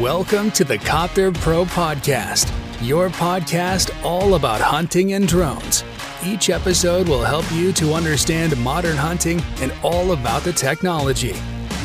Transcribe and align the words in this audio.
Welcome 0.00 0.50
to 0.52 0.64
the 0.64 0.76
Copter 0.76 1.30
Pro 1.30 1.64
Podcast, 1.64 2.50
your 2.82 3.10
podcast 3.10 3.92
all 4.04 4.34
about 4.34 4.60
hunting 4.60 5.12
and 5.12 5.28
drones. 5.28 5.84
Each 6.26 6.50
episode 6.50 7.06
will 7.08 7.22
help 7.22 7.44
you 7.52 7.70
to 7.74 7.94
understand 7.94 8.56
modern 8.56 8.96
hunting 8.96 9.40
and 9.60 9.72
all 9.84 10.10
about 10.10 10.42
the 10.42 10.52
technology. 10.52 11.32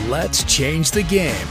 Let's 0.10 0.44
change 0.46 0.90
the 0.90 1.04
game. 1.04 1.48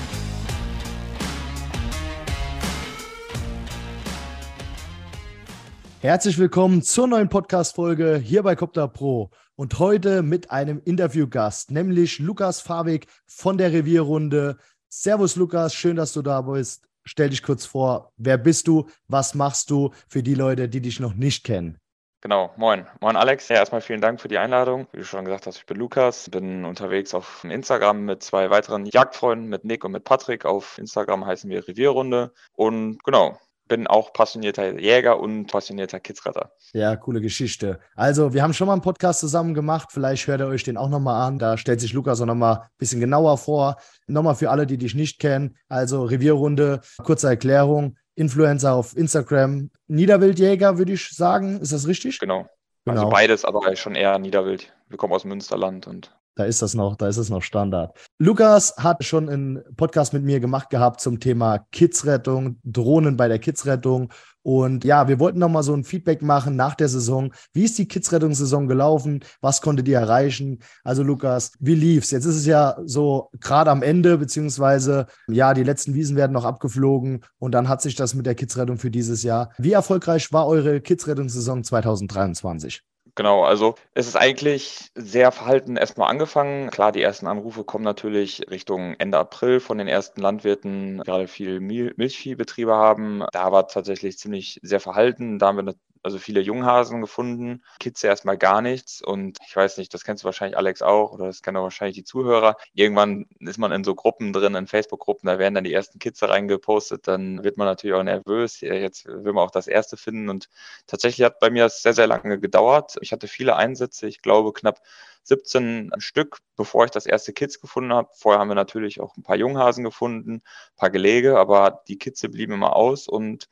Herzlich 6.00 6.38
willkommen 6.38 6.82
zur 6.82 7.06
neuen 7.06 7.28
Podcast-Folge 7.28 8.16
hier 8.16 8.42
bei 8.42 8.56
Copter 8.56 8.88
Pro 8.88 9.30
und 9.54 9.78
heute 9.78 10.22
mit 10.24 10.50
einem 10.50 10.82
Interviewgast, 10.84 11.70
nämlich 11.70 12.18
Lukas 12.18 12.60
Fabik 12.60 13.06
von 13.26 13.58
der 13.58 13.72
Revierrunde. 13.72 14.58
Servus 14.90 15.36
Lukas, 15.36 15.74
schön, 15.74 15.96
dass 15.96 16.14
du 16.14 16.22
da 16.22 16.40
bist. 16.40 16.82
Stell 17.04 17.28
dich 17.28 17.42
kurz 17.42 17.66
vor, 17.66 18.12
wer 18.16 18.38
bist 18.38 18.68
du, 18.68 18.88
was 19.06 19.34
machst 19.34 19.70
du 19.70 19.90
für 20.08 20.22
die 20.22 20.34
Leute, 20.34 20.68
die 20.68 20.80
dich 20.80 20.98
noch 20.98 21.14
nicht 21.14 21.44
kennen? 21.44 21.78
Genau, 22.22 22.52
moin. 22.56 22.86
Moin 23.00 23.14
Alex. 23.14 23.48
Ja, 23.48 23.56
erstmal 23.56 23.80
vielen 23.80 24.00
Dank 24.00 24.20
für 24.20 24.28
die 24.28 24.38
Einladung. 24.38 24.88
Wie 24.92 24.96
du 24.98 25.04
schon 25.04 25.24
gesagt 25.24 25.46
hast, 25.46 25.58
ich 25.58 25.66
bin 25.66 25.76
Lukas, 25.76 26.28
bin 26.30 26.64
unterwegs 26.64 27.14
auf 27.14 27.44
Instagram 27.44 28.06
mit 28.06 28.22
zwei 28.22 28.50
weiteren 28.50 28.86
Jagdfreunden, 28.86 29.48
mit 29.48 29.64
Nick 29.64 29.84
und 29.84 29.92
mit 29.92 30.04
Patrick. 30.04 30.44
Auf 30.44 30.78
Instagram 30.78 31.24
heißen 31.26 31.48
wir 31.48 31.68
Revierrunde. 31.68 32.32
Und 32.54 33.04
genau, 33.04 33.38
bin 33.68 33.86
auch 33.86 34.12
passionierter 34.12 34.78
Jäger 34.78 35.20
und 35.20 35.46
passionierter 35.46 36.00
Kidsretter. 36.00 36.52
Ja, 36.72 36.96
coole 36.96 37.20
Geschichte. 37.20 37.78
Also, 37.94 38.34
wir 38.34 38.42
haben 38.42 38.54
schon 38.54 38.66
mal 38.66 38.72
einen 38.72 38.82
Podcast 38.82 39.20
zusammen 39.20 39.54
gemacht. 39.54 39.90
Vielleicht 39.92 40.26
hört 40.26 40.40
ihr 40.40 40.46
euch 40.46 40.64
den 40.64 40.76
auch 40.76 40.88
nochmal 40.88 41.26
an. 41.26 41.38
Da 41.38 41.56
stellt 41.56 41.80
sich 41.80 41.92
Lukas 41.92 42.20
auch 42.20 42.26
nochmal 42.26 42.56
ein 42.56 42.68
bisschen 42.78 43.00
genauer 43.00 43.38
vor. 43.38 43.76
Nochmal 44.06 44.34
für 44.34 44.50
alle, 44.50 44.66
die 44.66 44.78
dich 44.78 44.94
nicht 44.94 45.20
kennen. 45.20 45.56
Also, 45.68 46.04
Revierrunde, 46.04 46.80
kurze 47.04 47.28
Erklärung. 47.28 47.96
Influencer 48.18 48.74
auf 48.74 48.96
Instagram, 48.96 49.70
Niederwildjäger, 49.86 50.76
würde 50.76 50.92
ich 50.92 51.08
sagen. 51.10 51.60
Ist 51.60 51.72
das 51.72 51.86
richtig? 51.86 52.18
Genau. 52.18 52.48
genau. 52.84 53.02
Also 53.02 53.10
beides, 53.10 53.44
aber 53.44 53.76
schon 53.76 53.94
eher 53.94 54.18
Niederwild. 54.18 54.74
Wir 54.88 54.98
kommen 54.98 55.12
aus 55.12 55.24
Münsterland 55.24 55.86
und 55.86 56.17
da 56.38 56.44
ist 56.44 56.62
das 56.62 56.74
noch, 56.74 56.94
da 56.94 57.08
ist 57.08 57.16
es 57.16 57.30
noch 57.30 57.42
Standard. 57.42 57.98
Lukas 58.18 58.76
hat 58.76 59.02
schon 59.04 59.28
einen 59.28 59.60
Podcast 59.76 60.12
mit 60.12 60.22
mir 60.22 60.38
gemacht 60.38 60.70
gehabt 60.70 61.00
zum 61.00 61.18
Thema 61.18 61.66
Kidsrettung, 61.72 62.60
Drohnen 62.62 63.16
bei 63.16 63.26
der 63.26 63.40
Kidsrettung. 63.40 64.12
Und 64.42 64.84
ja, 64.84 65.08
wir 65.08 65.18
wollten 65.18 65.40
noch 65.40 65.48
mal 65.48 65.64
so 65.64 65.74
ein 65.74 65.82
Feedback 65.82 66.22
machen 66.22 66.54
nach 66.54 66.76
der 66.76 66.88
Saison. 66.88 67.34
Wie 67.52 67.64
ist 67.64 67.76
die 67.76 67.88
Kidsrettungssaison 67.88 68.68
gelaufen? 68.68 69.24
Was 69.40 69.60
konntet 69.60 69.88
ihr 69.88 69.98
erreichen? 69.98 70.60
Also 70.84 71.02
Lukas, 71.02 71.52
wie 71.58 71.74
lief's? 71.74 72.12
Jetzt 72.12 72.24
ist 72.24 72.36
es 72.36 72.46
ja 72.46 72.76
so 72.84 73.30
gerade 73.40 73.72
am 73.72 73.82
Ende, 73.82 74.16
beziehungsweise 74.16 75.06
ja, 75.28 75.54
die 75.54 75.64
letzten 75.64 75.94
Wiesen 75.94 76.14
werden 76.14 76.32
noch 76.32 76.44
abgeflogen 76.44 77.24
und 77.40 77.50
dann 77.50 77.68
hat 77.68 77.82
sich 77.82 77.96
das 77.96 78.14
mit 78.14 78.26
der 78.26 78.36
Kidsrettung 78.36 78.78
für 78.78 78.92
dieses 78.92 79.24
Jahr. 79.24 79.50
Wie 79.58 79.72
erfolgreich 79.72 80.32
war 80.32 80.46
eure 80.46 80.80
Kidsrettungssaison 80.80 81.64
2023? 81.64 82.84
Genau, 83.18 83.42
also 83.42 83.74
es 83.94 84.06
ist 84.06 84.14
eigentlich 84.14 84.92
sehr 84.94 85.32
verhalten 85.32 85.76
erstmal 85.76 86.08
angefangen. 86.08 86.70
Klar, 86.70 86.92
die 86.92 87.02
ersten 87.02 87.26
Anrufe 87.26 87.64
kommen 87.64 87.82
natürlich 87.82 88.48
Richtung 88.48 88.94
Ende 88.98 89.18
April 89.18 89.58
von 89.58 89.76
den 89.76 89.88
ersten 89.88 90.20
Landwirten, 90.20 91.02
gerade 91.02 91.26
viel 91.26 91.58
Milchviehbetriebe 91.58 92.72
haben. 92.72 93.24
Da 93.32 93.50
war 93.50 93.66
tatsächlich 93.66 94.18
ziemlich 94.18 94.60
sehr 94.62 94.78
verhalten. 94.78 95.40
Da 95.40 95.48
haben 95.48 95.56
wir 95.56 95.74
also 96.08 96.18
viele 96.18 96.40
Junghasen 96.40 97.02
gefunden, 97.02 97.62
Kitze 97.78 98.06
erstmal 98.06 98.38
gar 98.38 98.62
nichts 98.62 99.02
und 99.02 99.36
ich 99.46 99.54
weiß 99.54 99.76
nicht, 99.76 99.92
das 99.92 100.04
kennst 100.04 100.24
du 100.24 100.24
wahrscheinlich 100.24 100.56
Alex 100.56 100.80
auch 100.80 101.12
oder 101.12 101.26
das 101.26 101.42
kennen 101.42 101.58
auch 101.58 101.64
wahrscheinlich 101.64 101.96
die 101.96 102.04
Zuhörer. 102.04 102.56
Irgendwann 102.72 103.26
ist 103.40 103.58
man 103.58 103.72
in 103.72 103.84
so 103.84 103.94
Gruppen 103.94 104.32
drin, 104.32 104.54
in 104.54 104.66
Facebook-Gruppen, 104.66 105.26
da 105.26 105.38
werden 105.38 105.54
dann 105.54 105.64
die 105.64 105.72
ersten 105.74 105.98
Kitze 105.98 106.30
reingepostet, 106.30 107.06
dann 107.06 107.44
wird 107.44 107.58
man 107.58 107.66
natürlich 107.66 107.94
auch 107.94 108.02
nervös. 108.02 108.62
Jetzt 108.62 109.04
will 109.04 109.34
man 109.34 109.44
auch 109.44 109.50
das 109.50 109.68
erste 109.68 109.98
finden 109.98 110.30
und 110.30 110.48
tatsächlich 110.86 111.26
hat 111.26 111.40
bei 111.40 111.50
mir 111.50 111.64
das 111.64 111.82
sehr, 111.82 111.92
sehr 111.92 112.06
lange 112.06 112.40
gedauert. 112.40 112.96
Ich 113.02 113.12
hatte 113.12 113.28
viele 113.28 113.56
Einsätze, 113.56 114.06
ich 114.06 114.22
glaube 114.22 114.54
knapp 114.54 114.80
17 115.24 115.90
Stück, 115.98 116.38
bevor 116.56 116.86
ich 116.86 116.90
das 116.90 117.04
erste 117.04 117.34
Kitz 117.34 117.60
gefunden 117.60 117.92
habe. 117.92 118.08
Vorher 118.14 118.40
haben 118.40 118.48
wir 118.48 118.54
natürlich 118.54 119.02
auch 119.02 119.14
ein 119.18 119.22
paar 119.22 119.36
Junghasen 119.36 119.84
gefunden, 119.84 120.36
ein 120.36 120.76
paar 120.76 120.88
Gelege, 120.88 121.38
aber 121.38 121.82
die 121.86 121.98
Kitze 121.98 122.30
blieben 122.30 122.54
immer 122.54 122.74
aus 122.74 123.08
und 123.08 123.46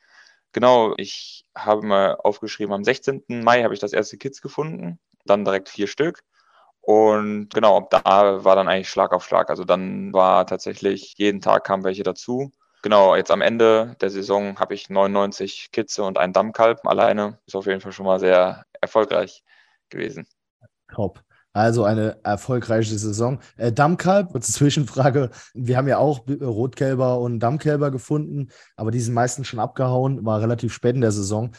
Genau, 0.57 0.95
ich 0.97 1.45
habe 1.55 1.85
mal 1.85 2.15
aufgeschrieben, 2.15 2.73
am 2.73 2.83
16. 2.83 3.25
Mai 3.27 3.61
habe 3.61 3.75
ich 3.75 3.79
das 3.79 3.93
erste 3.93 4.17
Kids 4.17 4.41
gefunden, 4.41 4.97
dann 5.23 5.45
direkt 5.45 5.69
vier 5.69 5.85
Stück. 5.85 6.23
Und 6.81 7.53
genau, 7.53 7.87
da 7.91 8.43
war 8.43 8.55
dann 8.55 8.67
eigentlich 8.67 8.89
Schlag 8.89 9.13
auf 9.13 9.23
Schlag. 9.23 9.51
Also 9.51 9.65
dann 9.65 10.11
war 10.13 10.47
tatsächlich, 10.47 11.13
jeden 11.17 11.41
Tag 11.41 11.63
kamen 11.63 11.83
welche 11.83 12.01
dazu. 12.01 12.51
Genau, 12.81 13.15
jetzt 13.15 13.29
am 13.29 13.41
Ende 13.41 13.95
der 14.01 14.09
Saison 14.09 14.59
habe 14.59 14.73
ich 14.73 14.89
99 14.89 15.69
Kitze 15.71 16.03
und 16.03 16.17
einen 16.17 16.33
Dammkalb 16.33 16.87
alleine. 16.87 17.37
Ist 17.45 17.55
auf 17.55 17.67
jeden 17.67 17.81
Fall 17.81 17.91
schon 17.91 18.07
mal 18.07 18.19
sehr 18.19 18.65
erfolgreich 18.81 19.43
gewesen. 19.89 20.27
Top. 20.91 21.21
Also 21.57 21.85
eine 21.85 22.17
erfolgreiche 22.23 22.99
Saison. 22.99 23.39
Äh, 23.55 23.71
Dammkalb, 23.71 24.31
kurze 24.31 24.51
Zwischenfrage. 24.53 25.31
Wir 25.55 25.77
haben 25.77 25.87
ja 25.87 25.97
auch 25.97 26.21
Rotkälber 26.27 27.19
und 27.19 27.39
Dammkälber 27.39 27.89
gefunden, 27.89 28.49
aber 28.75 28.91
die 28.91 28.99
sind 28.99 29.15
meistens 29.15 29.47
schon 29.47 29.59
abgehauen, 29.59 30.23
war 30.23 30.39
relativ 30.39 30.71
spät 30.71 30.93
in 30.93 31.01
der 31.01 31.11
Saison 31.11 31.49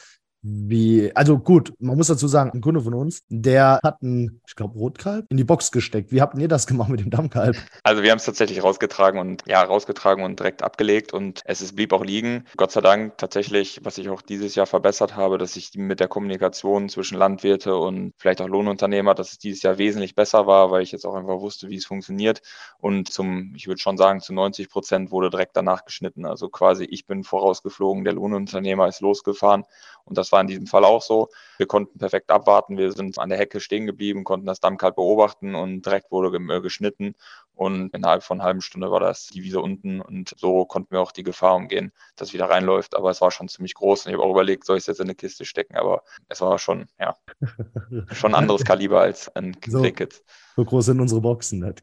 wie, 0.43 1.11
also 1.17 1.39
gut, 1.39 1.73
man 1.81 1.97
muss 1.97 2.07
dazu 2.07 2.29
sagen, 2.29 2.53
ein 2.55 2.61
Kunde 2.61 2.81
von 2.81 2.95
uns, 2.95 3.25
der 3.29 3.81
hat 3.83 4.03
einen, 4.03 4.41
ich 4.47 4.55
glaube, 4.55 4.79
Rotkalb 4.79 5.27
in 5.31 5.37
die 5.37 5.45
Box 5.45 5.73
gesteckt. 5.73 6.13
Wie 6.13 6.21
habt 6.21 6.39
ihr 6.39 6.47
das 6.47 6.67
gemacht 6.67 6.89
mit 6.89 7.01
dem 7.01 7.11
Dammkalb? 7.11 7.57
Also 7.83 8.03
wir 8.03 8.11
haben 8.11 8.19
es 8.19 8.25
tatsächlich 8.25 8.63
rausgetragen 8.63 9.19
und 9.19 9.43
ja, 9.47 9.63
rausgetragen 9.63 10.25
und 10.25 10.39
direkt 10.39 10.63
abgelegt 10.63 11.13
und 11.13 11.43
es 11.45 11.61
ist, 11.61 11.75
blieb 11.75 11.93
auch 11.93 12.05
liegen. 12.05 12.45
Gott 12.57 12.71
sei 12.71 12.81
Dank 12.81 13.19
tatsächlich, 13.19 13.81
was 13.83 13.99
ich 13.99 14.09
auch 14.11 14.23
dieses 14.23 14.55
Jahr 14.55 14.67
verbessert 14.67 15.17
habe, 15.17 15.39
dass 15.39 15.57
ich 15.57 15.73
mit 15.75 15.99
der 15.99 16.09
Kommunikation 16.09 16.89
zwischen 16.89 17.19
Landwirte 17.19 17.77
und 17.77 18.13
vielleicht 18.17 18.41
auch 18.41 18.49
Lohnunternehmer, 18.49 19.15
dass 19.15 19.33
es 19.33 19.39
dieses 19.39 19.63
Jahr 19.63 19.79
wesentlich 19.79 20.15
besser 20.15 20.47
war, 20.47 20.71
weil 20.71 20.83
ich 20.83 20.93
jetzt 20.93 21.05
auch 21.05 21.15
einfach 21.15 21.41
wusste, 21.41 21.69
wie 21.69 21.77
es 21.77 21.87
funktioniert. 21.87 22.43
Und 22.79 23.11
zum, 23.11 23.55
ich 23.57 23.67
würde 23.67 23.81
schon 23.81 23.97
sagen, 23.97 24.21
zu 24.21 24.33
90 24.33 24.71
Prozent 24.71 25.11
wurde 25.11 25.31
direkt 25.31 25.57
danach 25.57 25.85
geschnitten. 25.85 26.25
Also 26.27 26.49
quasi 26.49 26.85
ich 26.85 27.07
bin 27.07 27.25
vorausgeflogen, 27.25 28.05
der 28.05 28.13
Lohnunternehmer 28.13 28.87
ist 28.87 29.01
losgefahren 29.01 29.65
und 30.09 30.17
das 30.17 30.33
war 30.33 30.41
in 30.41 30.47
diesem 30.47 30.67
Fall 30.67 30.85
auch 30.85 31.03
so. 31.03 31.29
Wir 31.59 31.67
konnten 31.67 31.99
perfekt 31.99 32.31
abwarten. 32.31 32.79
Wir 32.79 32.93
sind 32.93 33.19
an 33.19 33.29
der 33.29 33.39
Hecke 33.39 33.61
stehen 33.61 33.87
geblieben, 33.87 34.25
konnten 34.25 34.47
das 34.47 34.61
Dammkalb 34.61 34.97
beobachten 34.97 35.55
und 35.55 35.85
direkt 35.85 36.11
wurde 36.11 36.37
äh, 36.37 36.61
geschnitten. 36.61 37.15
Und 37.55 37.93
innerhalb 37.95 38.23
von 38.23 38.39
einer 38.39 38.47
halben 38.47 38.61
Stunde 38.63 38.91
war 38.91 39.01
das 39.01 39.27
die 39.27 39.43
Wiese 39.43 39.61
unten 39.61 40.01
und 40.01 40.33
so 40.39 40.65
konnten 40.65 40.93
wir 40.93 41.01
auch 41.01 41.13
die 41.13 41.25
Gefahr 41.25 41.57
umgehen, 41.57 41.93
dass 42.17 42.29
es 42.29 42.35
wieder 42.35 42.49
reinläuft. 42.49 42.95
Aber 42.97 43.11
es 43.11 43.21
war 43.21 43.31
schon 43.31 43.49
ziemlich 43.49 43.75
groß 43.75 44.07
und 44.07 44.13
ich 44.13 44.17
habe 44.17 44.25
auch 44.25 44.31
überlegt, 44.31 44.65
soll 44.65 44.77
ich 44.77 44.83
es 44.83 44.87
jetzt 44.87 45.01
in 45.01 45.07
eine 45.07 45.15
Kiste 45.15 45.45
stecken? 45.45 45.77
Aber 45.77 46.03
es 46.29 46.41
war 46.41 46.59
schon, 46.59 46.87
ja, 46.99 47.17
schon 48.13 48.33
ein 48.33 48.41
anderes 48.41 48.65
Kaliber 48.65 49.01
als 49.01 49.35
ein 49.37 49.57
so, 49.67 49.83
Cricket. 49.83 50.23
So 50.57 50.65
groß 50.65 50.87
sind 50.87 51.01
unsere 51.01 51.21
Boxen 51.21 51.61
nicht. 51.61 51.83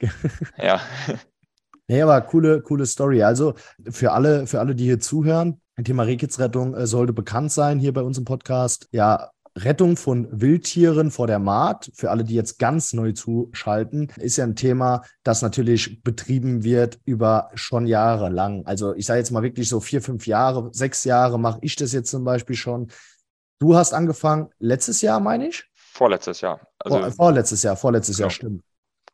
ja. 0.57 0.81
Nee, 1.87 2.01
aber 2.01 2.19
coole, 2.21 2.61
coole 2.61 2.85
Story. 2.85 3.21
Also 3.23 3.53
für 3.89 4.11
alle, 4.11 4.47
für 4.47 4.59
alle, 4.59 4.75
die 4.75 4.85
hier 4.85 4.99
zuhören, 4.99 5.61
Thema 5.83 6.03
Rehkitzrettung 6.03 6.73
äh, 6.73 6.87
sollte 6.87 7.13
bekannt 7.13 7.51
sein 7.51 7.79
hier 7.79 7.93
bei 7.93 8.01
uns 8.01 8.17
im 8.17 8.25
Podcast. 8.25 8.87
Ja, 8.91 9.31
Rettung 9.57 9.95
von 9.95 10.27
Wildtieren 10.31 11.11
vor 11.11 11.27
der 11.27 11.39
Maat, 11.39 11.89
für 11.93 12.11
alle, 12.11 12.23
die 12.25 12.35
jetzt 12.35 12.59
ganz 12.59 12.91
neu 12.91 13.13
zuschalten, 13.13 14.11
ist 14.17 14.35
ja 14.35 14.43
ein 14.43 14.55
Thema, 14.55 15.03
das 15.23 15.41
natürlich 15.41 16.03
betrieben 16.03 16.63
wird 16.63 16.99
über 17.05 17.49
schon 17.55 17.87
Jahre 17.87 18.29
lang. 18.29 18.65
Also 18.65 18.93
ich 18.95 19.05
sage 19.05 19.19
jetzt 19.19 19.31
mal 19.31 19.43
wirklich 19.43 19.69
so 19.69 19.79
vier, 19.79 20.01
fünf 20.01 20.27
Jahre, 20.27 20.69
sechs 20.73 21.05
Jahre 21.05 21.39
mache 21.39 21.59
ich 21.61 21.75
das 21.77 21.93
jetzt 21.93 22.11
zum 22.11 22.25
Beispiel 22.25 22.55
schon. 22.55 22.87
Du 23.59 23.75
hast 23.75 23.93
angefangen 23.93 24.49
letztes 24.59 25.01
Jahr, 25.01 25.21
meine 25.21 25.47
ich? 25.47 25.63
Vorletztes 25.73 26.41
Jahr. 26.41 26.59
Also, 26.79 26.99
Vor, 26.99 27.11
vorletztes 27.11 27.63
Jahr, 27.63 27.77
vorletztes 27.77 28.17
genau. 28.17 28.25
Jahr, 28.25 28.31
stimmt. 28.31 28.63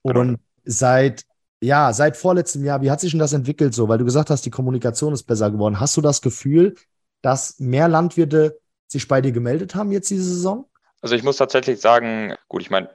Und 0.01 0.13
genau. 0.13 0.37
seit 0.65 1.23
ja, 1.61 1.93
seit 1.93 2.17
vorletztem 2.17 2.65
Jahr, 2.65 2.81
wie 2.81 2.89
hat 2.89 2.99
sich 2.99 3.11
denn 3.11 3.19
das 3.19 3.33
entwickelt 3.33 3.73
so? 3.73 3.87
Weil 3.87 3.99
du 3.99 4.05
gesagt 4.05 4.29
hast, 4.29 4.45
die 4.45 4.49
Kommunikation 4.49 5.13
ist 5.13 5.23
besser 5.23 5.51
geworden. 5.51 5.79
Hast 5.79 5.95
du 5.95 6.01
das 6.01 6.21
Gefühl, 6.21 6.75
dass 7.21 7.59
mehr 7.59 7.87
Landwirte 7.87 8.59
sich 8.87 9.07
bei 9.07 9.21
dir 9.21 9.31
gemeldet 9.31 9.75
haben 9.75 9.91
jetzt 9.91 10.09
diese 10.09 10.23
Saison? 10.23 10.65
Also 11.01 11.15
ich 11.15 11.23
muss 11.23 11.37
tatsächlich 11.37 11.79
sagen, 11.79 12.35
gut, 12.47 12.61
ich 12.61 12.69
meine, 12.69 12.89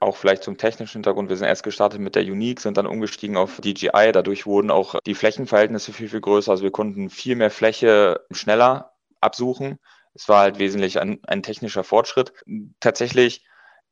auch 0.00 0.16
vielleicht 0.16 0.44
zum 0.44 0.56
technischen 0.56 0.98
Hintergrund, 0.98 1.28
wir 1.28 1.36
sind 1.36 1.46
erst 1.46 1.64
gestartet 1.64 2.00
mit 2.00 2.14
der 2.14 2.22
Unique, 2.22 2.60
sind 2.60 2.76
dann 2.76 2.86
umgestiegen 2.86 3.36
auf 3.36 3.60
DJI. 3.60 4.12
Dadurch 4.12 4.46
wurden 4.46 4.70
auch 4.70 5.00
die 5.06 5.14
Flächenverhältnisse 5.14 5.92
viel, 5.92 6.08
viel 6.08 6.20
größer. 6.20 6.52
Also 6.52 6.62
wir 6.62 6.70
konnten 6.70 7.10
viel 7.10 7.36
mehr 7.36 7.50
Fläche 7.50 8.20
schneller 8.30 8.92
absuchen. 9.20 9.78
Es 10.14 10.28
war 10.28 10.40
halt 10.40 10.58
wesentlich 10.58 11.00
ein, 11.00 11.20
ein 11.24 11.42
technischer 11.42 11.84
Fortschritt. 11.84 12.32
Tatsächlich 12.80 13.44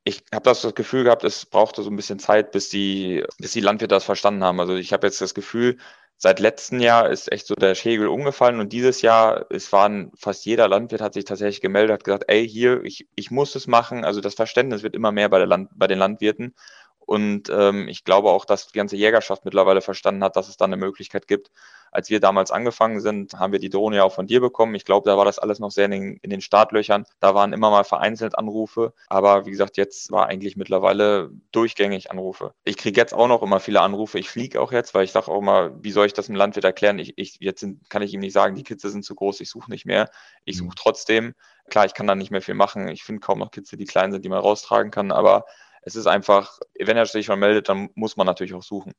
ich 0.03 0.23
habe 0.33 0.43
das, 0.43 0.61
Gefühl 0.75 1.03
gehabt, 1.03 1.23
es 1.23 1.45
brauchte 1.45 1.83
so 1.83 1.89
ein 1.89 1.95
bisschen 1.95 2.19
Zeit, 2.19 2.51
bis 2.51 2.69
die, 2.69 3.23
bis 3.37 3.51
die 3.51 3.61
Landwirte 3.61 3.95
das 3.95 4.03
verstanden 4.03 4.43
haben. 4.43 4.59
Also 4.59 4.75
ich 4.75 4.93
habe 4.93 5.07
jetzt 5.07 5.21
das 5.21 5.33
Gefühl, 5.35 5.77
seit 6.17 6.39
letztem 6.39 6.79
Jahr 6.79 7.09
ist 7.09 7.31
echt 7.31 7.47
so 7.47 7.55
der 7.55 7.75
Schägel 7.75 8.07
umgefallen 8.07 8.59
und 8.59 8.73
dieses 8.73 9.01
Jahr, 9.01 9.45
es 9.49 9.71
waren 9.71 10.11
fast 10.15 10.45
jeder 10.45 10.67
Landwirt 10.67 11.01
hat 11.01 11.13
sich 11.13 11.25
tatsächlich 11.25 11.61
gemeldet, 11.61 11.93
hat 11.93 12.03
gesagt, 12.03 12.25
ey, 12.27 12.47
hier, 12.47 12.83
ich, 12.83 13.07
ich 13.15 13.31
muss 13.31 13.55
es 13.55 13.67
machen. 13.67 14.05
Also 14.05 14.21
das 14.21 14.35
Verständnis 14.35 14.83
wird 14.83 14.95
immer 14.95 15.11
mehr 15.11 15.29
bei, 15.29 15.37
der 15.37 15.47
Land, 15.47 15.69
bei 15.75 15.87
den 15.87 15.99
Landwirten. 15.99 16.55
Und 17.05 17.49
ähm, 17.49 17.87
ich 17.87 18.03
glaube 18.05 18.29
auch, 18.29 18.45
dass 18.45 18.67
die 18.67 18.77
ganze 18.77 18.95
Jägerschaft 18.95 19.43
mittlerweile 19.43 19.81
verstanden 19.81 20.23
hat, 20.23 20.35
dass 20.35 20.47
es 20.47 20.57
da 20.57 20.65
eine 20.65 20.77
Möglichkeit 20.77 21.27
gibt. 21.27 21.51
Als 21.91 22.09
wir 22.09 22.21
damals 22.21 22.51
angefangen 22.51 23.01
sind, 23.01 23.33
haben 23.33 23.51
wir 23.51 23.59
die 23.59 23.69
Drohne 23.69 23.97
ja 23.97 24.03
auch 24.05 24.13
von 24.13 24.27
dir 24.27 24.39
bekommen. 24.39 24.75
Ich 24.75 24.85
glaube, 24.85 25.09
da 25.09 25.17
war 25.17 25.25
das 25.25 25.39
alles 25.39 25.59
noch 25.59 25.71
sehr 25.71 25.85
in 25.85 25.91
den, 25.91 26.17
in 26.21 26.29
den 26.29 26.39
Startlöchern. 26.39 27.05
Da 27.19 27.35
waren 27.35 27.51
immer 27.51 27.69
mal 27.69 27.83
vereinzelt 27.83 28.37
Anrufe. 28.37 28.93
Aber 29.09 29.45
wie 29.45 29.51
gesagt, 29.51 29.75
jetzt 29.75 30.09
war 30.09 30.27
eigentlich 30.27 30.55
mittlerweile 30.55 31.31
durchgängig 31.51 32.09
Anrufe. 32.09 32.53
Ich 32.63 32.77
kriege 32.77 32.99
jetzt 33.01 33.13
auch 33.13 33.27
noch 33.27 33.41
immer 33.41 33.59
viele 33.59 33.81
Anrufe. 33.81 34.19
Ich 34.19 34.29
fliege 34.29 34.61
auch 34.61 34.71
jetzt, 34.71 34.93
weil 34.93 35.03
ich 35.03 35.11
sage 35.11 35.27
auch 35.27 35.39
immer, 35.39 35.71
wie 35.83 35.91
soll 35.91 36.05
ich 36.05 36.13
das 36.13 36.27
dem 36.27 36.35
Landwirt 36.35 36.63
erklären? 36.63 36.97
Ich, 36.97 37.17
ich, 37.17 37.37
jetzt 37.41 37.59
sind, 37.59 37.89
kann 37.89 38.03
ich 38.03 38.13
ihm 38.13 38.21
nicht 38.21 38.33
sagen, 38.33 38.55
die 38.55 38.63
Kitze 38.63 38.89
sind 38.89 39.03
zu 39.03 39.13
groß, 39.13 39.41
ich 39.41 39.49
suche 39.49 39.69
nicht 39.69 39.85
mehr. 39.85 40.09
Ich 40.45 40.55
suche 40.55 40.69
mhm. 40.69 40.75
trotzdem. 40.77 41.33
Klar, 41.69 41.85
ich 41.85 41.93
kann 41.93 42.07
da 42.07 42.15
nicht 42.15 42.31
mehr 42.31 42.41
viel 42.41 42.55
machen. 42.55 42.87
Ich 42.87 43.03
finde 43.03 43.19
kaum 43.19 43.39
noch 43.39 43.51
Kitze, 43.51 43.75
die 43.75 43.85
klein 43.85 44.13
sind, 44.13 44.23
die 44.23 44.29
man 44.29 44.39
raustragen 44.39 44.91
kann. 44.91 45.11
Aber 45.11 45.43
es 45.81 45.95
ist 45.95 46.07
einfach, 46.07 46.59
wenn 46.79 46.97
er 46.97 47.05
sich 47.05 47.25
schon 47.25 47.39
meldet, 47.39 47.69
dann 47.69 47.89
muss 47.95 48.17
man 48.17 48.27
natürlich 48.27 48.53
auch 48.53 48.63
suchen. 48.63 48.93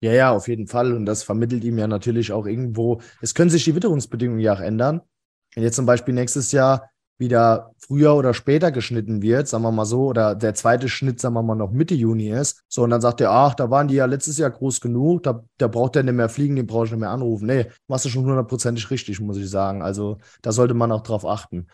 Ja, 0.00 0.12
ja, 0.12 0.32
auf 0.32 0.48
jeden 0.48 0.66
Fall. 0.66 0.92
Und 0.94 1.06
das 1.06 1.22
vermittelt 1.22 1.62
ihm 1.64 1.78
ja 1.78 1.86
natürlich 1.86 2.32
auch 2.32 2.46
irgendwo. 2.46 3.00
Es 3.20 3.34
können 3.34 3.50
sich 3.50 3.64
die 3.64 3.74
Witterungsbedingungen 3.74 4.40
ja 4.40 4.54
auch 4.54 4.60
ändern. 4.60 5.00
Wenn 5.54 5.62
jetzt 5.62 5.76
zum 5.76 5.86
Beispiel 5.86 6.14
nächstes 6.14 6.50
Jahr 6.50 6.90
wieder 7.18 7.72
früher 7.78 8.16
oder 8.16 8.34
später 8.34 8.72
geschnitten 8.72 9.22
wird, 9.22 9.46
sagen 9.46 9.62
wir 9.62 9.70
mal 9.70 9.84
so, 9.84 10.06
oder 10.06 10.34
der 10.34 10.54
zweite 10.54 10.88
Schnitt, 10.88 11.20
sagen 11.20 11.34
wir 11.34 11.42
mal, 11.42 11.54
noch 11.54 11.70
Mitte 11.70 11.94
Juni 11.94 12.30
ist. 12.30 12.64
So, 12.68 12.82
und 12.82 12.90
dann 12.90 13.00
sagt 13.00 13.20
er, 13.20 13.30
ach, 13.30 13.54
da 13.54 13.70
waren 13.70 13.86
die 13.86 13.94
ja 13.94 14.06
letztes 14.06 14.38
Jahr 14.38 14.50
groß 14.50 14.80
genug, 14.80 15.22
da, 15.22 15.44
da 15.56 15.68
braucht 15.68 15.94
der 15.94 16.02
nicht 16.02 16.14
mehr 16.14 16.28
fliegen, 16.28 16.56
den 16.56 16.66
brauche 16.66 16.86
ich 16.86 16.90
nicht 16.90 17.00
mehr 17.00 17.10
anrufen. 17.10 17.46
Nee, 17.46 17.66
machst 17.86 18.04
du 18.04 18.08
schon 18.08 18.24
hundertprozentig 18.24 18.90
richtig, 18.90 19.20
muss 19.20 19.36
ich 19.36 19.48
sagen. 19.48 19.82
Also 19.82 20.18
da 20.42 20.50
sollte 20.50 20.74
man 20.74 20.90
auch 20.90 21.02
drauf 21.02 21.24
achten. 21.24 21.68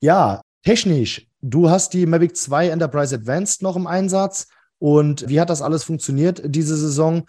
Ja, 0.00 0.40
technisch 0.62 1.26
Du 1.44 1.68
hast 1.68 1.92
die 1.92 2.06
Mavic 2.06 2.36
2 2.36 2.68
Enterprise 2.68 3.12
Advanced 3.12 3.62
noch 3.62 3.74
im 3.74 3.88
Einsatz. 3.88 4.46
Und 4.78 5.28
wie 5.28 5.40
hat 5.40 5.50
das 5.50 5.60
alles 5.60 5.82
funktioniert 5.82 6.40
diese 6.44 6.76
Saison? 6.76 7.26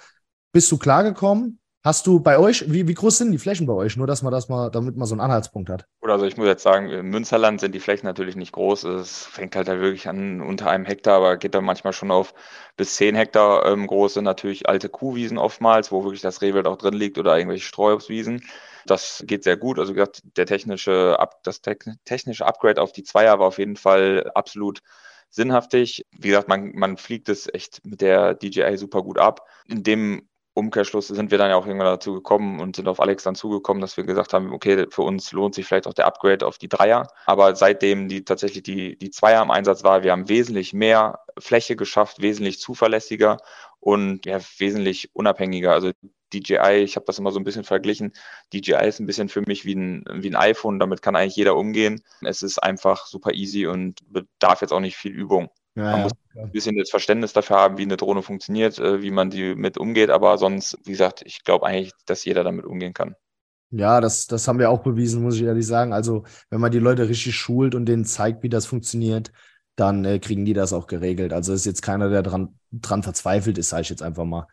Bist 0.51 0.71
du 0.71 0.77
klargekommen? 0.77 1.59
Hast 1.83 2.05
du 2.05 2.19
bei 2.19 2.37
euch, 2.37 2.71
wie, 2.71 2.87
wie 2.87 2.93
groß 2.93 3.17
sind 3.17 3.31
die 3.31 3.39
Flächen 3.39 3.65
bei 3.65 3.73
euch? 3.73 3.97
Nur, 3.97 4.05
dass 4.05 4.21
man 4.21 4.31
das 4.31 4.49
mal, 4.49 4.69
damit 4.69 4.95
man 4.95 5.07
so 5.07 5.15
einen 5.15 5.21
Anhaltspunkt 5.21 5.71
hat. 5.71 5.87
Oder 6.01 6.13
also 6.13 6.25
ich 6.27 6.37
muss 6.37 6.45
jetzt 6.45 6.61
sagen, 6.61 6.91
im 6.91 7.09
Münsterland 7.09 7.59
sind 7.59 7.73
die 7.73 7.79
Flächen 7.79 8.05
natürlich 8.05 8.35
nicht 8.35 8.51
groß. 8.51 8.83
Es 8.83 9.25
fängt 9.25 9.55
halt 9.55 9.67
da 9.67 9.79
wirklich 9.79 10.07
an 10.07 10.39
unter 10.41 10.69
einem 10.69 10.85
Hektar, 10.85 11.17
aber 11.17 11.37
geht 11.37 11.55
dann 11.55 11.65
manchmal 11.65 11.91
schon 11.91 12.11
auf 12.11 12.35
bis 12.77 12.95
zehn 12.95 13.15
Hektar 13.15 13.65
ähm, 13.65 13.87
große, 13.87 14.21
natürlich 14.21 14.69
alte 14.69 14.89
Kuhwiesen 14.89 15.39
oftmals, 15.39 15.91
wo 15.91 16.03
wirklich 16.03 16.21
das 16.21 16.43
Rehwild 16.43 16.67
auch 16.67 16.77
drin 16.77 16.93
liegt 16.93 17.17
oder 17.17 17.35
irgendwelche 17.35 17.65
Streuobstwiesen. 17.65 18.43
Das 18.85 19.23
geht 19.25 19.43
sehr 19.43 19.57
gut. 19.57 19.79
Also 19.79 19.93
gesagt, 19.93 20.23
der 20.37 20.45
technische, 20.45 21.17
das 21.43 21.61
technische 21.61 22.45
Upgrade 22.45 22.81
auf 22.81 22.91
die 22.91 23.03
Zweier 23.03 23.39
war 23.39 23.47
auf 23.47 23.59
jeden 23.59 23.77
Fall 23.77 24.29
absolut 24.35 24.81
sinnhaftig. 25.29 26.05
Wie 26.11 26.29
gesagt, 26.29 26.47
man, 26.47 26.73
man 26.73 26.97
fliegt 26.97 27.29
es 27.29 27.51
echt 27.51 27.85
mit 27.85 28.01
der 28.01 28.35
DJI 28.35 28.77
super 28.77 29.01
gut 29.01 29.17
ab. 29.17 29.47
In 29.67 29.83
dem 29.83 30.27
Umkehrschluss 30.55 31.07
sind 31.07 31.31
wir 31.31 31.37
dann 31.39 31.49
ja 31.49 31.55
auch 31.55 31.65
irgendwann 31.65 31.87
dazu 31.87 32.13
gekommen 32.13 32.59
und 32.59 32.75
sind 32.75 32.87
auf 32.87 32.99
Alex 32.99 33.23
dann 33.23 33.33
zugekommen, 33.33 33.81
dass 33.81 33.97
wir 33.97 34.03
gesagt 34.03 34.33
haben, 34.33 34.53
okay, 34.53 34.85
für 34.89 35.01
uns 35.01 35.31
lohnt 35.31 35.55
sich 35.55 35.65
vielleicht 35.65 35.87
auch 35.87 35.93
der 35.93 36.05
Upgrade 36.05 36.45
auf 36.45 36.59
die 36.59 36.69
Dreier. 36.69 37.07
Aber 37.25 37.55
seitdem 37.55 38.07
die 38.07 38.23
tatsächlich 38.23 38.61
die, 38.63 38.97
die 38.97 39.09
Zweier 39.09 39.41
im 39.41 39.49
Einsatz 39.49 39.83
war, 39.83 40.03
wir 40.03 40.11
haben 40.11 40.29
wesentlich 40.29 40.73
mehr 40.73 41.19
Fläche 41.39 41.75
geschafft, 41.75 42.21
wesentlich 42.21 42.59
zuverlässiger 42.59 43.37
und 43.79 44.25
ja, 44.27 44.39
wesentlich 44.59 45.09
unabhängiger. 45.13 45.73
Also 45.73 45.91
DJI, 46.33 46.83
ich 46.83 46.95
habe 46.95 47.05
das 47.05 47.19
immer 47.19 47.31
so 47.31 47.39
ein 47.39 47.43
bisschen 47.43 47.63
verglichen. 47.63 48.13
DJI 48.53 48.87
ist 48.87 48.99
ein 48.99 49.07
bisschen 49.07 49.29
für 49.29 49.41
mich 49.41 49.65
wie 49.65 49.75
ein, 49.75 50.05
wie 50.11 50.29
ein 50.29 50.35
iPhone, 50.35 50.79
damit 50.79 51.01
kann 51.01 51.15
eigentlich 51.15 51.35
jeder 51.35 51.55
umgehen. 51.55 52.03
Es 52.21 52.43
ist 52.43 52.59
einfach 52.59 53.07
super 53.07 53.33
easy 53.33 53.65
und 53.65 54.01
bedarf 54.11 54.61
jetzt 54.61 54.71
auch 54.71 54.79
nicht 54.79 54.97
viel 54.97 55.11
Übung. 55.11 55.49
Ja, 55.75 55.83
man 55.91 56.01
muss 56.03 56.11
ein 56.35 56.51
bisschen 56.51 56.77
das 56.77 56.89
Verständnis 56.89 57.33
dafür 57.33 57.57
haben, 57.57 57.77
wie 57.77 57.83
eine 57.83 57.97
Drohne 57.97 58.21
funktioniert, 58.21 58.77
äh, 58.79 59.01
wie 59.01 59.11
man 59.11 59.29
die 59.29 59.55
mit 59.55 59.77
umgeht, 59.77 60.09
aber 60.09 60.37
sonst, 60.37 60.77
wie 60.83 60.91
gesagt, 60.91 61.23
ich 61.25 61.43
glaube 61.43 61.65
eigentlich, 61.65 61.91
dass 62.05 62.25
jeder 62.25 62.43
damit 62.43 62.65
umgehen 62.65 62.93
kann. 62.93 63.15
Ja, 63.71 64.01
das, 64.01 64.27
das 64.27 64.47
haben 64.47 64.59
wir 64.59 64.69
auch 64.69 64.83
bewiesen, 64.83 65.23
muss 65.23 65.35
ich 65.35 65.41
ehrlich 65.43 65.65
sagen. 65.65 65.93
Also, 65.93 66.25
wenn 66.51 66.61
man 66.61 66.71
die 66.71 66.77
Leute 66.79 67.09
richtig 67.09 67.35
schult 67.35 67.73
und 67.73 67.87
denen 67.87 68.05
zeigt, 68.05 68.43
wie 68.43 68.49
das 68.49 68.67
funktioniert, 68.67 69.31
dann 69.75 70.05
äh, 70.05 70.19
kriegen 70.19 70.45
die 70.45 70.53
das 70.53 70.73
auch 70.73 70.85
geregelt. 70.85 71.33
Also 71.33 71.53
ist 71.53 71.65
jetzt 71.65 71.81
keiner, 71.81 72.09
der 72.09 72.21
dran, 72.21 72.59
dran 72.71 73.01
verzweifelt 73.01 73.57
ist, 73.57 73.69
sage 73.69 73.81
ich 73.81 73.89
jetzt 73.89 74.03
einfach 74.03 74.25
mal. 74.25 74.47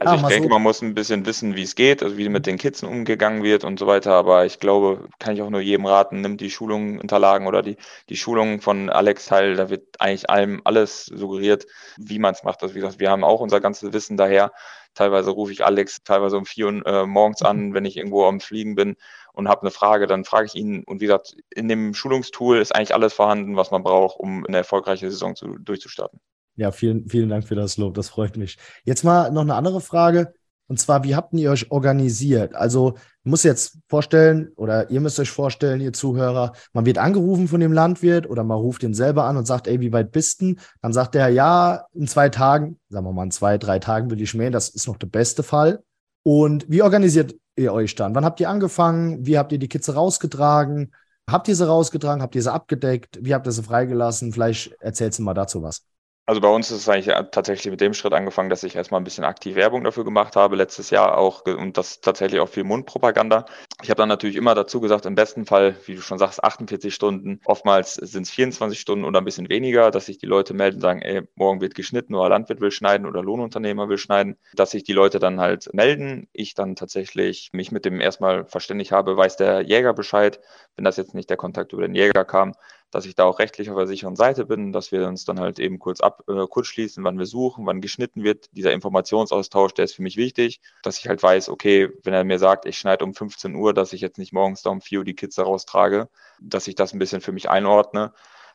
Also 0.00 0.14
ja, 0.14 0.20
ich 0.20 0.26
denke, 0.26 0.48
so. 0.48 0.54
man 0.54 0.62
muss 0.62 0.82
ein 0.82 0.94
bisschen 0.94 1.24
wissen, 1.24 1.54
wie 1.54 1.62
es 1.62 1.76
geht, 1.76 2.02
also 2.02 2.16
wie 2.16 2.28
mit 2.28 2.46
den 2.46 2.58
Kids 2.58 2.82
umgegangen 2.82 3.44
wird 3.44 3.62
und 3.62 3.78
so 3.78 3.86
weiter. 3.86 4.12
Aber 4.14 4.44
ich 4.44 4.58
glaube, 4.58 5.08
kann 5.20 5.34
ich 5.34 5.42
auch 5.42 5.50
nur 5.50 5.60
jedem 5.60 5.86
raten, 5.86 6.20
nimmt 6.20 6.40
die 6.40 6.50
Schulungen, 6.50 7.00
Unterlagen 7.00 7.46
oder 7.46 7.62
die, 7.62 7.76
die 8.08 8.16
Schulungen 8.16 8.60
von 8.60 8.90
Alex 8.90 9.26
teil. 9.26 9.54
Da 9.54 9.70
wird 9.70 10.00
eigentlich 10.00 10.30
allem 10.30 10.62
alles 10.64 11.06
suggeriert, 11.06 11.66
wie 11.96 12.18
man 12.18 12.34
es 12.34 12.42
macht. 12.42 12.62
Also 12.62 12.74
wie 12.74 12.80
gesagt, 12.80 12.98
wir 12.98 13.10
haben 13.10 13.22
auch 13.22 13.40
unser 13.40 13.60
ganzes 13.60 13.92
Wissen 13.92 14.16
daher. 14.16 14.52
Teilweise 14.94 15.30
rufe 15.30 15.52
ich 15.52 15.64
Alex 15.64 16.02
teilweise 16.02 16.38
um 16.38 16.44
vier 16.44 16.66
Uhr 16.66 16.86
äh, 16.86 17.06
morgens 17.06 17.42
an, 17.42 17.68
mhm. 17.68 17.74
wenn 17.74 17.84
ich 17.84 17.96
irgendwo 17.96 18.24
am 18.26 18.40
Fliegen 18.40 18.74
bin 18.74 18.96
und 19.32 19.48
habe 19.48 19.60
eine 19.62 19.70
Frage, 19.70 20.08
dann 20.08 20.24
frage 20.24 20.46
ich 20.46 20.56
ihn. 20.56 20.82
Und 20.84 21.00
wie 21.00 21.06
gesagt, 21.06 21.36
in 21.50 21.68
dem 21.68 21.94
Schulungstool 21.94 22.58
ist 22.58 22.74
eigentlich 22.74 22.94
alles 22.94 23.12
vorhanden, 23.14 23.54
was 23.54 23.70
man 23.70 23.84
braucht, 23.84 24.18
um 24.18 24.44
eine 24.44 24.56
erfolgreiche 24.56 25.08
Saison 25.08 25.36
zu, 25.36 25.56
durchzustarten. 25.58 26.20
Ja, 26.58 26.72
vielen, 26.72 27.08
vielen 27.08 27.28
Dank 27.28 27.46
für 27.46 27.54
das 27.54 27.76
Lob. 27.76 27.94
Das 27.94 28.08
freut 28.08 28.36
mich. 28.36 28.58
Jetzt 28.84 29.04
mal 29.04 29.30
noch 29.30 29.42
eine 29.42 29.54
andere 29.54 29.80
Frage. 29.80 30.34
Und 30.66 30.80
zwar, 30.80 31.04
wie 31.04 31.14
habt 31.14 31.32
ihr 31.32 31.52
euch 31.52 31.70
organisiert? 31.70 32.56
Also, 32.56 32.94
ich 33.22 33.30
muss 33.30 33.44
jetzt 33.44 33.78
vorstellen, 33.88 34.50
oder 34.56 34.90
ihr 34.90 35.00
müsst 35.00 35.20
euch 35.20 35.30
vorstellen, 35.30 35.80
ihr 35.80 35.92
Zuhörer, 35.92 36.52
man 36.72 36.84
wird 36.84 36.98
angerufen 36.98 37.46
von 37.46 37.60
dem 37.60 37.72
Landwirt 37.72 38.28
oder 38.28 38.42
man 38.42 38.58
ruft 38.58 38.82
ihn 38.82 38.92
selber 38.92 39.24
an 39.24 39.36
und 39.36 39.46
sagt, 39.46 39.68
ey, 39.68 39.80
wie 39.80 39.92
weit 39.92 40.10
bist 40.10 40.42
du? 40.42 40.56
Dann 40.82 40.92
sagt 40.92 41.14
er, 41.14 41.28
ja, 41.28 41.86
in 41.94 42.08
zwei 42.08 42.28
Tagen, 42.28 42.80
sagen 42.88 43.06
wir 43.06 43.12
mal, 43.12 43.22
in 43.22 43.30
zwei, 43.30 43.56
drei 43.56 43.78
Tagen 43.78 44.10
will 44.10 44.20
ich 44.20 44.34
mähen. 44.34 44.52
Das 44.52 44.68
ist 44.68 44.88
noch 44.88 44.96
der 44.96 45.06
beste 45.06 45.44
Fall. 45.44 45.84
Und 46.24 46.66
wie 46.68 46.82
organisiert 46.82 47.36
ihr 47.54 47.72
euch 47.72 47.94
dann? 47.94 48.16
Wann 48.16 48.24
habt 48.24 48.40
ihr 48.40 48.50
angefangen? 48.50 49.24
Wie 49.24 49.38
habt 49.38 49.52
ihr 49.52 49.58
die 49.58 49.68
Kitze 49.68 49.94
rausgetragen? 49.94 50.92
Habt 51.30 51.46
ihr 51.46 51.54
sie 51.54 51.68
rausgetragen? 51.68 52.20
Habt 52.20 52.34
ihr 52.34 52.42
sie 52.42 52.52
abgedeckt? 52.52 53.20
Wie 53.22 53.32
habt 53.32 53.46
ihr 53.46 53.52
sie 53.52 53.62
freigelassen? 53.62 54.32
Vielleicht 54.32 54.72
erzählst 54.80 55.20
du 55.20 55.22
mal 55.22 55.34
dazu 55.34 55.62
was. 55.62 55.84
Also 56.28 56.42
bei 56.42 56.48
uns 56.48 56.70
ist 56.70 56.80
es 56.80 56.88
eigentlich 56.90 57.14
tatsächlich 57.32 57.70
mit 57.70 57.80
dem 57.80 57.94
Schritt 57.94 58.12
angefangen, 58.12 58.50
dass 58.50 58.62
ich 58.62 58.76
erstmal 58.76 59.00
ein 59.00 59.04
bisschen 59.04 59.24
aktiv 59.24 59.56
Werbung 59.56 59.82
dafür 59.82 60.04
gemacht 60.04 60.36
habe, 60.36 60.56
letztes 60.56 60.90
Jahr 60.90 61.16
auch 61.16 61.46
und 61.46 61.78
das 61.78 62.02
tatsächlich 62.02 62.38
auch 62.38 62.50
viel 62.50 62.64
Mundpropaganda. 62.64 63.46
Ich 63.82 63.88
habe 63.88 63.96
dann 63.96 64.10
natürlich 64.10 64.36
immer 64.36 64.54
dazu 64.54 64.82
gesagt, 64.82 65.06
im 65.06 65.14
besten 65.14 65.46
Fall, 65.46 65.74
wie 65.86 65.94
du 65.94 66.02
schon 66.02 66.18
sagst, 66.18 66.44
48 66.44 66.94
Stunden, 66.94 67.40
oftmals 67.46 67.94
sind 67.94 68.24
es 68.24 68.30
24 68.30 68.78
Stunden 68.78 69.06
oder 69.06 69.22
ein 69.22 69.24
bisschen 69.24 69.48
weniger, 69.48 69.90
dass 69.90 70.04
sich 70.04 70.18
die 70.18 70.26
Leute 70.26 70.52
melden 70.52 70.76
und 70.76 70.82
sagen, 70.82 71.00
ey, 71.00 71.22
morgen 71.34 71.62
wird 71.62 71.74
geschnitten 71.74 72.14
oder 72.14 72.28
Landwirt 72.28 72.60
will 72.60 72.72
schneiden 72.72 73.06
oder 73.06 73.22
Lohnunternehmer 73.22 73.88
will 73.88 73.96
schneiden, 73.96 74.36
dass 74.52 74.72
sich 74.72 74.84
die 74.84 74.92
Leute 74.92 75.20
dann 75.20 75.40
halt 75.40 75.72
melden. 75.72 76.28
Ich 76.34 76.52
dann 76.52 76.76
tatsächlich 76.76 77.48
mich 77.54 77.72
mit 77.72 77.86
dem 77.86 78.02
erstmal 78.02 78.44
verständigt 78.44 78.92
habe, 78.92 79.16
weiß 79.16 79.38
der 79.38 79.62
Jäger 79.62 79.94
Bescheid, 79.94 80.40
wenn 80.76 80.84
das 80.84 80.98
jetzt 80.98 81.14
nicht 81.14 81.30
der 81.30 81.38
Kontakt 81.38 81.72
über 81.72 81.86
den 81.86 81.94
Jäger 81.94 82.26
kam, 82.26 82.52
dass 82.90 83.04
ich 83.04 83.14
da 83.14 83.24
auch 83.24 83.38
rechtlich 83.38 83.70
auf 83.70 83.76
der 83.76 83.86
sicheren 83.86 84.16
Seite 84.16 84.46
bin, 84.46 84.72
dass 84.72 84.92
wir 84.92 85.06
uns 85.06 85.24
dann 85.24 85.40
halt 85.40 85.58
eben 85.58 85.78
kurz 85.78 86.00
ab, 86.00 86.22
äh, 86.28 86.46
kurz 86.48 86.68
schließen, 86.68 87.04
wann 87.04 87.18
wir 87.18 87.26
suchen, 87.26 87.66
wann 87.66 87.80
geschnitten 87.80 88.22
wird. 88.24 88.46
Dieser 88.52 88.72
Informationsaustausch, 88.72 89.74
der 89.74 89.84
ist 89.84 89.94
für 89.94 90.02
mich 90.02 90.16
wichtig, 90.16 90.60
dass 90.82 90.98
ich 90.98 91.08
halt 91.08 91.22
weiß, 91.22 91.48
okay, 91.50 91.90
wenn 92.04 92.14
er 92.14 92.24
mir 92.24 92.38
sagt, 92.38 92.66
ich 92.66 92.78
schneide 92.78 93.04
um 93.04 93.14
15 93.14 93.54
Uhr, 93.54 93.74
dass 93.74 93.92
ich 93.92 94.00
jetzt 94.00 94.18
nicht 94.18 94.32
morgens 94.32 94.62
da 94.62 94.70
um 94.70 94.80
4 94.80 95.00
Uhr 95.00 95.04
die 95.04 95.14
Kids 95.14 95.38
raustrage, 95.38 96.08
dass 96.40 96.68
ich 96.68 96.74
das 96.74 96.92
ein 96.92 96.98
bisschen 96.98 97.20
für 97.20 97.32
mich 97.32 97.50
einordne. 97.50 98.12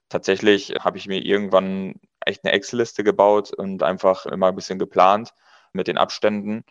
Tatsächlich 0.10 0.74
habe 0.80 0.98
ich 0.98 1.08
mir 1.08 1.24
irgendwann 1.24 1.96
echt 2.26 2.44
eine 2.44 2.54
Excel-Liste 2.54 3.04
gebaut 3.04 3.54
und 3.54 3.84
einfach 3.84 4.26
immer 4.26 4.48
ein 4.48 4.56
bisschen 4.56 4.80
geplant 4.80 5.34
mit 5.74 5.88
den 5.88 5.98
Abständen 5.98 6.64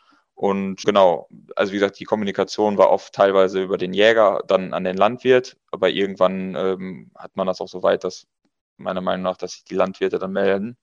und 0.43 0.85
genau, 0.85 1.29
also 1.55 1.71
wie 1.73 1.77
gesagt, 1.77 2.01
die 2.01 2.05
Kommunikation 2.05 2.77
war 2.77 2.91
oft 2.91 3.15
teilweise 3.15 3.63
über 3.63 3.79
den 3.79 3.95
Jäger, 3.95 4.43
dann 4.49 4.75
an 4.75 4.83
den 4.83 4.97
Landwirt, 4.97 5.57
aber 5.71 5.89
irgendwann 5.89 6.57
ähm, 6.57 7.13
hat 7.17 7.37
man 7.37 7.47
das 7.47 7.61
auch 7.61 7.69
so 7.69 7.85
weit, 7.85 8.03
dass 8.03 8.27
meiner 8.77 9.03
Meinung 9.03 9.23
nach, 9.23 9.37
dass 9.37 9.53
sich 9.53 9.65
die 9.65 9.77
Landwirte 9.77 10.19
dann 10.19 10.33
melden. 10.33 10.77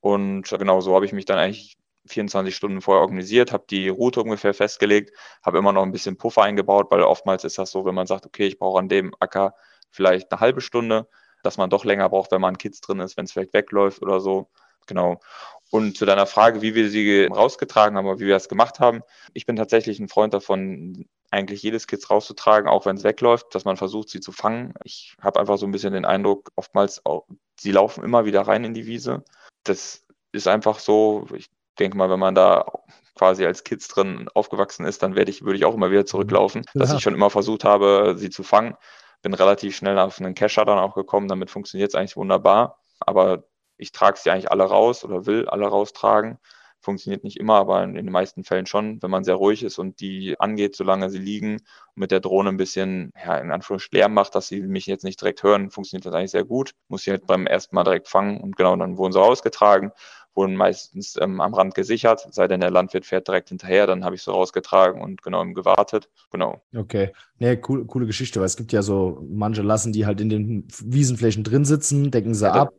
Und 0.00 0.50
genau 0.50 0.82
so 0.82 0.94
habe 0.94 1.06
ich 1.06 1.14
mich 1.14 1.24
dann 1.24 1.38
eigentlich 1.38 1.78
24 2.08 2.54
Stunden 2.54 2.82
vorher 2.82 3.00
organisiert, 3.00 3.54
habe 3.54 3.64
die 3.70 3.88
Route 3.88 4.20
ungefähr 4.22 4.52
festgelegt, 4.52 5.16
habe 5.42 5.56
immer 5.56 5.72
noch 5.72 5.82
ein 5.82 5.92
bisschen 5.92 6.18
Puffer 6.18 6.42
eingebaut, 6.42 6.88
weil 6.90 7.00
oftmals 7.02 7.44
ist 7.44 7.56
das 7.56 7.70
so, 7.70 7.86
wenn 7.86 7.94
man 7.94 8.06
sagt, 8.06 8.26
okay, 8.26 8.48
ich 8.48 8.58
brauche 8.58 8.80
an 8.80 8.90
dem 8.90 9.14
Acker 9.18 9.54
vielleicht 9.90 10.30
eine 10.30 10.40
halbe 10.42 10.60
Stunde, 10.60 11.08
dass 11.42 11.56
man 11.56 11.70
doch 11.70 11.86
länger 11.86 12.10
braucht, 12.10 12.32
wenn 12.32 12.42
man 12.42 12.58
Kids 12.58 12.82
drin 12.82 13.00
ist, 13.00 13.16
wenn 13.16 13.24
es 13.24 13.32
vielleicht 13.32 13.54
wegläuft 13.54 14.02
oder 14.02 14.20
so. 14.20 14.50
Genau. 14.86 15.20
Und 15.70 15.96
zu 15.96 16.04
deiner 16.04 16.26
Frage, 16.26 16.62
wie 16.62 16.74
wir 16.74 16.90
sie 16.90 17.26
rausgetragen 17.26 17.96
haben 17.96 18.06
oder 18.06 18.18
wie 18.18 18.26
wir 18.26 18.34
das 18.34 18.48
gemacht 18.48 18.80
haben. 18.80 19.02
Ich 19.34 19.46
bin 19.46 19.54
tatsächlich 19.56 20.00
ein 20.00 20.08
Freund 20.08 20.34
davon, 20.34 21.06
eigentlich 21.30 21.62
jedes 21.62 21.86
Kids 21.86 22.10
rauszutragen, 22.10 22.68
auch 22.68 22.86
wenn 22.86 22.96
es 22.96 23.04
wegläuft, 23.04 23.54
dass 23.54 23.64
man 23.64 23.76
versucht, 23.76 24.08
sie 24.08 24.20
zu 24.20 24.32
fangen. 24.32 24.74
Ich 24.82 25.14
habe 25.20 25.38
einfach 25.38 25.58
so 25.58 25.66
ein 25.66 25.70
bisschen 25.70 25.92
den 25.92 26.04
Eindruck, 26.04 26.50
oftmals, 26.56 27.06
auch, 27.06 27.26
sie 27.58 27.70
laufen 27.70 28.02
immer 28.02 28.24
wieder 28.24 28.42
rein 28.42 28.64
in 28.64 28.74
die 28.74 28.86
Wiese. 28.86 29.24
Das 29.62 30.04
ist 30.32 30.48
einfach 30.48 30.80
so, 30.80 31.26
ich 31.34 31.50
denke 31.78 31.96
mal, 31.96 32.10
wenn 32.10 32.18
man 32.18 32.34
da 32.34 32.66
quasi 33.14 33.46
als 33.46 33.64
Kids 33.64 33.88
drin 33.88 34.28
aufgewachsen 34.34 34.86
ist, 34.86 35.02
dann 35.02 35.14
werde 35.14 35.30
ich, 35.30 35.42
würde 35.42 35.56
ich 35.56 35.64
auch 35.64 35.74
immer 35.74 35.90
wieder 35.90 36.06
zurücklaufen, 36.06 36.62
ja. 36.74 36.80
dass 36.80 36.92
ich 36.92 37.00
schon 37.00 37.14
immer 37.14 37.30
versucht 37.30 37.64
habe, 37.64 38.14
sie 38.16 38.30
zu 38.30 38.42
fangen. 38.42 38.76
Bin 39.22 39.34
relativ 39.34 39.76
schnell 39.76 39.98
auf 39.98 40.18
einen 40.20 40.34
Kescher 40.34 40.64
dann 40.64 40.78
auch 40.78 40.94
gekommen, 40.94 41.28
damit 41.28 41.50
funktioniert 41.50 41.90
es 41.90 41.94
eigentlich 41.94 42.16
wunderbar. 42.16 42.78
Aber 42.98 43.44
Ich 43.80 43.92
trage 43.92 44.18
sie 44.18 44.30
eigentlich 44.30 44.50
alle 44.50 44.64
raus 44.64 45.04
oder 45.04 45.26
will 45.26 45.48
alle 45.48 45.66
raustragen. 45.66 46.38
Funktioniert 46.82 47.24
nicht 47.24 47.36
immer, 47.36 47.56
aber 47.56 47.84
in 47.84 47.94
den 47.94 48.10
meisten 48.10 48.42
Fällen 48.42 48.64
schon, 48.64 49.02
wenn 49.02 49.10
man 49.10 49.22
sehr 49.24 49.34
ruhig 49.34 49.62
ist 49.62 49.78
und 49.78 50.00
die 50.00 50.40
angeht, 50.40 50.74
solange 50.76 51.10
sie 51.10 51.18
liegen 51.18 51.56
und 51.56 51.96
mit 51.96 52.10
der 52.10 52.20
Drohne 52.20 52.48
ein 52.50 52.56
bisschen, 52.56 53.12
ja, 53.22 53.36
in 53.36 53.50
Anführungszeichen 53.50 53.98
Lärm 53.98 54.14
macht, 54.14 54.34
dass 54.34 54.48
sie 54.48 54.62
mich 54.62 54.86
jetzt 54.86 55.04
nicht 55.04 55.20
direkt 55.20 55.42
hören, 55.42 55.70
funktioniert 55.70 56.06
das 56.06 56.14
eigentlich 56.14 56.30
sehr 56.30 56.44
gut. 56.44 56.72
Muss 56.88 57.02
sie 57.02 57.10
halt 57.10 57.26
beim 57.26 57.46
ersten 57.46 57.74
Mal 57.74 57.84
direkt 57.84 58.08
fangen 58.08 58.40
und 58.40 58.56
genau, 58.56 58.74
dann 58.76 58.96
wurden 58.96 59.12
sie 59.12 59.18
rausgetragen, 59.18 59.92
wurden 60.34 60.56
meistens 60.56 61.16
ähm, 61.20 61.40
am 61.40 61.52
Rand 61.54 61.74
gesichert, 61.74 62.26
sei 62.30 62.48
denn 62.48 62.60
der 62.60 62.70
Landwirt 62.70 63.04
fährt 63.04 63.28
direkt 63.28 63.50
hinterher, 63.50 63.86
dann 63.86 64.04
habe 64.04 64.14
ich 64.14 64.22
sie 64.22 64.30
rausgetragen 64.30 65.02
und 65.02 65.22
genau 65.22 65.44
gewartet. 65.52 66.08
Genau. 66.30 66.62
Okay. 66.74 67.12
Nee, 67.38 67.60
cool, 67.68 67.86
coole 67.86 68.06
Geschichte, 68.06 68.40
weil 68.40 68.46
es 68.46 68.56
gibt 68.56 68.72
ja 68.72 68.82
so, 68.82 69.22
manche 69.28 69.62
lassen 69.62 69.92
die 69.92 70.06
halt 70.06 70.20
in 70.20 70.28
den 70.30 70.68
Wiesenflächen 70.82 71.44
drin 71.44 71.64
sitzen, 71.64 72.10
decken 72.10 72.34
sie 72.34 72.46
ja, 72.46 72.52
ab, 72.52 72.72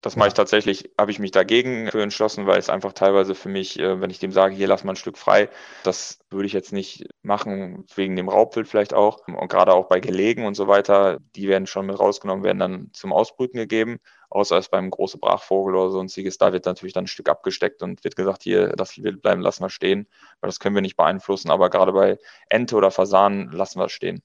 das 0.00 0.16
mache 0.16 0.28
ich 0.28 0.34
tatsächlich, 0.34 0.90
habe 0.98 1.10
ich 1.10 1.18
mich 1.18 1.30
dagegen 1.30 1.90
für 1.90 2.02
entschlossen, 2.02 2.46
weil 2.46 2.58
es 2.58 2.70
einfach 2.70 2.92
teilweise 2.94 3.34
für 3.34 3.50
mich, 3.50 3.78
äh, 3.78 4.00
wenn 4.00 4.10
ich 4.10 4.18
dem 4.18 4.32
sage, 4.32 4.54
hier 4.54 4.66
lass 4.66 4.82
mal 4.82 4.92
ein 4.92 4.96
Stück 4.96 5.18
frei, 5.18 5.50
das 5.82 6.18
würde 6.30 6.46
ich 6.46 6.54
jetzt 6.54 6.72
nicht 6.72 7.06
machen, 7.22 7.84
wegen 7.94 8.16
dem 8.16 8.28
Raubwild 8.28 8.66
vielleicht 8.66 8.94
auch. 8.94 9.18
Und 9.26 9.48
gerade 9.48 9.74
auch 9.74 9.88
bei 9.88 10.00
Gelegen 10.00 10.46
und 10.46 10.54
so 10.54 10.68
weiter, 10.68 11.18
die 11.36 11.48
werden 11.48 11.66
schon 11.66 11.86
mit 11.86 11.98
rausgenommen, 11.98 12.44
werden 12.44 12.58
dann 12.58 12.90
zum 12.94 13.12
Ausbrüten 13.12 13.58
gegeben, 13.58 13.98
außer 14.30 14.56
es 14.56 14.70
beim 14.70 14.90
großen 14.90 15.20
Brachvogel 15.20 15.74
oder 15.74 15.90
sonstiges, 15.90 16.38
da 16.38 16.52
wird 16.52 16.64
natürlich 16.64 16.94
dann 16.94 17.04
ein 17.04 17.08
Stück 17.08 17.28
abgesteckt 17.28 17.82
und 17.82 18.02
wird 18.02 18.16
gesagt, 18.16 18.42
hier, 18.42 18.68
das 18.68 19.02
Wild 19.02 19.20
bleiben, 19.20 19.42
lassen 19.42 19.64
wir 19.64 19.70
stehen, 19.70 20.08
weil 20.40 20.48
das 20.48 20.60
können 20.60 20.74
wir 20.74 20.82
nicht 20.82 20.96
beeinflussen, 20.96 21.50
aber 21.50 21.68
gerade 21.68 21.92
bei 21.92 22.18
Ente 22.48 22.76
oder 22.76 22.90
Fasanen 22.90 23.50
lassen 23.52 23.78
wir 23.78 23.86
es 23.86 23.92
stehen. 23.92 24.22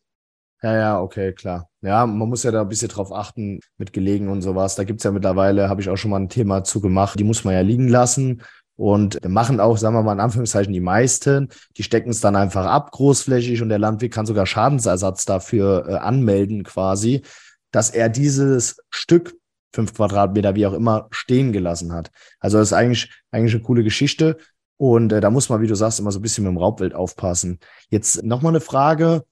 Ja, 0.65 0.75
ja, 0.75 0.99
okay, 0.99 1.31
klar. 1.31 1.69
Ja, 1.81 2.07
man 2.07 2.27
muss 2.27 2.41
ja 2.41 2.49
da 2.49 2.61
ein 2.61 2.69
bisschen 2.69 2.87
drauf 2.87 3.11
achten 3.11 3.59
mit 3.77 3.93
Gelegen 3.93 4.29
und 4.29 4.41
sowas. 4.41 4.73
Da 4.73 4.83
gibt 4.83 4.99
es 4.99 5.03
ja 5.03 5.11
mittlerweile, 5.11 5.69
habe 5.69 5.79
ich 5.79 5.89
auch 5.89 5.95
schon 5.95 6.09
mal 6.09 6.19
ein 6.19 6.27
Thema 6.27 6.63
zu 6.63 6.81
gemacht, 6.81 7.19
die 7.19 7.23
muss 7.23 7.43
man 7.43 7.53
ja 7.53 7.61
liegen 7.61 7.87
lassen. 7.87 8.41
Und 8.75 9.23
machen 9.29 9.59
auch, 9.59 9.77
sagen 9.77 9.93
wir 9.95 10.01
mal 10.01 10.13
in 10.13 10.19
Anführungszeichen, 10.19 10.73
die 10.73 10.79
meisten, 10.79 11.49
die 11.77 11.83
stecken 11.83 12.09
es 12.09 12.19
dann 12.19 12.35
einfach 12.35 12.65
ab, 12.65 12.89
großflächig, 12.93 13.61
und 13.61 13.69
der 13.69 13.77
Landwirt 13.77 14.11
kann 14.11 14.25
sogar 14.25 14.47
Schadensersatz 14.47 15.25
dafür 15.25 15.85
äh, 15.87 15.93
anmelden, 15.97 16.63
quasi, 16.63 17.21
dass 17.69 17.91
er 17.91 18.09
dieses 18.09 18.77
Stück, 18.89 19.35
fünf 19.71 19.93
Quadratmeter, 19.93 20.55
wie 20.55 20.65
auch 20.65 20.73
immer, 20.73 21.09
stehen 21.11 21.53
gelassen 21.53 21.93
hat. 21.93 22.09
Also 22.39 22.57
das 22.57 22.69
ist 22.69 22.73
eigentlich, 22.73 23.11
eigentlich 23.29 23.53
eine 23.53 23.63
coole 23.63 23.83
Geschichte. 23.83 24.37
Und 24.77 25.13
äh, 25.13 25.21
da 25.21 25.29
muss 25.29 25.47
man, 25.47 25.61
wie 25.61 25.67
du 25.67 25.75
sagst, 25.75 25.99
immer 25.99 26.11
so 26.11 26.17
ein 26.17 26.23
bisschen 26.23 26.43
mit 26.43 26.51
dem 26.51 26.57
Raubwild 26.57 26.95
aufpassen. 26.95 27.59
Jetzt 27.89 28.23
nochmal 28.23 28.53
eine 28.53 28.61
Frage 28.61 29.25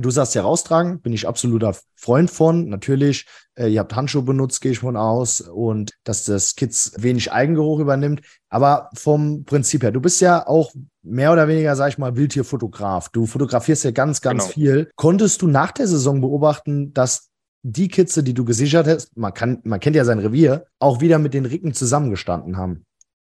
Du 0.00 0.10
sagst 0.10 0.34
ja 0.34 0.42
raustragen, 0.42 1.00
bin 1.00 1.12
ich 1.12 1.28
absoluter 1.28 1.76
Freund 1.94 2.30
von. 2.30 2.68
Natürlich, 2.68 3.26
äh, 3.54 3.68
ihr 3.68 3.80
habt 3.80 3.94
Handschuhe 3.94 4.22
benutzt, 4.22 4.60
gehe 4.60 4.72
ich 4.72 4.80
von 4.80 4.96
aus, 4.96 5.40
und 5.40 5.92
dass 6.04 6.24
das 6.24 6.56
Kids 6.56 6.92
wenig 6.98 7.32
Eigengeruch 7.32 7.80
übernimmt. 7.80 8.22
Aber 8.48 8.90
vom 8.94 9.44
Prinzip 9.44 9.82
her, 9.82 9.92
du 9.92 10.00
bist 10.00 10.20
ja 10.20 10.46
auch 10.46 10.72
mehr 11.02 11.32
oder 11.32 11.48
weniger, 11.48 11.76
sag 11.76 11.88
ich 11.90 11.98
mal, 11.98 12.16
Wildtierfotograf. 12.16 13.08
Du 13.10 13.26
fotografierst 13.26 13.84
ja 13.84 13.90
ganz, 13.90 14.20
ganz 14.20 14.44
genau. 14.44 14.52
viel. 14.52 14.90
Konntest 14.96 15.42
du 15.42 15.46
nach 15.46 15.72
der 15.72 15.86
Saison 15.86 16.20
beobachten, 16.20 16.92
dass 16.92 17.30
die 17.62 17.88
Kitze, 17.88 18.22
die 18.22 18.34
du 18.34 18.44
gesichert 18.44 18.86
hast, 18.86 19.16
man 19.16 19.32
kann, 19.32 19.60
man 19.64 19.80
kennt 19.80 19.96
ja 19.96 20.04
sein 20.04 20.18
Revier, 20.18 20.66
auch 20.78 21.00
wieder 21.00 21.18
mit 21.18 21.34
den 21.34 21.46
Ricken 21.46 21.72
zusammengestanden 21.72 22.56
haben? 22.56 22.84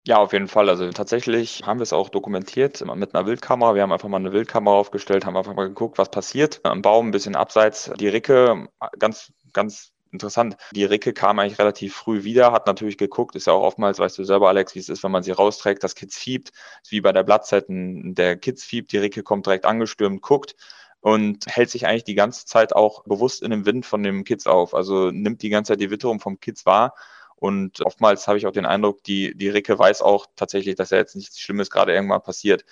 Ja, 0.06 0.18
auf 0.18 0.32
jeden 0.32 0.46
Fall. 0.46 0.68
Also 0.68 0.88
tatsächlich 0.90 1.62
haben 1.64 1.80
wir 1.80 1.82
es 1.82 1.92
auch 1.92 2.08
dokumentiert 2.10 2.80
mit 2.94 3.12
einer 3.12 3.26
Wildkamera. 3.26 3.75
Wir 3.75 3.82
haben 3.82 3.90
einfach 3.90 4.08
mal 4.08 4.18
eine 4.18 4.32
Wildkamera 4.32 4.76
aufgestellt, 4.76 5.26
haben 5.26 5.36
einfach 5.36 5.54
mal 5.54 5.66
geguckt, 5.66 5.98
was 5.98 6.12
passiert. 6.12 6.60
Am 6.62 6.80
Baum 6.80 7.08
ein 7.08 7.10
bisschen 7.10 7.34
abseits. 7.34 7.90
Die 7.98 8.06
Ricke, 8.06 8.68
ganz, 9.00 9.32
ganz 9.52 9.92
interessant. 10.12 10.56
Die 10.70 10.84
Ricke 10.84 11.12
kam 11.12 11.40
eigentlich 11.40 11.58
relativ 11.58 11.96
früh 11.96 12.22
wieder, 12.22 12.52
hat 12.52 12.68
natürlich 12.68 12.98
geguckt, 12.98 13.34
ist 13.34 13.48
ja 13.48 13.52
auch 13.52 13.64
oftmals, 13.64 13.98
weißt 13.98 14.16
du 14.16 14.22
selber, 14.22 14.46
Alex, 14.48 14.76
wie 14.76 14.78
es 14.78 14.88
ist, 14.88 15.02
wenn 15.02 15.10
man 15.10 15.25
sie 15.25 15.32
rausträgt, 15.32 15.82
das 15.82 15.96
Kids 15.96 16.16
fiebt, 16.16 16.50
ist 16.84 16.92
wie 16.92 17.00
bei 17.00 17.10
der 17.10 17.25
Blattzeiten, 17.25 18.14
der 18.14 18.36
Kids 18.36 18.62
fiebt, 18.62 18.92
die 18.92 18.98
Ricke 18.98 19.25
kommt 19.25 19.46
direkt 19.46 19.64
angestürmt, 19.64 20.22
guckt 20.22 20.54
und 21.00 21.46
hält 21.48 21.70
sich 21.70 21.84
eigentlich 21.84 22.04
die 22.04 22.14
ganze 22.14 22.46
Zeit 22.46 22.76
auch 22.76 23.02
bewusst 23.02 23.42
in 23.42 23.50
dem 23.50 23.66
Wind 23.66 23.84
von 23.84 24.04
dem 24.04 24.22
Kids 24.22 24.46
auf. 24.46 24.72
Also 24.72 25.10
nimmt 25.10 25.42
die 25.42 25.48
ganze 25.48 25.72
Zeit 25.72 25.80
die 25.80 25.90
Witterung 25.90 26.20
vom 26.20 26.38
Kids 26.38 26.64
wahr 26.64 26.94
und 27.37 27.81
oftmals 27.83 28.26
habe 28.26 28.38
ich 28.38 28.47
auch 28.47 28.52
den 28.52 28.66
Eindruck, 28.66 29.02
die, 29.05 29.37
die 29.37 29.49
Ricke 29.49 29.78
weiß 29.78 30.02
auch 30.02 30.26
tatsächlich, 30.37 30.75
dass 30.75 30.90
ja 30.90 30.99
jetzt 30.99 31.16
nichts 31.16 31.38
Schlimmes 31.38 31.71
gerade 31.71 31.93
irgendwann 31.93 32.23
passiert. 32.23 32.64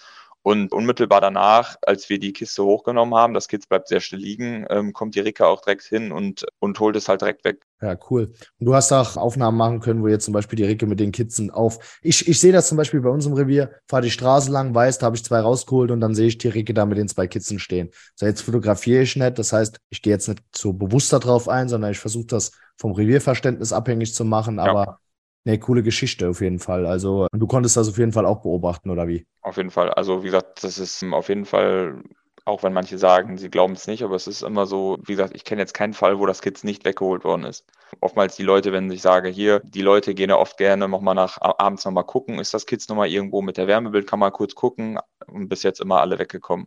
Und 0.46 0.72
unmittelbar 0.72 1.22
danach, 1.22 1.76
als 1.80 2.10
wir 2.10 2.18
die 2.18 2.34
Kiste 2.34 2.62
hochgenommen 2.64 3.14
haben, 3.14 3.32
das 3.32 3.48
Kids 3.48 3.66
bleibt 3.66 3.88
sehr 3.88 4.00
still 4.00 4.18
liegen, 4.18 4.66
ähm, 4.68 4.92
kommt 4.92 5.14
die 5.14 5.20
Ricke 5.20 5.46
auch 5.46 5.62
direkt 5.62 5.84
hin 5.84 6.12
und, 6.12 6.44
und 6.58 6.78
holt 6.80 6.96
es 6.96 7.08
halt 7.08 7.22
direkt 7.22 7.44
weg. 7.44 7.62
Ja, 7.80 7.96
cool. 8.10 8.34
Und 8.58 8.66
du 8.66 8.74
hast 8.74 8.92
auch 8.92 9.16
Aufnahmen 9.16 9.56
machen 9.56 9.80
können, 9.80 10.02
wo 10.02 10.08
jetzt 10.08 10.26
zum 10.26 10.34
Beispiel 10.34 10.58
die 10.58 10.64
Ricke 10.64 10.86
mit 10.86 11.00
den 11.00 11.12
Kitzen 11.12 11.50
auf. 11.50 11.98
Ich, 12.02 12.28
ich 12.28 12.38
sehe 12.38 12.52
das 12.52 12.68
zum 12.68 12.76
Beispiel 12.76 13.00
bei 13.00 13.08
unserem 13.08 13.36
Revier, 13.36 13.70
fahre 13.88 14.02
die 14.02 14.10
Straße 14.10 14.50
lang, 14.50 14.74
weiß, 14.74 14.98
da 14.98 15.06
habe 15.06 15.16
ich 15.16 15.24
zwei 15.24 15.40
rausgeholt 15.40 15.90
und 15.90 16.00
dann 16.00 16.14
sehe 16.14 16.26
ich 16.26 16.36
die 16.36 16.48
Ricke 16.48 16.74
da 16.74 16.84
mit 16.84 16.98
den 16.98 17.08
zwei 17.08 17.26
Kitzen 17.26 17.58
stehen. 17.58 17.90
So, 18.14 18.26
jetzt 18.26 18.42
fotografiere 18.42 19.00
ich 19.00 19.16
nicht. 19.16 19.38
Das 19.38 19.54
heißt, 19.54 19.78
ich 19.88 20.02
gehe 20.02 20.12
jetzt 20.12 20.28
nicht 20.28 20.42
so 20.54 20.74
bewusst 20.74 21.10
darauf 21.10 21.48
ein, 21.48 21.70
sondern 21.70 21.90
ich 21.90 21.98
versuche 21.98 22.26
das 22.26 22.52
vom 22.76 22.92
Revierverständnis 22.92 23.72
abhängig 23.72 24.14
zu 24.14 24.24
machen. 24.24 24.58
Aber 24.58 24.84
ja. 24.84 24.98
eine 25.46 25.58
coole 25.58 25.82
Geschichte 25.82 26.28
auf 26.28 26.40
jeden 26.40 26.58
Fall. 26.58 26.86
Also 26.86 27.26
du 27.32 27.46
konntest 27.46 27.76
das 27.76 27.88
auf 27.88 27.98
jeden 27.98 28.12
Fall 28.12 28.26
auch 28.26 28.42
beobachten, 28.42 28.90
oder 28.90 29.08
wie? 29.08 29.26
Auf 29.42 29.56
jeden 29.56 29.70
Fall. 29.70 29.90
Also 29.90 30.22
wie 30.22 30.26
gesagt, 30.26 30.64
das 30.64 30.78
ist 30.78 31.04
auf 31.12 31.28
jeden 31.28 31.44
Fall 31.44 32.02
auch 32.46 32.62
wenn 32.62 32.72
manche 32.72 32.98
sagen, 32.98 33.38
sie 33.38 33.48
glauben 33.48 33.72
es 33.72 33.86
nicht, 33.86 34.02
aber 34.02 34.16
es 34.16 34.26
ist 34.26 34.42
immer 34.42 34.66
so, 34.66 34.98
wie 35.02 35.12
gesagt, 35.12 35.34
ich 35.34 35.44
kenne 35.44 35.62
jetzt 35.62 35.72
keinen 35.72 35.94
Fall, 35.94 36.18
wo 36.18 36.26
das 36.26 36.42
Kids 36.42 36.62
nicht 36.62 36.84
weggeholt 36.84 37.24
worden 37.24 37.44
ist. 37.44 37.64
Oftmals 38.00 38.36
die 38.36 38.42
Leute, 38.42 38.72
wenn 38.72 38.90
ich 38.90 39.00
sage, 39.00 39.28
hier, 39.28 39.60
die 39.64 39.80
Leute 39.80 40.14
gehen 40.14 40.30
ja 40.30 40.36
oft 40.36 40.58
gerne 40.58 40.88
nochmal 40.88 41.14
nach, 41.14 41.38
abends 41.40 41.84
nochmal 41.84 42.04
gucken, 42.04 42.38
ist 42.38 42.52
das 42.52 42.66
Kids 42.66 42.88
nochmal 42.88 43.08
irgendwo 43.08 43.40
mit 43.40 43.56
der 43.56 43.66
Wärmebildkamera 43.66 44.30
kurz 44.30 44.54
gucken 44.54 44.98
und 45.26 45.48
bis 45.48 45.62
jetzt 45.62 45.80
immer 45.80 46.00
alle 46.00 46.18
weggekommen. 46.18 46.66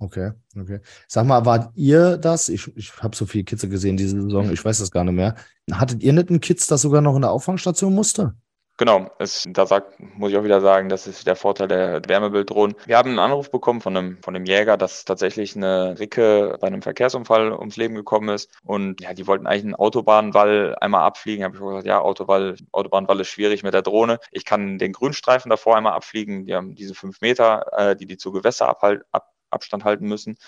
Okay, 0.00 0.30
okay. 0.56 0.80
Sag 1.08 1.26
mal, 1.26 1.44
wart 1.44 1.72
ihr 1.74 2.18
das? 2.18 2.48
Ich, 2.48 2.76
ich 2.76 2.96
habe 3.02 3.16
so 3.16 3.26
viele 3.26 3.44
Kids 3.44 3.62
gesehen 3.62 3.96
diese 3.96 4.20
Saison, 4.22 4.50
ich 4.52 4.64
weiß 4.64 4.78
das 4.78 4.92
gar 4.92 5.02
nicht 5.02 5.14
mehr. 5.14 5.34
Hattet 5.72 6.02
ihr 6.02 6.12
nicht 6.12 6.30
einen 6.30 6.40
Kids, 6.40 6.68
das 6.68 6.82
sogar 6.82 7.00
noch 7.00 7.16
in 7.16 7.22
der 7.22 7.32
Auffangstation 7.32 7.94
musste? 7.94 8.34
Genau, 8.80 9.10
es, 9.18 9.44
da 9.50 9.66
sagt, 9.66 9.98
muss 9.98 10.30
ich 10.30 10.36
auch 10.36 10.44
wieder 10.44 10.60
sagen, 10.60 10.88
das 10.88 11.08
ist 11.08 11.26
der 11.26 11.34
Vorteil 11.34 11.66
der 11.66 12.00
Wärmebilddrohnen. 12.06 12.76
Wir 12.86 12.96
haben 12.96 13.10
einen 13.10 13.18
Anruf 13.18 13.50
bekommen 13.50 13.80
von 13.80 13.96
einem, 13.96 14.22
von 14.22 14.36
einem 14.36 14.44
Jäger, 14.44 14.76
dass 14.76 15.04
tatsächlich 15.04 15.56
eine 15.56 15.98
Ricke 15.98 16.56
bei 16.60 16.68
einem 16.68 16.80
Verkehrsunfall 16.80 17.50
ums 17.52 17.76
Leben 17.76 17.96
gekommen 17.96 18.28
ist. 18.28 18.56
Und 18.62 19.00
ja, 19.00 19.14
die 19.14 19.26
wollten 19.26 19.48
eigentlich 19.48 19.64
einen 19.64 19.74
Autobahnwall 19.74 20.76
einmal 20.80 21.02
abfliegen. 21.02 21.42
Habe 21.42 21.56
ich 21.56 21.60
gesagt, 21.60 21.86
ja, 21.88 22.00
Autowall, 22.00 22.54
Autobahnwall 22.70 23.18
ist 23.18 23.30
schwierig 23.30 23.64
mit 23.64 23.74
der 23.74 23.82
Drohne. 23.82 24.20
Ich 24.30 24.44
kann 24.44 24.78
den 24.78 24.92
Grünstreifen 24.92 25.50
davor 25.50 25.76
einmal 25.76 25.94
abfliegen. 25.94 26.44
Die 26.44 26.54
haben 26.54 26.76
diese 26.76 26.94
fünf 26.94 27.20
Meter, 27.20 27.66
äh, 27.76 27.96
die 27.96 28.06
die 28.06 28.16
zu 28.16 28.30
Gewässer 28.30 28.68
abhalt, 28.68 29.02
ab, 29.10 29.32
Abstand 29.50 29.84
halten 29.84 30.06
müssen 30.06 30.38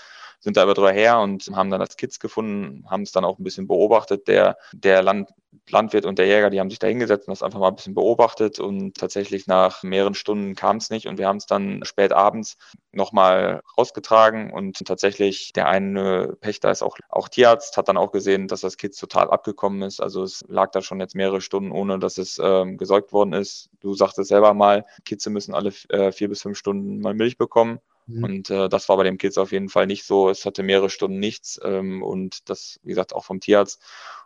sind 0.40 0.56
da 0.56 0.62
aber 0.62 0.74
drüber 0.74 0.92
her 0.92 1.20
und 1.20 1.50
haben 1.54 1.70
dann 1.70 1.80
das 1.80 1.96
Kids 1.96 2.18
gefunden, 2.18 2.84
haben 2.90 3.02
es 3.02 3.12
dann 3.12 3.24
auch 3.24 3.38
ein 3.38 3.44
bisschen 3.44 3.66
beobachtet. 3.66 4.26
Der, 4.26 4.56
der 4.72 5.02
Land, 5.02 5.30
Landwirt 5.68 6.06
und 6.06 6.18
der 6.18 6.26
Jäger, 6.26 6.48
die 6.48 6.58
haben 6.60 6.70
sich 6.70 6.78
da 6.78 6.86
hingesetzt 6.86 7.28
und 7.28 7.32
das 7.32 7.42
einfach 7.42 7.58
mal 7.58 7.68
ein 7.68 7.76
bisschen 7.76 7.94
beobachtet 7.94 8.58
und 8.58 8.96
tatsächlich 8.96 9.46
nach 9.46 9.82
mehreren 9.82 10.14
Stunden 10.14 10.54
kam 10.54 10.78
es 10.78 10.88
nicht 10.90 11.06
und 11.06 11.18
wir 11.18 11.28
haben 11.28 11.36
es 11.36 11.46
dann 11.46 11.84
spät 11.84 12.12
abends 12.12 12.56
nochmal 12.92 13.60
rausgetragen 13.76 14.50
und 14.50 14.84
tatsächlich 14.84 15.52
der 15.52 15.68
eine 15.68 16.36
Pächter 16.40 16.70
ist 16.70 16.82
auch, 16.82 16.96
auch 17.08 17.28
Tierarzt, 17.28 17.76
hat 17.76 17.88
dann 17.88 17.98
auch 17.98 18.10
gesehen, 18.10 18.48
dass 18.48 18.62
das 18.62 18.78
Kids 18.78 18.98
total 18.98 19.30
abgekommen 19.30 19.82
ist. 19.82 20.00
Also 20.00 20.22
es 20.22 20.44
lag 20.48 20.70
da 20.70 20.80
schon 20.82 21.00
jetzt 21.00 21.14
mehrere 21.14 21.40
Stunden, 21.40 21.70
ohne 21.70 21.98
dass 21.98 22.16
es 22.16 22.40
ähm, 22.42 22.78
gesäugt 22.78 23.12
worden 23.12 23.34
ist. 23.34 23.68
Du 23.80 23.94
sagtest 23.94 24.28
selber 24.28 24.54
mal, 24.54 24.86
Kitze 25.04 25.30
müssen 25.30 25.54
alle 25.54 25.72
äh, 25.90 26.12
vier 26.12 26.28
bis 26.28 26.42
fünf 26.42 26.56
Stunden 26.56 27.00
mal 27.00 27.14
Milch 27.14 27.36
bekommen. 27.36 27.80
Mhm. 28.10 28.24
Und 28.24 28.50
äh, 28.50 28.68
das 28.68 28.88
war 28.88 28.96
bei 28.96 29.04
dem 29.04 29.18
Kids 29.18 29.38
auf 29.38 29.52
jeden 29.52 29.68
Fall 29.68 29.86
nicht 29.86 30.04
so. 30.04 30.30
Es 30.30 30.44
hatte 30.44 30.62
mehrere 30.62 30.90
Stunden 30.90 31.18
nichts 31.18 31.60
ähm, 31.62 32.02
und 32.02 32.48
das, 32.48 32.80
wie 32.82 32.90
gesagt, 32.90 33.14
auch 33.14 33.24
vom 33.24 33.40
Tierarzt. 33.40 33.82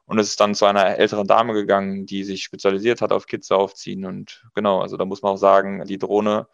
Und 0.06 0.18
es 0.18 0.28
ist 0.28 0.40
dann 0.40 0.54
zu 0.54 0.66
einer 0.66 0.98
älteren 0.98 1.26
Dame 1.26 1.54
gegangen, 1.54 2.06
die 2.06 2.24
sich 2.24 2.42
spezialisiert 2.42 3.00
hat 3.00 3.12
auf 3.12 3.26
Kids 3.26 3.50
aufziehen. 3.50 4.04
Und 4.04 4.44
genau, 4.54 4.80
also 4.80 4.96
da 4.96 5.04
muss 5.04 5.22
man 5.22 5.32
auch 5.32 5.38
sagen, 5.38 5.84
die 5.86 5.98
Drohne 5.98 6.46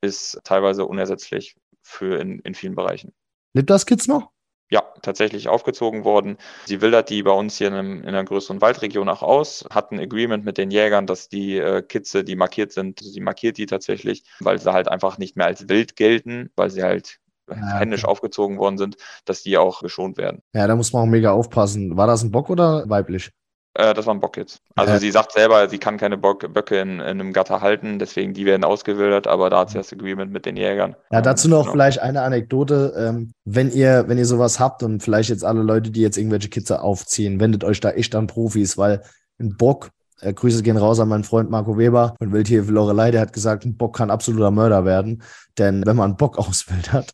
ist 0.00 0.40
teilweise 0.44 0.86
unersetzlich 0.86 1.56
für 1.82 2.18
in, 2.20 2.38
in 2.40 2.54
vielen 2.54 2.74
Bereichen. 2.74 3.12
Lebt 3.52 3.70
das 3.70 3.86
Kids 3.86 4.06
noch? 4.06 4.30
Ja, 4.70 4.82
tatsächlich 5.02 5.48
aufgezogen 5.48 6.04
worden. 6.04 6.38
Sie 6.66 6.80
wildert 6.80 7.10
die 7.10 7.22
bei 7.22 7.30
uns 7.30 7.56
hier 7.58 7.68
in, 7.68 7.74
einem, 7.74 8.02
in 8.02 8.08
einer 8.08 8.24
größeren 8.24 8.60
Waldregion 8.60 9.08
auch 9.08 9.22
aus, 9.22 9.64
hat 9.70 9.92
ein 9.92 10.00
Agreement 10.00 10.44
mit 10.44 10.58
den 10.58 10.70
Jägern, 10.70 11.06
dass 11.06 11.28
die 11.28 11.58
äh, 11.58 11.82
Kitze, 11.82 12.24
die 12.24 12.36
markiert 12.36 12.72
sind, 12.72 13.00
sie 13.00 13.20
markiert 13.20 13.58
die 13.58 13.66
tatsächlich, 13.66 14.24
weil 14.40 14.58
sie 14.58 14.72
halt 14.72 14.88
einfach 14.88 15.18
nicht 15.18 15.36
mehr 15.36 15.46
als 15.46 15.68
wild 15.68 15.96
gelten, 15.96 16.50
weil 16.56 16.70
sie 16.70 16.82
halt 16.82 17.18
ja, 17.48 17.78
händisch 17.78 18.04
aufgezogen 18.04 18.58
worden 18.58 18.76
sind, 18.76 18.96
dass 19.24 19.42
die 19.42 19.56
auch 19.56 19.80
geschont 19.82 20.16
werden. 20.16 20.42
Ja, 20.52 20.66
da 20.66 20.74
muss 20.74 20.92
man 20.92 21.02
auch 21.02 21.06
mega 21.10 21.30
aufpassen. 21.30 21.96
War 21.96 22.08
das 22.08 22.24
ein 22.24 22.32
Bock 22.32 22.50
oder 22.50 22.88
weiblich? 22.88 23.30
Äh, 23.76 23.94
das 23.94 24.06
war 24.06 24.14
ein 24.14 24.20
Bock 24.20 24.36
jetzt. 24.36 24.60
Also 24.74 24.94
äh. 24.94 24.98
sie 24.98 25.10
sagt 25.10 25.32
selber, 25.32 25.68
sie 25.68 25.78
kann 25.78 25.98
keine 25.98 26.16
Bock, 26.16 26.52
Böcke 26.52 26.80
in, 26.80 26.94
in, 26.94 27.02
einem 27.02 27.32
Gatter 27.32 27.60
halten, 27.60 27.98
deswegen 27.98 28.32
die 28.32 28.46
werden 28.46 28.64
ausgewildert, 28.64 29.26
aber 29.26 29.50
da 29.50 29.60
hat 29.60 29.70
sie 29.70 29.78
das 29.78 29.92
Agreement 29.92 30.32
mit 30.32 30.46
den 30.46 30.56
Jägern. 30.56 30.96
Ja, 31.10 31.20
dazu 31.20 31.48
noch 31.48 31.62
genau. 31.62 31.72
vielleicht 31.72 32.00
eine 32.00 32.22
Anekdote. 32.22 32.94
Ähm, 32.96 33.32
wenn 33.44 33.70
ihr, 33.70 34.04
wenn 34.08 34.18
ihr 34.18 34.26
sowas 34.26 34.58
habt 34.58 34.82
und 34.82 35.02
vielleicht 35.02 35.30
jetzt 35.30 35.44
alle 35.44 35.62
Leute, 35.62 35.90
die 35.90 36.00
jetzt 36.00 36.16
irgendwelche 36.16 36.48
Kitze 36.48 36.82
aufziehen, 36.82 37.38
wendet 37.40 37.64
euch 37.64 37.80
da 37.80 37.90
echt 37.90 38.14
an 38.14 38.26
Profis, 38.26 38.78
weil 38.78 39.02
ein 39.38 39.56
Bock 39.56 39.90
Äh, 40.20 40.32
Grüße 40.32 40.62
gehen 40.62 40.78
raus 40.78 40.98
an 40.98 41.08
meinen 41.08 41.24
Freund 41.24 41.50
Marco 41.50 41.76
Weber 41.76 42.14
von 42.18 42.32
Wildtier 42.32 42.62
Lorelei, 42.64 43.10
der 43.10 43.20
hat 43.20 43.34
gesagt, 43.34 43.66
ein 43.66 43.76
Bock 43.76 43.96
kann 43.96 44.10
absoluter 44.10 44.50
Mörder 44.50 44.86
werden. 44.86 45.22
Denn 45.58 45.84
wenn 45.84 45.96
man 45.96 46.10
einen 46.10 46.16
Bock 46.16 46.38
auswildert 46.48 47.12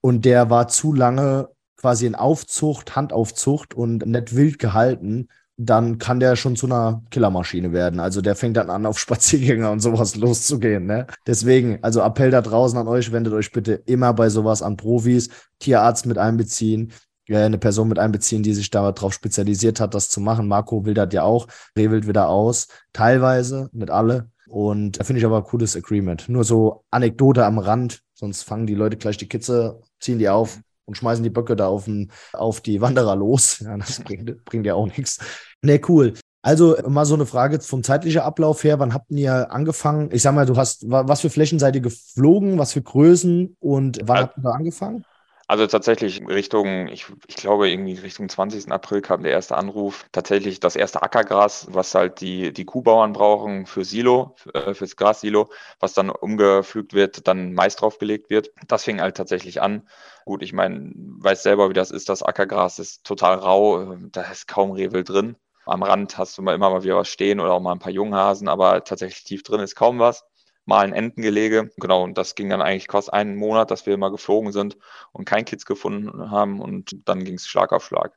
und 0.00 0.24
der 0.24 0.48
war 0.48 0.68
zu 0.68 0.94
lange 0.94 1.48
quasi 1.76 2.06
in 2.06 2.14
Aufzucht, 2.14 2.96
Handaufzucht 2.96 3.74
und 3.74 4.06
nicht 4.06 4.34
wild 4.34 4.58
gehalten, 4.58 5.28
dann 5.56 5.98
kann 5.98 6.20
der 6.20 6.36
schon 6.36 6.56
zu 6.56 6.66
einer 6.66 7.02
Killermaschine 7.10 7.72
werden. 7.72 7.98
Also 7.98 8.20
der 8.20 8.36
fängt 8.36 8.56
dann 8.56 8.70
an, 8.70 8.84
auf 8.84 8.98
Spaziergänger 8.98 9.70
und 9.70 9.80
sowas 9.80 10.16
loszugehen. 10.16 10.86
Ne? 10.86 11.06
Deswegen, 11.26 11.78
also 11.82 12.00
Appell 12.00 12.30
da 12.30 12.42
draußen 12.42 12.78
an 12.78 12.88
euch, 12.88 13.10
wendet 13.12 13.32
euch 13.32 13.52
bitte 13.52 13.72
immer 13.86 14.12
bei 14.12 14.28
sowas 14.28 14.62
an 14.62 14.76
Profis, 14.76 15.30
Tierarzt 15.58 16.04
mit 16.06 16.18
einbeziehen, 16.18 16.92
äh, 17.28 17.38
eine 17.38 17.58
Person 17.58 17.88
mit 17.88 17.98
einbeziehen, 17.98 18.42
die 18.42 18.52
sich 18.52 18.70
darauf 18.70 19.14
spezialisiert 19.14 19.80
hat, 19.80 19.94
das 19.94 20.10
zu 20.10 20.20
machen. 20.20 20.48
Marco 20.48 20.84
will 20.84 20.94
das 20.94 21.12
ja 21.12 21.22
auch, 21.22 21.46
revelt 21.76 22.06
wieder 22.06 22.28
aus, 22.28 22.68
teilweise, 22.92 23.70
nicht 23.72 23.90
alle. 23.90 24.30
Und 24.48 25.00
da 25.00 25.04
finde 25.04 25.18
ich 25.20 25.26
aber 25.26 25.38
ein 25.38 25.44
cooles 25.44 25.74
Agreement. 25.74 26.28
Nur 26.28 26.44
so 26.44 26.84
Anekdote 26.90 27.44
am 27.44 27.58
Rand, 27.58 28.02
sonst 28.14 28.42
fangen 28.42 28.66
die 28.66 28.74
Leute 28.74 28.96
gleich 28.96 29.16
die 29.16 29.28
Kitze, 29.28 29.80
ziehen 29.98 30.18
die 30.18 30.28
auf 30.28 30.60
und 30.86 30.96
schmeißen 30.96 31.22
die 31.22 31.30
Böcke 31.30 31.56
da 31.56 31.68
auf, 31.68 31.84
den, 31.84 32.10
auf 32.32 32.60
die 32.60 32.80
Wanderer 32.80 33.16
los. 33.16 33.60
Ja, 33.66 33.76
das 33.76 34.00
bringt, 34.00 34.44
bringt 34.44 34.66
ja 34.66 34.74
auch 34.74 34.86
nichts. 34.86 35.18
Nee, 35.60 35.80
cool. 35.88 36.14
Also 36.42 36.76
mal 36.86 37.04
so 37.04 37.14
eine 37.14 37.26
Frage 37.26 37.60
vom 37.60 37.82
zeitlichen 37.82 38.20
Ablauf 38.20 38.62
her. 38.62 38.78
Wann 38.78 38.94
habt 38.94 39.10
ihr 39.10 39.50
angefangen? 39.50 40.10
Ich 40.12 40.22
sag 40.22 40.32
mal, 40.32 40.46
du 40.46 40.56
hast, 40.56 40.84
was 40.88 41.20
für 41.20 41.30
Flächen 41.30 41.58
seid 41.58 41.74
ihr 41.74 41.80
geflogen? 41.80 42.58
Was 42.58 42.72
für 42.72 42.82
Größen? 42.82 43.56
Und 43.58 43.98
wann 44.04 44.18
habt 44.18 44.38
ihr 44.38 44.42
da 44.44 44.50
angefangen? 44.50 45.04
Also 45.48 45.68
tatsächlich 45.68 46.26
Richtung, 46.26 46.88
ich, 46.88 47.06
ich 47.28 47.36
glaube 47.36 47.70
irgendwie 47.70 47.94
Richtung 47.94 48.28
20. 48.28 48.72
April 48.72 49.00
kam 49.00 49.22
der 49.22 49.30
erste 49.30 49.56
Anruf. 49.56 50.04
Tatsächlich 50.10 50.58
das 50.58 50.74
erste 50.74 51.02
Ackergras, 51.02 51.68
was 51.70 51.94
halt 51.94 52.20
die, 52.20 52.52
die 52.52 52.64
Kuhbauern 52.64 53.12
brauchen 53.12 53.64
für 53.66 53.84
Silo, 53.84 54.34
äh, 54.54 54.74
fürs 54.74 54.96
Grassilo, 54.96 55.48
was 55.78 55.94
dann 55.94 56.10
umgepflügt 56.10 56.94
wird, 56.94 57.28
dann 57.28 57.52
Mais 57.52 57.76
draufgelegt 57.76 58.28
wird. 58.28 58.50
Das 58.66 58.82
fing 58.82 59.00
halt 59.00 59.16
tatsächlich 59.16 59.62
an. 59.62 59.88
Gut, 60.24 60.42
ich 60.42 60.52
meine, 60.52 60.90
weiß 60.96 61.44
selber, 61.44 61.70
wie 61.70 61.74
das 61.74 61.92
ist. 61.92 62.08
Das 62.08 62.24
Ackergras 62.24 62.80
ist 62.80 63.04
total 63.04 63.36
rau, 63.36 63.94
da 64.10 64.22
ist 64.22 64.48
kaum 64.48 64.72
Revel 64.72 65.04
drin. 65.04 65.36
Am 65.64 65.84
Rand 65.84 66.18
hast 66.18 66.36
du 66.38 66.42
mal 66.42 66.54
immer 66.56 66.70
mal 66.70 66.82
wieder 66.82 66.96
was 66.96 67.08
stehen 67.08 67.38
oder 67.38 67.52
auch 67.52 67.60
mal 67.60 67.72
ein 67.72 67.78
paar 67.78 67.92
Junghasen, 67.92 68.48
aber 68.48 68.82
tatsächlich 68.82 69.22
tief 69.24 69.42
drin 69.44 69.60
ist 69.60 69.76
kaum 69.76 69.98
was 70.00 70.24
mal 70.66 70.84
ein 70.84 70.92
Entengelege. 70.92 71.70
Genau, 71.78 72.02
und 72.02 72.18
das 72.18 72.34
ging 72.34 72.50
dann 72.50 72.60
eigentlich 72.60 72.88
fast 72.90 73.12
einen 73.12 73.36
Monat, 73.36 73.70
dass 73.70 73.86
wir 73.86 73.96
mal 73.96 74.10
geflogen 74.10 74.52
sind 74.52 74.76
und 75.12 75.24
kein 75.24 75.44
Kids 75.44 75.64
gefunden 75.64 76.30
haben 76.30 76.60
und 76.60 77.08
dann 77.08 77.24
ging 77.24 77.36
es 77.36 77.46
Schlag 77.46 77.72
auf 77.72 77.84
Schlag. 77.84 78.12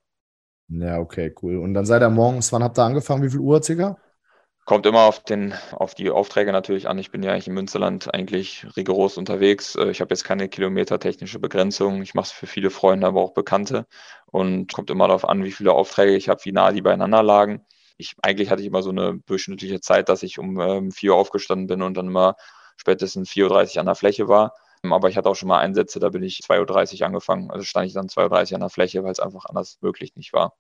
Ja, 0.68 1.00
okay, 1.00 1.34
cool. 1.42 1.58
Und 1.58 1.74
dann 1.74 1.86
seid 1.86 2.02
ihr 2.02 2.10
morgens, 2.10 2.52
wann 2.52 2.64
habt 2.64 2.78
ihr 2.78 2.84
angefangen? 2.84 3.24
Wie 3.24 3.30
viel 3.30 3.40
Uhr 3.40 3.64
circa? 3.64 3.98
Kommt 4.66 4.86
immer 4.86 5.02
auf, 5.02 5.24
den, 5.24 5.56
auf 5.72 5.96
die 5.96 6.12
Aufträge 6.12 6.52
natürlich 6.52 6.88
an. 6.88 7.00
Ich 7.00 7.10
bin 7.10 7.24
ja 7.24 7.32
eigentlich 7.32 7.48
im 7.48 7.56
Münsterland 7.56 8.14
eigentlich 8.14 8.68
rigoros 8.78 9.18
unterwegs. 9.18 9.76
Äh, 9.76 9.90
ich 9.90 10.00
habe 10.00 10.12
jetzt 10.12 10.26
keine 10.26 10.48
kilometertechnische 10.48 11.40
Begrenzung. 11.40 12.04
Ich 12.04 12.14
mache 12.14 12.26
es 12.26 12.32
für 12.32 12.46
viele 12.46 12.70
Freunde, 12.70 13.08
aber 13.08 13.22
auch 13.22 13.34
Bekannte. 13.34 13.88
Und 14.28 14.72
kommt 14.72 14.92
immer 14.92 15.08
darauf 15.08 15.28
an, 15.28 15.44
wie 15.44 15.52
viele 15.52 15.72
Aufträge 15.72 16.16
ich 16.16 16.30
habe, 16.30 16.46
wie 16.46 16.52
nah 16.52 16.72
die 16.72 16.84
beieinander 16.84 17.24
lagen 17.24 17.66
ich, 18.00 18.16
eigentlich 18.22 18.50
hatte 18.50 18.62
ich 18.62 18.68
immer 18.68 18.82
so 18.82 18.90
eine 18.90 19.20
durchschnittliche 19.26 19.82
Zeit, 19.82 20.10
dass 20.10 20.24
ich 20.24 20.40
um 20.40 20.60
ähm, 20.60 20.92
4 20.92 21.12
Uhr 21.12 21.18
aufgestanden 21.18 21.68
bin 21.68 21.82
und 21.82 21.96
dann 21.96 22.08
immer 22.08 22.36
spätestens 22.78 23.30
4.30 23.30 23.76
Uhr 23.76 23.80
an 23.82 23.86
der 23.86 23.96
Fläche 23.96 24.28
war. 24.28 24.56
Ähm, 24.84 24.94
aber 24.94 25.10
ich 25.10 25.18
hatte 25.18 25.30
auch 25.30 25.36
schon 25.36 25.50
mal 25.50 25.60
Einsätze, 25.60 26.00
da 26.00 26.10
bin 26.10 26.24
ich 26.24 26.40
2.30 26.40 27.02
Uhr 27.02 27.08
angefangen. 27.08 27.52
Also 27.52 27.66
stand 27.66 27.88
ich 27.88 27.94
dann 27.94 28.08
2.30 28.08 28.52
Uhr 28.52 28.56
an 28.56 28.62
der 28.62 28.70
Fläche, 28.70 29.04
weil 29.04 29.12
es 29.12 29.20
einfach 29.20 29.46
anders 29.46 29.78
möglich 29.82 30.16
nicht 30.16 30.32
war. 30.32 30.56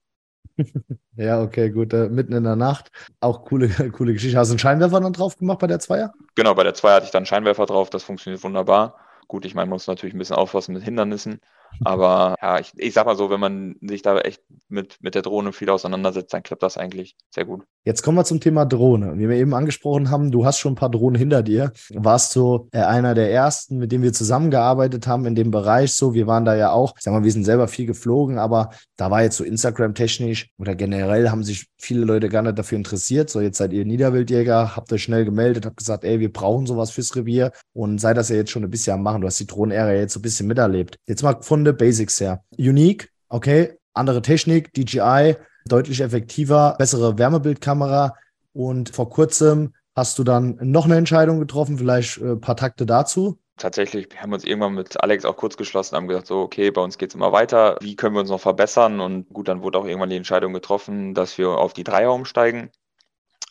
ja, 1.16 1.42
okay, 1.42 1.70
gut. 1.70 1.94
Äh, 1.94 2.10
mitten 2.10 2.34
in 2.34 2.44
der 2.44 2.58
Nacht. 2.58 2.92
Auch 3.22 3.46
coole, 3.46 3.70
coole 3.92 4.14
Geschichte. 4.14 4.38
Hast 4.38 4.50
du 4.50 4.54
einen 4.54 4.60
Scheinwerfer 4.60 5.00
dann 5.00 5.14
drauf 5.14 5.38
gemacht 5.38 5.60
bei 5.60 5.68
der 5.68 5.80
Zweier? 5.80 6.14
Genau, 6.36 6.54
bei 6.54 6.64
der 6.64 6.74
Zweier 6.74 6.96
hatte 6.96 7.06
ich 7.06 7.12
dann 7.12 7.22
einen 7.22 7.26
Scheinwerfer 7.26 7.66
drauf. 7.66 7.90
Das 7.90 8.04
funktioniert 8.04 8.44
wunderbar. 8.44 8.98
Gut, 9.30 9.46
ich 9.46 9.56
meine, 9.56 9.68
man 9.68 9.76
muss 9.76 9.88
natürlich 9.88 10.14
ein 10.14 10.20
bisschen 10.20 10.36
aufpassen 10.36 10.74
mit 10.74 10.84
Hindernissen. 10.84 11.40
Aber 11.84 12.36
ja, 12.42 12.60
ich, 12.60 12.74
ich 12.76 12.94
sag 12.94 13.06
mal 13.06 13.16
so, 13.16 13.30
wenn 13.30 13.40
man 13.40 13.76
sich 13.82 14.02
da 14.02 14.20
echt 14.20 14.42
mit, 14.68 14.98
mit 15.02 15.16
der 15.16 15.22
Drohne 15.22 15.54
viel 15.54 15.70
auseinandersetzt, 15.70 16.34
dann 16.34 16.44
klappt 16.44 16.64
das 16.64 16.78
eigentlich 16.78 17.16
sehr 17.34 17.46
gut. 17.46 17.64
Jetzt 17.86 18.04
kommen 18.04 18.18
wir 18.18 18.26
zum 18.26 18.40
Thema 18.40 18.66
Drohne. 18.66 19.18
Wie 19.18 19.30
wir 19.30 19.38
eben 19.38 19.54
angesprochen 19.54 20.12
haben, 20.12 20.32
du 20.32 20.46
hast 20.46 20.60
schon 20.60 20.74
ein 20.74 20.76
paar 20.76 20.92
Drohnen 20.92 21.18
hinter 21.18 21.42
dir. 21.42 21.72
Warst 21.94 22.36
du 22.36 22.68
äh, 22.72 22.80
einer 22.80 23.16
der 23.16 23.32
ersten, 23.32 23.78
mit 23.78 23.92
dem 23.92 24.02
wir 24.02 24.14
zusammengearbeitet 24.14 25.08
haben 25.08 25.26
in 25.26 25.36
dem 25.36 25.52
Bereich 25.52 25.94
so. 25.94 26.14
Wir 26.14 26.28
waren 26.28 26.46
da 26.46 26.56
ja 26.56 26.72
auch, 26.72 26.94
ich 26.98 27.04
sag 27.04 27.14
mal, 27.14 27.24
wir 27.24 27.32
sind 27.32 27.46
selber 27.46 27.68
viel 27.68 27.86
geflogen, 27.86 28.38
aber 28.38 28.70
da 28.98 29.10
war 29.10 29.24
jetzt 29.24 29.38
so 29.38 29.44
Instagram-technisch 29.44 30.50
oder 30.58 30.76
generell 30.76 31.30
haben 31.30 31.44
sich 31.44 31.68
viele 31.78 32.06
Leute 32.06 32.30
gar 32.30 32.42
nicht 32.42 32.60
dafür 32.60 32.78
interessiert. 32.78 33.30
So, 33.30 33.40
jetzt 33.42 33.58
seid 33.58 33.74
ihr 33.74 33.86
Niederwildjäger, 33.86 34.76
habt 34.76 34.92
euch 34.92 35.04
schnell 35.04 35.26
gemeldet, 35.26 35.66
habt 35.66 35.78
gesagt, 35.78 36.04
ey, 36.04 36.20
wir 36.20 36.32
brauchen 36.32 36.66
sowas 36.66 36.92
fürs 36.92 37.16
Revier 37.16 37.52
und 37.74 38.00
sei 38.00 38.14
das 38.14 38.30
ja 38.30 38.36
jetzt 38.36 38.52
schon 38.52 38.64
ein 38.64 38.70
bisschen 38.70 38.94
am 38.94 39.04
Machen. 39.04 39.22
Du 39.22 39.28
hast 39.28 39.40
die 39.40 39.48
Drohnenära 39.48 39.94
jetzt 39.94 40.14
so 40.14 40.20
ein 40.20 40.24
bisschen 40.24 40.48
miterlebt. 40.48 40.98
Jetzt 41.08 41.24
mal 41.24 41.38
von 41.42 41.59
der 41.66 41.74
Basics 41.74 42.20
her. 42.20 42.44
Unique, 42.58 43.12
okay, 43.30 43.78
andere 43.94 44.22
Technik, 44.22 44.74
DJI, 44.74 45.36
deutlich 45.66 46.02
effektiver, 46.02 46.76
bessere 46.78 47.18
Wärmebildkamera 47.18 48.16
und 48.54 48.90
vor 48.96 49.10
kurzem 49.10 49.74
hast 49.96 50.18
du 50.20 50.24
dann 50.24 50.58
noch 50.62 50.86
eine 50.86 50.98
Entscheidung 50.98 51.40
getroffen, 51.40 51.78
vielleicht 51.78 52.18
ein 52.18 52.34
äh, 52.34 52.36
paar 52.38 52.56
Takte 52.56 52.86
dazu 52.86 53.40
tatsächlich, 53.60 54.12
wir 54.12 54.22
haben 54.22 54.34
uns 54.34 54.44
irgendwann 54.44 54.74
mit 54.74 55.02
Alex 55.02 55.26
auch 55.26 55.36
kurz 55.38 55.58
geschlossen, 55.58 55.96
haben 55.96 56.08
gesagt, 56.08 56.28
so, 56.28 56.40
okay, 56.40 56.72
bei 56.72 56.82
uns 56.82 56.98
geht 56.98 57.12
es 57.12 57.16
immer 57.16 57.32
weiter. 57.32 57.78
Wie 57.82 57.96
können 57.96 58.16
wir 58.16 58.22
uns 58.22 58.30
noch 58.30 58.42
verbessern? 58.42 59.00
Und 59.00 59.30
gut, 59.30 59.48
dann 59.48 59.62
wurde 59.62 59.78
auch 59.78 59.86
irgendwann 59.86 60.10
die 60.10 60.16
Entscheidung 60.16 60.54
getroffen, 60.54 61.14
dass 61.14 61.38
wir 61.38 61.50
auf 61.50 61.74
die 61.74 61.84
Dreier 61.84 62.14
umsteigen. 62.14 62.72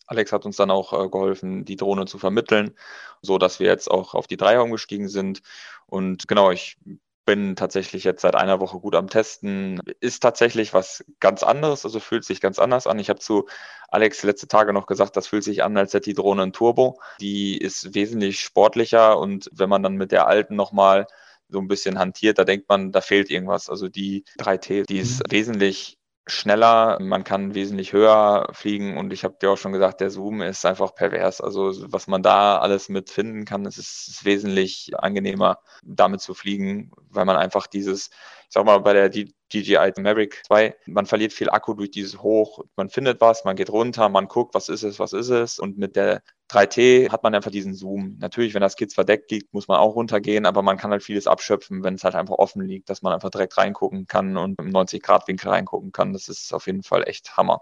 Alex 0.07 0.33
hat 0.33 0.47
uns 0.47 0.57
dann 0.57 0.71
auch 0.71 0.93
äh, 0.93 1.09
geholfen, 1.09 1.65
die 1.65 1.77
Drohne 1.77 2.07
zu 2.07 2.19
vermitteln, 2.19 2.75
so 3.23 3.39
dass 3.39 3.61
wir 3.61 3.67
jetzt 3.67 3.91
auch 3.91 4.15
auf 4.15 4.27
die 4.27 4.39
Dreier 4.39 4.63
umgestiegen 4.65 5.09
sind. 5.09 5.43
Und 5.87 6.27
genau, 6.29 6.51
ich 6.51 6.79
bin 7.29 7.57
tatsächlich 7.57 8.05
jetzt 8.05 8.23
seit 8.23 8.37
einer 8.37 8.59
Woche 8.59 8.79
gut 8.79 8.95
am 8.95 9.11
Testen. 9.11 9.83
Ist 10.01 10.21
tatsächlich 10.23 10.73
was 10.73 11.05
ganz 11.21 11.43
anderes, 11.43 11.85
also 11.85 12.01
fühlt 12.01 12.25
sich 12.25 12.41
ganz 12.41 12.59
anders 12.59 12.87
an. 12.87 12.99
Ich 12.99 13.11
habe 13.11 13.21
zu 13.21 13.47
Alex 13.89 14.23
letzte 14.23 14.49
Tage 14.49 14.73
noch 14.73 14.87
gesagt, 14.87 15.15
das 15.15 15.27
fühlt 15.27 15.45
sich 15.45 15.63
an, 15.63 15.77
als 15.77 15.93
hätte 15.93 16.09
die 16.09 16.15
Drohne 16.15 16.45
ein 16.45 16.55
Turbo. 16.55 16.99
Die 17.21 17.59
ist 17.59 17.95
wesentlich 17.95 18.41
sportlicher 18.41 19.19
und 19.19 19.51
wenn 19.53 19.69
man 19.69 19.83
dann 19.83 19.97
mit 19.97 20.11
der 20.11 20.27
alten 20.27 20.57
nochmal 20.57 21.07
so 21.51 21.59
ein 21.59 21.69
bisschen 21.69 21.99
hantiert, 21.99 22.39
da 22.39 22.45
denkt 22.45 22.67
man, 22.71 22.93
da 22.93 23.03
fehlt 23.03 23.29
irgendwas. 23.29 23.69
Also 23.69 23.89
die 23.89 24.25
3T, 24.39 24.87
die 24.87 24.99
ist 24.99 25.19
mhm. 25.19 25.31
wesentlich 25.31 25.98
schneller, 26.29 26.99
man 27.01 27.25
kann 27.25 27.55
wesentlich 27.55 27.93
höher 27.93 28.49
fliegen 28.53 28.97
und 28.97 29.13
ich 29.13 29.25
habe 29.25 29.37
dir 29.41 29.51
auch 29.51 29.59
schon 29.59 29.73
gesagt, 29.73 30.01
der 30.01 30.11
Zoom 30.11 30.43
ist 30.43 30.65
einfach 30.67 30.95
pervers. 30.95 31.41
Also 31.41 31.73
was 31.93 32.07
man 32.07 32.23
da 32.23 32.59
alles 32.59 32.89
mit 32.89 33.11
finden 33.11 33.45
kann, 33.45 33.67
es 33.67 33.79
ist, 33.79 34.09
ist 34.09 34.25
wesentlich 34.25 34.93
angenehmer, 34.99 35.59
damit 35.83 36.21
zu 36.21 36.35
fliegen, 36.35 36.93
weil 37.11 37.25
man 37.25 37.37
einfach 37.37 37.67
dieses, 37.67 38.11
sag 38.49 38.65
mal, 38.65 38.79
bei 38.79 38.93
der 38.93 39.09
DJI 39.09 39.93
Mavic 39.99 40.43
2, 40.47 40.75
man 40.87 41.07
verliert 41.07 41.33
viel 41.33 41.51
Akku 41.51 41.75
durch 41.75 41.91
dieses 41.91 42.21
Hoch, 42.21 42.65
man 42.77 42.89
findet 42.89 43.21
was, 43.21 43.45
man 43.45 43.57
geht 43.57 43.71
runter, 43.71 44.09
man 44.09 44.29
guckt, 44.29 44.55
was 44.55 44.69
ist 44.69 44.83
es, 44.83 44.99
was 44.99 45.13
ist 45.13 45.29
es 45.31 45.59
und 45.59 45.79
mit 45.79 45.97
der 45.97 46.23
3T 46.49 47.11
hat 47.11 47.23
man 47.23 47.35
einfach 47.35 47.51
diesen 47.51 47.75
Zoom. 47.75 48.17
Natürlich, 48.19 48.55
wenn 48.55 48.63
das 48.63 48.77
Kids 48.77 48.95
verdeckt 48.95 49.31
liegt, 49.31 49.53
muss 49.53 49.69
man 49.69 49.79
auch 49.79 49.95
runtergehen, 49.95 50.47
aber 50.47 50.63
man 50.63 50.79
kann 50.79 50.91
halt 50.91 51.03
vieles 51.03 51.27
abschöpfen, 51.27 51.83
wenn 51.83 51.95
es 51.95 52.05
halt 52.05 52.15
einfach 52.15 52.37
offen 52.37 52.63
liegt, 52.63 52.89
dass 52.89 53.03
man 53.03 53.13
einfach 53.13 53.31
direkt 53.31 53.59
reingucken 53.59 54.07
kann 54.07 54.37
und 54.37 54.59
im 54.59 54.71
90-Grad-Winkel 54.71 55.51
reingucken 55.51 55.93
kann. 55.93 56.13
Das 56.15 56.29
ist 56.29 56.55
auf 56.55 56.67
jeden 56.67 56.83
Fall 56.83 57.07
echt 57.07 57.37
Hammer. 57.37 57.61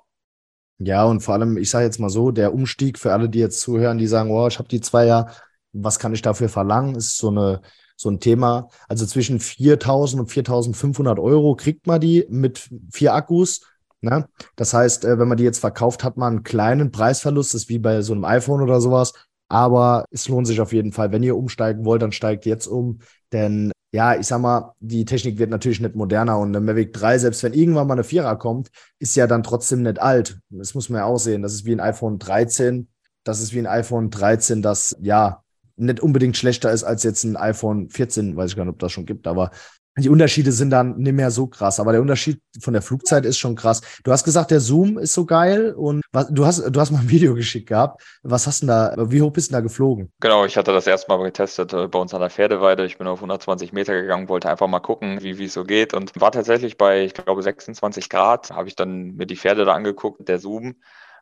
Ja, 0.78 1.04
und 1.04 1.20
vor 1.20 1.34
allem, 1.34 1.56
ich 1.56 1.70
sage 1.70 1.86
jetzt 1.86 1.98
mal 1.98 2.10
so, 2.10 2.30
der 2.30 2.52
Umstieg 2.52 2.98
für 2.98 3.12
alle, 3.12 3.28
die 3.28 3.38
jetzt 3.38 3.60
zuhören, 3.60 3.98
die 3.98 4.06
sagen, 4.06 4.30
wow, 4.30 4.46
ich 4.46 4.58
habe 4.58 4.68
die 4.68 4.80
zwei 4.80 5.06
ja, 5.06 5.30
was 5.72 5.98
kann 5.98 6.12
ich 6.12 6.22
dafür 6.22 6.48
verlangen, 6.48 6.94
ist 6.94 7.16
so 7.16 7.28
eine 7.28 7.62
so 7.96 8.10
ein 8.10 8.20
Thema. 8.20 8.68
Also 8.88 9.06
zwischen 9.06 9.40
4.000 9.40 10.20
und 10.20 10.30
4.500 10.30 11.20
Euro 11.20 11.56
kriegt 11.56 11.86
man 11.86 12.00
die 12.00 12.26
mit 12.28 12.68
vier 12.92 13.14
Akkus. 13.14 13.62
Ne? 14.00 14.28
Das 14.54 14.74
heißt, 14.74 15.04
äh, 15.04 15.18
wenn 15.18 15.28
man 15.28 15.38
die 15.38 15.44
jetzt 15.44 15.58
verkauft, 15.58 16.04
hat 16.04 16.16
man 16.16 16.34
einen 16.34 16.42
kleinen 16.44 16.92
Preisverlust, 16.92 17.54
das 17.54 17.62
ist 17.62 17.68
wie 17.68 17.78
bei 17.78 18.02
so 18.02 18.12
einem 18.12 18.24
iPhone 18.24 18.62
oder 18.62 18.80
sowas. 18.80 19.12
Aber 19.48 20.04
es 20.10 20.28
lohnt 20.28 20.46
sich 20.46 20.60
auf 20.60 20.72
jeden 20.72 20.92
Fall. 20.92 21.12
Wenn 21.12 21.22
ihr 21.22 21.36
umsteigen 21.36 21.84
wollt, 21.84 22.02
dann 22.02 22.12
steigt 22.12 22.46
jetzt 22.46 22.66
um. 22.66 23.00
Denn 23.32 23.72
ja, 23.92 24.14
ich 24.18 24.26
sag 24.26 24.40
mal, 24.40 24.74
die 24.80 25.04
Technik 25.04 25.38
wird 25.38 25.50
natürlich 25.50 25.80
nicht 25.80 25.94
moderner 25.94 26.38
und 26.38 26.52
der 26.52 26.60
Mavic 26.60 26.92
3, 26.92 27.18
selbst 27.18 27.42
wenn 27.42 27.54
irgendwann 27.54 27.86
mal 27.86 27.94
eine 27.94 28.04
Vierer 28.04 28.36
kommt, 28.36 28.68
ist 28.98 29.16
ja 29.16 29.26
dann 29.26 29.42
trotzdem 29.42 29.82
nicht 29.82 30.00
alt. 30.00 30.38
Das 30.50 30.74
muss 30.74 30.88
man 30.88 30.98
ja 30.98 31.04
auch 31.06 31.18
sehen. 31.18 31.42
Das 31.42 31.54
ist 31.54 31.64
wie 31.64 31.72
ein 31.72 31.80
iPhone 31.80 32.18
13. 32.18 32.88
Das 33.24 33.40
ist 33.40 33.54
wie 33.54 33.60
ein 33.60 33.66
iPhone 33.66 34.10
13, 34.10 34.62
das 34.62 34.96
ja 35.00 35.42
nicht 35.76 36.00
unbedingt 36.00 36.36
schlechter 36.36 36.70
ist 36.70 36.84
als 36.84 37.02
jetzt 37.02 37.24
ein 37.24 37.36
iPhone 37.36 37.88
14, 37.90 38.36
weiß 38.36 38.50
ich 38.50 38.56
gar 38.56 38.64
nicht, 38.64 38.74
ob 38.74 38.78
das 38.78 38.92
schon 38.92 39.06
gibt, 39.06 39.26
aber 39.26 39.50
die 39.98 40.10
Unterschiede 40.10 40.52
sind 40.52 40.70
dann 40.70 40.96
nicht 40.98 41.14
mehr 41.14 41.30
so 41.30 41.46
krass, 41.46 41.80
aber 41.80 41.92
der 41.92 42.02
Unterschied 42.02 42.40
von 42.60 42.74
der 42.74 42.82
Flugzeit 42.82 43.24
ist 43.24 43.38
schon 43.38 43.56
krass. 43.56 43.80
Du 44.04 44.12
hast 44.12 44.24
gesagt, 44.24 44.50
der 44.50 44.60
Zoom 44.60 44.98
ist 44.98 45.14
so 45.14 45.24
geil 45.24 45.72
und 45.72 46.02
was, 46.12 46.28
du 46.28 46.44
hast, 46.44 46.62
du 46.68 46.80
hast 46.80 46.90
mal 46.90 46.98
ein 46.98 47.08
Video 47.08 47.34
geschickt 47.34 47.68
gehabt. 47.68 48.02
Was 48.22 48.46
hast 48.46 48.62
du 48.62 48.66
da, 48.66 48.94
wie 48.98 49.22
hoch 49.22 49.32
bist 49.32 49.50
du 49.50 49.54
da 49.54 49.60
geflogen? 49.60 50.12
Genau, 50.20 50.44
ich 50.44 50.56
hatte 50.58 50.72
das 50.72 50.86
erste 50.86 51.10
Mal 51.10 51.22
getestet 51.24 51.72
äh, 51.72 51.88
bei 51.88 51.98
uns 51.98 52.12
an 52.12 52.20
der 52.20 52.28
Pferdeweide. 52.28 52.84
Ich 52.84 52.98
bin 52.98 53.06
auf 53.06 53.18
120 53.18 53.72
Meter 53.72 53.98
gegangen, 53.98 54.28
wollte 54.28 54.50
einfach 54.50 54.68
mal 54.68 54.80
gucken, 54.80 55.22
wie, 55.22 55.38
wie 55.38 55.46
es 55.46 55.54
so 55.54 55.64
geht 55.64 55.94
und 55.94 56.12
war 56.20 56.30
tatsächlich 56.30 56.76
bei, 56.76 57.04
ich 57.04 57.14
glaube, 57.14 57.42
26 57.42 58.10
Grad, 58.10 58.50
habe 58.50 58.68
ich 58.68 58.76
dann 58.76 59.14
mir 59.16 59.26
die 59.26 59.36
Pferde 59.36 59.64
da 59.64 59.72
angeguckt, 59.72 60.28
der 60.28 60.38
Zoom 60.38 60.76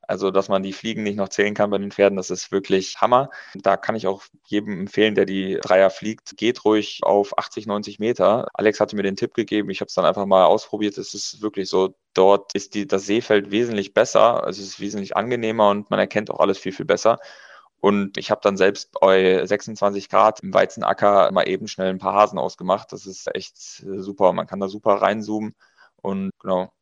Also, 0.09 0.31
dass 0.31 0.49
man 0.49 0.62
die 0.62 0.73
Fliegen 0.73 1.03
nicht 1.03 1.17
noch 1.17 1.29
zählen 1.29 1.55
kann 1.55 1.71
bei 1.71 1.79
den 1.79 1.90
Pferden, 1.90 2.17
das 2.17 2.31
ist 2.31 2.53
wirklich 2.53 3.01
Hammer. 3.01 3.31
Da 3.55 3.77
kann 3.77 3.97
ich 3.97 4.07
auch 4.07 4.23
jedem 4.47 4.81
empfehlen, 4.81 5.14
der 5.14 5.25
die 5.27 5.59
Dreier 5.62 5.90
fliegt, 5.90 6.37
geht 6.37 6.64
ruhig 6.64 7.01
auf 7.03 7.38
80, 7.38 7.67
90 7.67 7.99
Meter. 7.99 8.49
Alex 8.55 8.81
hatte 8.81 8.97
mir 8.97 9.03
den 9.03 9.17
Tipp 9.17 9.35
gegeben, 9.35 9.71
ich 9.71 9.81
habe 9.81 9.88
es 9.88 9.95
dann 9.95 10.05
einfach 10.05 10.27
mal 10.27 10.45
ausprobiert. 10.45 10.99
Es 10.99 11.14
ist 11.14 11.43
wirklich 11.43 11.69
so, 11.69 11.95
dort 12.14 12.55
ist 12.55 12.75
die, 12.75 12.87
das 12.87 13.07
Seefeld 13.07 13.51
wesentlich 13.51 13.95
besser, 13.95 14.45
also 14.45 14.61
es 14.62 14.69
ist 14.69 14.81
wesentlich 14.81 15.17
angenehmer 15.17 15.71
und 15.71 15.90
man 15.90 15.99
erkennt 15.99 16.31
auch 16.31 16.40
alles 16.40 16.59
viel, 16.59 16.73
viel 16.73 16.87
besser. 16.87 17.19
Und 17.85 18.17
ich 18.17 18.31
habe 18.31 18.40
dann 18.43 18.57
selbst 18.57 18.93
bei 18.99 19.45
26 19.45 20.09
Grad 20.09 20.40
im 20.40 20.55
Weizenacker 20.55 21.31
mal 21.33 21.47
eben 21.47 21.69
schnell 21.69 21.90
ein 21.90 21.99
paar 21.99 22.14
Hasen 22.14 22.38
ausgemacht. 22.38 22.90
Das 22.93 23.05
ist 23.05 23.29
echt 23.35 23.59
super. 23.59 24.33
Man 24.33 24.47
kann 24.47 24.59
da 24.59 24.69
super 24.69 25.03
reinzoomen 25.03 25.55
und 26.01 26.31
genau. 26.40 26.73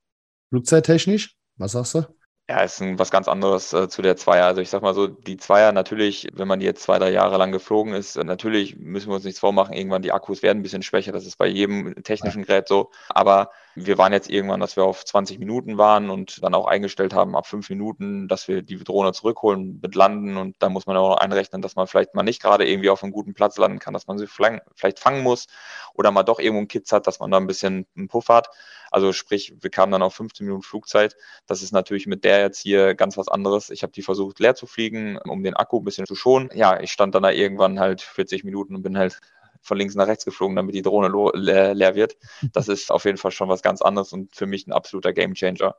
Flugzeittechnisch, 0.50 1.36
was 1.56 1.72
sagst 1.72 1.94
du? 1.96 2.04
Ja, 2.52 2.60
ist 2.60 2.82
ein, 2.82 2.98
was 2.98 3.10
ganz 3.10 3.28
anderes 3.28 3.72
äh, 3.72 3.88
zu 3.88 4.02
der 4.02 4.18
Zweier. 4.18 4.44
Also 4.44 4.60
ich 4.60 4.68
sag 4.68 4.82
mal 4.82 4.92
so, 4.92 5.06
die 5.06 5.38
Zweier 5.38 5.72
natürlich, 5.72 6.28
wenn 6.34 6.46
man 6.46 6.60
jetzt 6.60 6.82
zwei, 6.82 6.98
drei 6.98 7.10
Jahre 7.10 7.38
lang 7.38 7.50
geflogen 7.50 7.94
ist, 7.94 8.16
äh, 8.16 8.24
natürlich 8.24 8.76
müssen 8.76 9.08
wir 9.08 9.14
uns 9.14 9.24
nichts 9.24 9.40
vormachen, 9.40 9.72
irgendwann 9.72 10.02
die 10.02 10.12
Akkus 10.12 10.42
werden 10.42 10.58
ein 10.58 10.62
bisschen 10.62 10.82
schwächer, 10.82 11.12
das 11.12 11.24
ist 11.24 11.38
bei 11.38 11.46
jedem 11.46 12.02
technischen 12.04 12.44
Gerät 12.44 12.68
so. 12.68 12.90
Aber 13.08 13.52
wir 13.74 13.98
waren 13.98 14.12
jetzt 14.12 14.28
irgendwann, 14.28 14.60
dass 14.60 14.76
wir 14.76 14.84
auf 14.84 15.04
20 15.04 15.38
Minuten 15.38 15.78
waren 15.78 16.10
und 16.10 16.42
dann 16.42 16.54
auch 16.54 16.66
eingestellt 16.66 17.14
haben, 17.14 17.34
ab 17.34 17.46
fünf 17.46 17.70
Minuten, 17.70 18.28
dass 18.28 18.48
wir 18.48 18.62
die 18.62 18.76
Drohne 18.76 19.12
zurückholen 19.12 19.80
mit 19.82 19.94
Landen 19.94 20.36
und 20.36 20.56
da 20.58 20.68
muss 20.68 20.86
man 20.86 20.96
auch 20.96 21.16
einrechnen, 21.16 21.62
dass 21.62 21.76
man 21.76 21.86
vielleicht 21.86 22.14
mal 22.14 22.22
nicht 22.22 22.42
gerade 22.42 22.68
irgendwie 22.68 22.90
auf 22.90 23.02
einem 23.02 23.12
guten 23.12 23.34
Platz 23.34 23.56
landen 23.56 23.78
kann, 23.78 23.94
dass 23.94 24.06
man 24.06 24.18
sie 24.18 24.26
vielleicht 24.26 24.98
fangen 24.98 25.22
muss 25.22 25.46
oder 25.94 26.10
mal 26.10 26.22
doch 26.22 26.38
irgendwo 26.38 26.58
einen 26.58 26.68
Kitz 26.68 26.92
hat, 26.92 27.06
dass 27.06 27.20
man 27.20 27.30
da 27.30 27.38
ein 27.38 27.46
bisschen 27.46 27.86
einen 27.96 28.08
Puff 28.08 28.28
hat. 28.28 28.48
Also 28.90 29.12
sprich, 29.12 29.54
wir 29.60 29.70
kamen 29.70 29.90
dann 29.90 30.02
auf 30.02 30.14
15 30.14 30.44
Minuten 30.44 30.62
Flugzeit. 30.62 31.16
Das 31.46 31.62
ist 31.62 31.72
natürlich 31.72 32.06
mit 32.06 32.24
der 32.24 32.40
jetzt 32.40 32.60
hier 32.60 32.94
ganz 32.94 33.16
was 33.16 33.28
anderes. 33.28 33.70
Ich 33.70 33.82
habe 33.82 33.92
die 33.92 34.02
versucht 34.02 34.38
leer 34.38 34.54
zu 34.54 34.66
fliegen, 34.66 35.18
um 35.18 35.42
den 35.42 35.54
Akku 35.54 35.78
ein 35.80 35.84
bisschen 35.84 36.06
zu 36.06 36.14
schonen. 36.14 36.50
Ja, 36.54 36.78
ich 36.78 36.92
stand 36.92 37.14
dann 37.14 37.22
da 37.22 37.30
irgendwann 37.30 37.80
halt 37.80 38.02
40 38.02 38.44
Minuten 38.44 38.76
und 38.76 38.82
bin 38.82 38.98
halt 38.98 39.18
von 39.62 39.78
links 39.78 39.94
nach 39.94 40.06
rechts 40.06 40.24
geflogen, 40.24 40.56
damit 40.56 40.74
die 40.74 40.82
Drohne 40.82 41.08
leer 41.34 41.94
wird. 41.94 42.16
Das 42.52 42.68
ist 42.68 42.90
auf 42.90 43.04
jeden 43.04 43.18
Fall 43.18 43.30
schon 43.30 43.48
was 43.48 43.62
ganz 43.62 43.82
anderes 43.82 44.12
und 44.12 44.34
für 44.34 44.46
mich 44.46 44.66
ein 44.66 44.72
absoluter 44.72 45.12
Gamechanger 45.12 45.74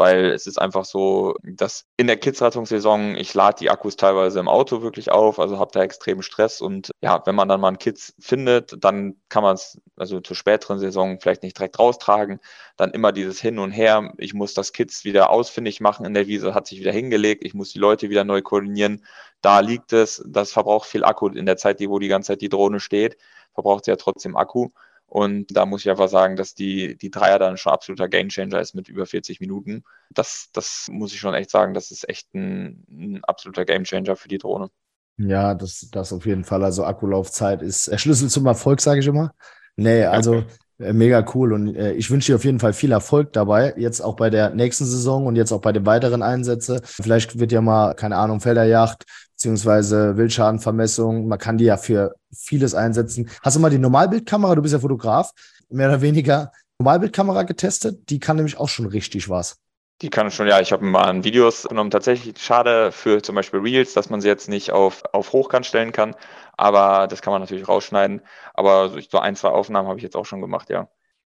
weil 0.00 0.30
es 0.30 0.46
ist 0.46 0.58
einfach 0.58 0.86
so, 0.86 1.36
dass 1.42 1.84
in 1.98 2.06
der 2.06 2.16
Kids-Rettungssaison, 2.16 3.16
ich 3.16 3.34
lade 3.34 3.58
die 3.60 3.68
Akkus 3.68 3.96
teilweise 3.96 4.40
im 4.40 4.48
Auto 4.48 4.80
wirklich 4.80 5.10
auf, 5.10 5.38
also 5.38 5.58
habe 5.58 5.72
da 5.74 5.82
extremen 5.82 6.22
Stress 6.22 6.62
und 6.62 6.90
ja, 7.02 7.22
wenn 7.26 7.34
man 7.34 7.50
dann 7.50 7.60
mal 7.60 7.68
einen 7.68 7.78
Kids 7.78 8.14
findet, 8.18 8.82
dann 8.82 9.16
kann 9.28 9.42
man 9.42 9.56
es 9.56 9.78
also 9.96 10.22
zur 10.22 10.36
späteren 10.36 10.78
Saison 10.78 11.20
vielleicht 11.20 11.42
nicht 11.42 11.58
direkt 11.58 11.78
raustragen, 11.78 12.40
dann 12.78 12.92
immer 12.92 13.12
dieses 13.12 13.42
Hin 13.42 13.58
und 13.58 13.72
Her, 13.72 14.14
ich 14.16 14.32
muss 14.32 14.54
das 14.54 14.72
Kids 14.72 15.04
wieder 15.04 15.28
ausfindig 15.28 15.82
machen 15.82 16.06
in 16.06 16.14
der 16.14 16.26
Wiese, 16.26 16.54
hat 16.54 16.66
sich 16.66 16.80
wieder 16.80 16.92
hingelegt, 16.92 17.44
ich 17.44 17.52
muss 17.52 17.68
die 17.68 17.78
Leute 17.78 18.08
wieder 18.08 18.24
neu 18.24 18.40
koordinieren, 18.40 19.04
da 19.40 19.60
liegt 19.60 19.92
es, 19.92 20.22
das 20.26 20.52
verbraucht 20.52 20.88
viel 20.88 21.04
Akku 21.04 21.28
in 21.28 21.46
der 21.46 21.56
Zeit, 21.56 21.80
wo 21.80 21.98
die 21.98 22.08
ganze 22.08 22.28
Zeit 22.28 22.40
die 22.40 22.48
Drohne 22.48 22.80
steht, 22.80 23.16
verbraucht 23.54 23.84
sie 23.84 23.90
ja 23.90 23.96
trotzdem 23.96 24.36
Akku 24.36 24.70
und 25.10 25.56
da 25.56 25.66
muss 25.66 25.80
ich 25.80 25.90
einfach 25.90 26.08
sagen, 26.08 26.36
dass 26.36 26.54
die, 26.54 26.96
die 26.96 27.10
Dreier 27.10 27.40
dann 27.40 27.56
schon 27.56 27.72
absoluter 27.72 28.08
Gamechanger 28.08 28.60
ist 28.60 28.74
mit 28.74 28.88
über 28.88 29.06
40 29.06 29.40
Minuten. 29.40 29.82
Das, 30.10 30.50
das 30.52 30.86
muss 30.88 31.12
ich 31.12 31.18
schon 31.18 31.34
echt 31.34 31.50
sagen, 31.50 31.74
das 31.74 31.90
ist 31.90 32.08
echt 32.08 32.32
ein, 32.32 32.84
ein 32.88 33.24
absoluter 33.24 33.64
Gamechanger 33.64 34.14
für 34.14 34.28
die 34.28 34.38
Drohne. 34.38 34.70
Ja, 35.16 35.54
das, 35.54 35.88
das 35.90 36.12
auf 36.12 36.26
jeden 36.26 36.44
Fall. 36.44 36.62
Also 36.62 36.84
Akkulaufzeit 36.84 37.60
ist 37.60 37.88
der 37.88 37.98
Schlüssel 37.98 38.30
zum 38.30 38.46
Erfolg, 38.46 38.80
sage 38.80 39.00
ich 39.00 39.06
immer. 39.08 39.34
Nee, 39.74 40.04
also 40.04 40.44
äh, 40.78 40.92
mega 40.92 41.26
cool 41.34 41.54
und 41.54 41.74
äh, 41.74 41.92
ich 41.94 42.08
wünsche 42.08 42.30
dir 42.30 42.36
auf 42.36 42.44
jeden 42.44 42.60
Fall 42.60 42.72
viel 42.72 42.92
Erfolg 42.92 43.32
dabei, 43.32 43.74
jetzt 43.76 44.00
auch 44.00 44.14
bei 44.14 44.30
der 44.30 44.50
nächsten 44.50 44.84
Saison 44.84 45.26
und 45.26 45.34
jetzt 45.34 45.50
auch 45.50 45.60
bei 45.60 45.72
den 45.72 45.86
weiteren 45.86 46.22
Einsätzen. 46.22 46.80
Vielleicht 46.84 47.40
wird 47.40 47.50
ja 47.50 47.60
mal, 47.60 47.94
keine 47.94 48.16
Ahnung, 48.16 48.40
Felderjacht 48.40 49.04
beziehungsweise 49.40 50.18
Wildschadenvermessung. 50.18 51.26
Man 51.26 51.38
kann 51.38 51.56
die 51.56 51.64
ja 51.64 51.78
für 51.78 52.14
vieles 52.30 52.74
einsetzen. 52.74 53.30
Hast 53.42 53.56
du 53.56 53.60
mal 53.60 53.70
die 53.70 53.78
Normalbildkamera, 53.78 54.54
du 54.54 54.60
bist 54.60 54.74
ja 54.74 54.80
Fotograf, 54.80 55.30
mehr 55.70 55.88
oder 55.88 56.02
weniger 56.02 56.52
Normalbildkamera 56.78 57.44
getestet? 57.44 58.10
Die 58.10 58.20
kann 58.20 58.36
nämlich 58.36 58.58
auch 58.58 58.68
schon 58.68 58.84
richtig 58.84 59.30
was. 59.30 59.56
Die 60.02 60.10
kann 60.10 60.30
schon, 60.30 60.46
ja, 60.46 60.60
ich 60.60 60.72
habe 60.72 60.84
mal 60.84 61.06
ein 61.06 61.24
Videos 61.24 61.62
genommen. 61.62 61.90
Tatsächlich 61.90 62.36
schade 62.38 62.92
für 62.92 63.22
zum 63.22 63.34
Beispiel 63.34 63.60
Reels, 63.60 63.94
dass 63.94 64.10
man 64.10 64.20
sie 64.20 64.28
jetzt 64.28 64.50
nicht 64.50 64.72
auf, 64.72 65.02
auf 65.12 65.32
Hochkant 65.32 65.64
stellen 65.64 65.92
kann. 65.92 66.14
Aber 66.58 67.06
das 67.06 67.22
kann 67.22 67.32
man 67.32 67.40
natürlich 67.40 67.66
rausschneiden. 67.66 68.20
Aber 68.52 68.90
so 68.90 69.18
ein, 69.18 69.36
zwei 69.36 69.48
Aufnahmen 69.48 69.88
habe 69.88 69.98
ich 69.98 70.02
jetzt 70.02 70.16
auch 70.16 70.26
schon 70.26 70.42
gemacht, 70.42 70.68
ja. 70.68 70.88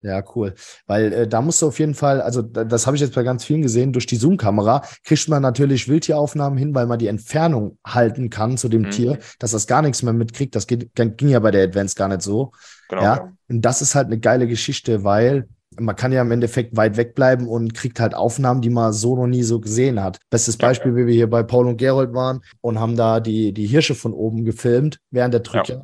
Ja, 0.03 0.23
cool. 0.35 0.55
Weil 0.87 1.13
äh, 1.13 1.29
da 1.29 1.41
musst 1.41 1.63
du 1.63 1.69
auf 1.69 1.79
jeden 1.79 1.95
Fall, 1.95 2.21
also 2.21 2.43
da, 2.43 2.65
das 2.65 2.87
habe 2.87 2.97
ich 2.97 3.01
jetzt 3.01 3.15
bei 3.15 3.23
ganz 3.23 3.45
vielen 3.45 3.63
gesehen, 3.63 3.93
durch 3.93 4.07
die 4.07 4.17
Zoom-Kamera 4.17 4.83
kriegt 5.05 5.29
man 5.29 5.43
natürlich 5.43 5.89
Wildtieraufnahmen 5.89 6.59
hin, 6.59 6.75
weil 6.75 6.87
man 6.87 6.99
die 6.99 7.07
Entfernung 7.07 7.79
halten 7.87 8.29
kann 8.29 8.59
zu 8.59 8.69
dem 8.69 8.83
mhm. 8.83 8.91
Tier, 8.91 9.19
dass 9.39 9.53
das 9.53 9.69
gar 9.69 9.81
nichts 9.81 10.03
mehr 10.03 10.13
mitkriegt. 10.13 10.57
Das 10.57 10.67
geht, 10.67 10.91
ging 10.95 11.29
ja 11.29 11.39
bei 11.39 11.53
der 11.53 11.65
Advance 11.65 11.95
gar 11.95 12.09
nicht 12.09 12.23
so. 12.23 12.51
Genau. 12.89 13.03
Ja? 13.03 13.33
Und 13.49 13.63
das 13.63 13.81
ist 13.81 13.95
halt 13.95 14.07
eine 14.07 14.19
geile 14.19 14.49
Geschichte, 14.49 15.05
weil 15.05 15.49
man 15.79 15.97
kann 15.97 16.13
ja 16.13 16.21
im 16.21 16.31
Endeffekt 16.33 16.77
weit 16.77 16.97
wegbleiben 16.97 17.47
und 17.47 17.73
kriegt 17.73 18.01
halt 18.01 18.15
Aufnahmen, 18.15 18.61
die 18.61 18.71
man 18.71 18.93
so 18.93 19.17
noch 19.17 19.29
nie 19.29 19.43
so 19.43 19.61
gesehen 19.61 20.03
hat. 20.03 20.19
Bestes 20.31 20.57
Beispiel, 20.57 20.97
wie 20.97 21.07
wir 21.07 21.15
hier 21.15 21.31
bei 21.31 21.43
Paul 21.45 21.69
und 21.69 21.77
Gerold 21.77 22.13
waren 22.13 22.41
und 22.61 22.79
haben 22.79 22.97
da 22.97 23.21
die, 23.21 23.53
die 23.53 23.67
Hirsche 23.67 23.95
von 23.95 24.13
oben 24.13 24.45
gefilmt 24.45 24.99
während 25.11 25.33
der 25.33 25.41
Drücke. 25.41 25.73
Ja. 25.73 25.83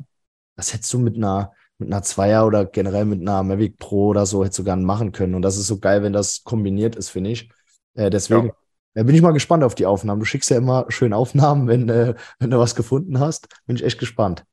Das 0.57 0.73
hättest 0.73 0.93
du 0.93 0.99
mit 0.99 1.15
einer 1.15 1.53
mit 1.79 1.91
einer 1.91 2.03
Zweier 2.03 2.45
oder 2.45 2.65
generell 2.65 3.05
mit 3.05 3.21
einer 3.21 3.41
Mavic 3.41 3.79
Pro 3.79 4.07
oder 4.07 4.25
so 4.25 4.43
hätte 4.43 4.55
sogar 4.55 4.75
machen 4.75 5.11
können. 5.11 5.35
Und 5.35 5.41
das 5.41 5.57
ist 5.57 5.67
so 5.67 5.79
geil, 5.79 6.03
wenn 6.03 6.13
das 6.13 6.43
kombiniert 6.43 6.95
ist, 6.95 7.09
finde 7.09 7.31
ich. 7.31 7.49
Äh, 7.95 8.09
deswegen 8.09 8.47
ja. 8.47 9.01
äh, 9.01 9.03
bin 9.03 9.15
ich 9.15 9.21
mal 9.21 9.31
gespannt 9.31 9.63
auf 9.63 9.75
die 9.75 9.85
Aufnahmen. 9.85 10.19
Du 10.19 10.25
schickst 10.25 10.49
ja 10.49 10.57
immer 10.57 10.85
schön 10.89 11.13
Aufnahmen, 11.13 11.67
wenn, 11.67 11.89
äh, 11.89 12.15
wenn 12.39 12.51
du 12.51 12.59
was 12.59 12.75
gefunden 12.75 13.19
hast. 13.19 13.47
Bin 13.65 13.75
ich 13.75 13.83
echt 13.83 13.99
gespannt. 13.99 14.43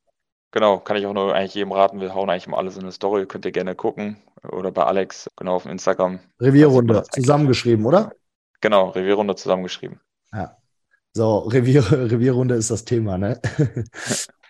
Genau, 0.53 0.79
kann 0.79 0.97
ich 0.97 1.05
auch 1.07 1.13
nur 1.13 1.35
eigentlich 1.35 1.55
jedem 1.55 1.73
raten. 1.73 2.01
Wir 2.01 2.15
hauen 2.15 2.31
eigentlich 2.31 2.47
mal 2.47 2.57
alles 2.57 2.77
in 2.77 2.83
eine 2.83 2.93
Story. 2.93 3.27
Könnt 3.27 3.45
ihr 3.45 3.53
gerne 3.53 3.75
gucken. 3.75 4.17
Oder 4.49 4.71
bei 4.71 4.85
Alex, 4.85 5.29
genau 5.37 5.57
auf 5.57 5.67
Instagram. 5.67 6.21
Revierrunde, 6.41 7.03
zusammengeschrieben, 7.11 7.85
oder? 7.85 8.13
Genau, 8.61 8.91
Revierrunde 8.91 9.35
zusammengeschrieben. 9.35 10.01
Ja. 10.33 10.57
So, 11.13 11.39
Revier, 11.39 11.83
Revierrunde 11.91 12.55
ist 12.55 12.71
das 12.71 12.85
Thema, 12.85 13.17
ne? 13.17 13.41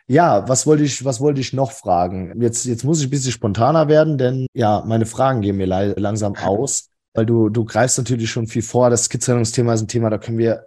Ja, 0.08 0.48
was 0.48 0.66
wollte 0.66 0.84
ich, 0.84 1.04
was 1.04 1.20
wollte 1.20 1.40
ich 1.40 1.52
noch 1.52 1.72
fragen? 1.72 2.40
Jetzt, 2.40 2.64
jetzt 2.64 2.84
muss 2.84 3.00
ich 3.00 3.08
ein 3.08 3.10
bisschen 3.10 3.32
spontaner 3.32 3.88
werden, 3.88 4.18
denn 4.18 4.46
ja, 4.54 4.84
meine 4.86 5.04
Fragen 5.04 5.40
gehen 5.40 5.56
mir 5.56 5.66
langsam 5.66 6.36
aus, 6.36 6.90
weil 7.14 7.26
du, 7.26 7.48
du 7.48 7.64
greifst 7.64 7.98
natürlich 7.98 8.30
schon 8.30 8.46
viel 8.46 8.62
vor. 8.62 8.88
Das 8.88 9.04
Skizzenungsthema 9.04 9.74
ist 9.74 9.82
ein 9.82 9.88
Thema, 9.88 10.10
da 10.10 10.18
können 10.18 10.38
wir 10.38 10.66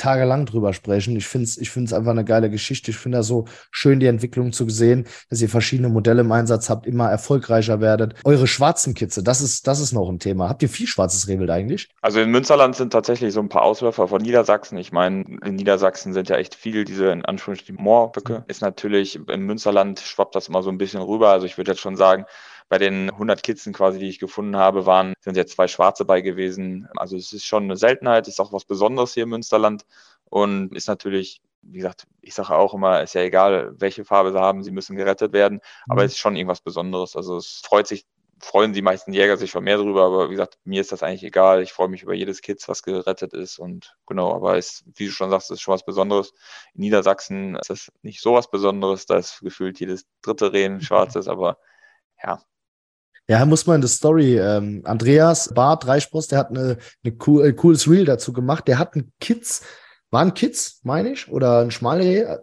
tagelang 0.00 0.46
drüber 0.46 0.72
sprechen. 0.72 1.14
Ich 1.16 1.26
finde 1.26 1.44
es 1.44 1.58
ich 1.58 1.70
find's 1.70 1.92
einfach 1.92 2.10
eine 2.12 2.24
geile 2.24 2.50
Geschichte. 2.50 2.90
Ich 2.90 2.96
finde 2.96 3.18
da 3.18 3.22
so 3.22 3.44
schön 3.70 4.00
die 4.00 4.06
Entwicklung 4.06 4.52
zu 4.52 4.68
sehen, 4.68 5.06
dass 5.28 5.42
ihr 5.42 5.48
verschiedene 5.48 5.88
Modelle 5.88 6.22
im 6.22 6.32
Einsatz 6.32 6.70
habt, 6.70 6.86
immer 6.86 7.10
erfolgreicher 7.10 7.80
werdet. 7.80 8.14
Eure 8.24 8.46
schwarzen 8.46 8.94
Kitze, 8.94 9.22
das 9.22 9.40
ist, 9.42 9.66
das 9.66 9.80
ist 9.80 9.92
noch 9.92 10.08
ein 10.08 10.18
Thema. 10.18 10.48
Habt 10.48 10.62
ihr 10.62 10.68
viel 10.68 10.86
schwarzes 10.86 11.28
Rehwild 11.28 11.50
eigentlich? 11.50 11.88
Also 12.00 12.20
in 12.20 12.30
Münsterland 12.30 12.76
sind 12.76 12.92
tatsächlich 12.92 13.34
so 13.34 13.40
ein 13.40 13.48
paar 13.48 13.62
Ausläufer 13.62 14.08
von 14.08 14.22
Niedersachsen. 14.22 14.78
Ich 14.78 14.92
meine, 14.92 15.24
in 15.44 15.56
Niedersachsen 15.56 16.12
sind 16.12 16.28
ja 16.28 16.36
echt 16.36 16.54
viel 16.54 16.84
diese 16.84 17.08
in 17.08 17.24
Anführungsstrichen 17.24 17.76
Moorböcke. 17.76 18.38
Mhm. 18.38 18.44
Ist 18.48 18.62
natürlich 18.62 19.16
im 19.16 19.46
Münsterland 19.46 20.00
schwappt 20.00 20.34
das 20.34 20.48
immer 20.48 20.62
so 20.62 20.70
ein 20.70 20.78
bisschen 20.78 21.02
rüber. 21.02 21.28
Also 21.28 21.46
ich 21.46 21.58
würde 21.58 21.72
jetzt 21.72 21.80
schon 21.80 21.96
sagen, 21.96 22.24
bei 22.70 22.78
den 22.78 23.10
100 23.10 23.42
Kitzen 23.42 23.72
quasi, 23.72 23.98
die 23.98 24.08
ich 24.08 24.20
gefunden 24.20 24.56
habe, 24.56 24.86
waren, 24.86 25.12
sind 25.20 25.36
jetzt 25.36 25.54
zwei 25.56 25.66
schwarze 25.66 26.04
bei 26.04 26.20
gewesen. 26.20 26.88
Also 26.96 27.16
es 27.16 27.32
ist 27.32 27.44
schon 27.44 27.64
eine 27.64 27.76
Seltenheit, 27.76 28.28
ist 28.28 28.40
auch 28.40 28.52
was 28.52 28.64
Besonderes 28.64 29.12
hier 29.12 29.24
im 29.24 29.30
Münsterland 29.30 29.84
und 30.24 30.74
ist 30.74 30.86
natürlich, 30.86 31.42
wie 31.62 31.78
gesagt, 31.78 32.06
ich 32.22 32.32
sage 32.32 32.54
auch 32.54 32.72
immer, 32.72 33.02
ist 33.02 33.14
ja 33.14 33.22
egal, 33.22 33.72
welche 33.78 34.04
Farbe 34.04 34.30
sie 34.30 34.40
haben, 34.40 34.62
sie 34.62 34.70
müssen 34.70 34.94
gerettet 34.94 35.32
werden, 35.32 35.60
aber 35.88 36.02
mhm. 36.02 36.06
es 36.06 36.12
ist 36.12 36.18
schon 36.18 36.36
irgendwas 36.36 36.60
Besonderes. 36.60 37.16
Also 37.16 37.36
es 37.38 37.60
freut 37.64 37.88
sich 37.88 38.06
freuen 38.42 38.72
die 38.72 38.82
meisten 38.82 39.12
Jäger 39.12 39.36
sich 39.36 39.50
schon 39.50 39.64
mehr 39.64 39.76
drüber, 39.76 40.04
aber 40.04 40.28
wie 40.28 40.34
gesagt, 40.34 40.58
mir 40.64 40.80
ist 40.80 40.92
das 40.92 41.02
eigentlich 41.02 41.24
egal. 41.24 41.62
Ich 41.62 41.72
freue 41.72 41.88
mich 41.88 42.02
über 42.02 42.14
jedes 42.14 42.40
Kitz, 42.40 42.68
was 42.68 42.82
gerettet 42.82 43.34
ist 43.34 43.58
und 43.58 43.96
genau, 44.06 44.34
aber 44.34 44.56
ist, 44.56 44.84
wie 44.94 45.06
du 45.06 45.12
schon 45.12 45.28
sagst, 45.28 45.50
ist 45.50 45.60
schon 45.60 45.74
was 45.74 45.84
Besonderes. 45.84 46.32
In 46.74 46.82
Niedersachsen 46.82 47.56
ist 47.56 47.68
das 47.68 47.92
nicht 48.02 48.22
so 48.22 48.34
was 48.34 48.50
Besonderes, 48.50 49.06
da 49.06 49.18
ist 49.18 49.40
gefühlt 49.40 49.78
jedes 49.80 50.06
dritte 50.22 50.52
Rehen 50.52 50.80
schwarz 50.80 51.16
ist, 51.16 51.28
aber 51.28 51.58
ja, 52.22 52.42
ja, 53.28 53.44
muss 53.46 53.66
man 53.66 53.76
in 53.76 53.80
der 53.80 53.88
Story. 53.88 54.38
Ähm, 54.38 54.82
Andreas 54.84 55.52
Bart 55.54 55.84
Dreispruss, 55.84 56.26
der 56.26 56.38
hat 56.40 56.50
eine, 56.50 56.78
eine 57.04 57.16
cool, 57.26 57.46
äh, 57.46 57.52
cooles 57.52 57.88
Reel 57.88 58.04
dazu 58.04 58.32
gemacht. 58.32 58.66
Der 58.66 58.78
hat 58.78 58.96
ein 58.96 59.12
Kids, 59.20 59.62
war 60.10 60.22
ein 60.22 60.34
Kids, 60.34 60.80
meine 60.82 61.12
ich, 61.12 61.30
oder 61.30 61.60
ein 61.60 61.70
Schmalreh. 61.70 62.38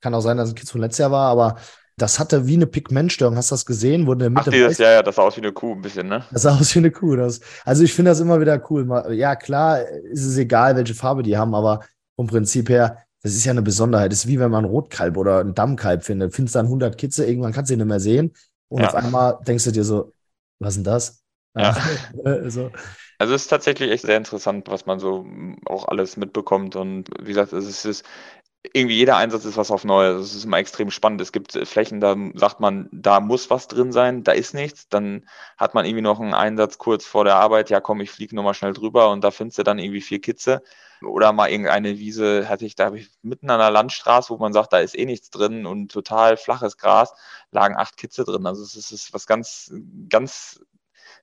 Kann 0.00 0.14
auch 0.14 0.22
sein, 0.22 0.38
dass 0.38 0.50
ein 0.50 0.54
Kids 0.54 0.70
von 0.70 0.80
letztes 0.80 0.98
Jahr 0.98 1.10
war, 1.10 1.30
aber 1.30 1.56
das 2.00 2.18
hatte 2.18 2.46
wie 2.46 2.54
eine 2.54 2.66
Pigmentstörung. 2.66 3.36
Hast 3.36 3.50
du 3.50 3.54
das 3.54 3.66
gesehen? 3.66 4.06
Wurde 4.06 4.26
in 4.26 4.34
der 4.34 4.42
Mitte 4.42 4.50
Ach, 4.50 4.52
dieses, 4.52 4.78
ja, 4.78 4.92
ja, 4.92 5.02
das 5.02 5.16
sah 5.16 5.22
aus 5.22 5.36
wie 5.36 5.42
eine 5.42 5.52
Kuh 5.52 5.74
ein 5.74 5.82
bisschen, 5.82 6.08
ne? 6.08 6.24
Das 6.32 6.42
sah 6.42 6.56
aus 6.56 6.74
wie 6.74 6.78
eine 6.78 6.90
Kuh. 6.90 7.16
Das, 7.16 7.40
also 7.64 7.84
ich 7.84 7.92
finde 7.92 8.10
das 8.10 8.20
immer 8.20 8.40
wieder 8.40 8.62
cool. 8.70 8.88
Ja, 9.12 9.36
klar, 9.36 9.86
ist 9.86 10.24
es 10.24 10.38
egal, 10.38 10.76
welche 10.76 10.94
Farbe 10.94 11.22
die 11.22 11.36
haben, 11.36 11.54
aber 11.54 11.80
vom 12.16 12.26
Prinzip 12.26 12.70
her, 12.70 12.98
das 13.22 13.32
ist 13.32 13.44
ja 13.44 13.50
eine 13.50 13.62
Besonderheit. 13.62 14.12
Das 14.12 14.20
ist 14.20 14.28
wie 14.28 14.40
wenn 14.40 14.50
man 14.50 14.64
ein 14.64 14.70
Rotkalb 14.70 15.18
oder 15.18 15.40
ein 15.40 15.54
Dammkalb 15.54 16.02
findet. 16.02 16.34
Findest 16.34 16.54
dann 16.54 16.66
100 16.66 16.96
Kitze, 16.96 17.26
irgendwann 17.26 17.52
kannst 17.52 17.70
du 17.70 17.74
ihn 17.74 17.80
nicht 17.80 17.88
mehr 17.88 18.00
sehen. 18.00 18.32
Und 18.68 18.80
ja. 18.82 18.88
auf 18.88 18.94
einmal 18.94 19.38
denkst 19.46 19.64
du 19.64 19.72
dir 19.72 19.84
so, 19.84 20.12
was 20.60 20.76
ist 20.76 20.76
denn 20.76 20.84
das? 20.84 21.24
Ja. 21.56 21.76
also. 22.24 22.70
also 23.18 23.34
es 23.34 23.42
ist 23.42 23.48
tatsächlich 23.48 23.90
echt 23.90 24.04
sehr 24.04 24.16
interessant, 24.16 24.68
was 24.68 24.86
man 24.86 25.00
so 25.00 25.26
auch 25.66 25.88
alles 25.88 26.16
mitbekommt. 26.16 26.76
Und 26.76 27.08
wie 27.20 27.28
gesagt, 27.28 27.52
es 27.52 27.84
ist 27.84 28.04
irgendwie 28.62 28.96
jeder 28.96 29.16
Einsatz 29.16 29.44
ist 29.46 29.56
was 29.56 29.70
auf 29.70 29.84
Neues. 29.84 30.20
Es 30.20 30.34
ist 30.34 30.44
immer 30.44 30.58
extrem 30.58 30.90
spannend. 30.90 31.20
Es 31.20 31.32
gibt 31.32 31.52
Flächen, 31.66 32.00
da 32.00 32.14
sagt 32.34 32.60
man, 32.60 32.88
da 32.92 33.20
muss 33.20 33.48
was 33.50 33.68
drin 33.68 33.90
sein, 33.92 34.22
da 34.22 34.32
ist 34.32 34.54
nichts. 34.54 34.88
Dann 34.88 35.26
hat 35.56 35.74
man 35.74 35.86
irgendwie 35.86 36.02
noch 36.02 36.20
einen 36.20 36.34
Einsatz 36.34 36.78
kurz 36.78 37.06
vor 37.06 37.24
der 37.24 37.36
Arbeit, 37.36 37.70
ja 37.70 37.80
komm, 37.80 38.00
ich 38.00 38.10
fliege 38.10 38.36
nochmal 38.36 38.54
schnell 38.54 38.74
drüber 38.74 39.10
und 39.10 39.24
da 39.24 39.30
findest 39.30 39.58
du 39.58 39.62
dann 39.62 39.78
irgendwie 39.78 40.02
vier 40.02 40.20
Kitze. 40.20 40.62
Oder 41.02 41.32
mal 41.32 41.50
irgendeine 41.50 41.98
Wiese 41.98 42.48
hatte 42.48 42.66
ich, 42.66 42.74
da 42.74 42.86
habe 42.86 42.98
ich 42.98 43.08
mitten 43.22 43.48
an 43.50 43.58
der 43.58 43.70
Landstraße, 43.70 44.30
wo 44.30 44.36
man 44.36 44.52
sagt, 44.52 44.72
da 44.74 44.80
ist 44.80 44.98
eh 44.98 45.06
nichts 45.06 45.30
drin 45.30 45.64
und 45.64 45.90
total 45.90 46.36
flaches 46.36 46.76
Gras, 46.76 47.14
lagen 47.52 47.76
acht 47.78 47.96
Kitze 47.96 48.24
drin. 48.24 48.46
Also 48.46 48.62
es 48.62 48.74
ist 48.76 49.14
was 49.14 49.26
ganz, 49.26 49.72
ganz 50.10 50.60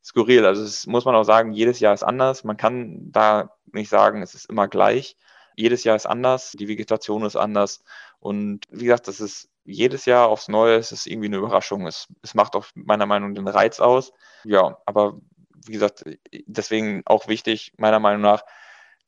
skurril. 0.03 0.45
Also 0.45 0.63
es 0.63 0.87
muss 0.87 1.05
man 1.05 1.15
auch 1.15 1.23
sagen, 1.23 1.53
jedes 1.53 1.79
Jahr 1.79 1.93
ist 1.93 2.03
anders. 2.03 2.43
Man 2.43 2.57
kann 2.57 3.11
da 3.11 3.51
nicht 3.71 3.89
sagen, 3.89 4.23
es 4.23 4.33
ist 4.33 4.49
immer 4.49 4.67
gleich 4.67 5.17
jedes 5.57 5.83
Jahr 5.83 5.95
ist 5.95 6.05
anders, 6.05 6.51
die 6.51 6.67
Vegetation 6.67 7.25
ist 7.25 7.35
anders. 7.35 7.83
Und 8.19 8.61
wie 8.69 8.85
gesagt, 8.85 9.07
das 9.07 9.19
ist 9.19 9.49
jedes 9.65 10.05
Jahr 10.05 10.29
aufs 10.29 10.47
Neue, 10.47 10.75
es 10.75 10.91
ist 10.91 11.07
irgendwie 11.07 11.27
eine 11.27 11.37
Überraschung. 11.37 11.87
Es, 11.87 12.07
es 12.21 12.35
macht 12.35 12.55
auch 12.55 12.67
meiner 12.75 13.07
Meinung 13.07 13.31
nach 13.31 13.41
den 13.41 13.47
Reiz 13.47 13.79
aus. 13.79 14.13
Ja, 14.45 14.77
aber 14.85 15.19
wie 15.65 15.73
gesagt, 15.73 16.05
deswegen 16.45 17.01
auch 17.05 17.27
wichtig, 17.27 17.73
meiner 17.77 17.99
Meinung 17.99 18.21
nach, 18.21 18.43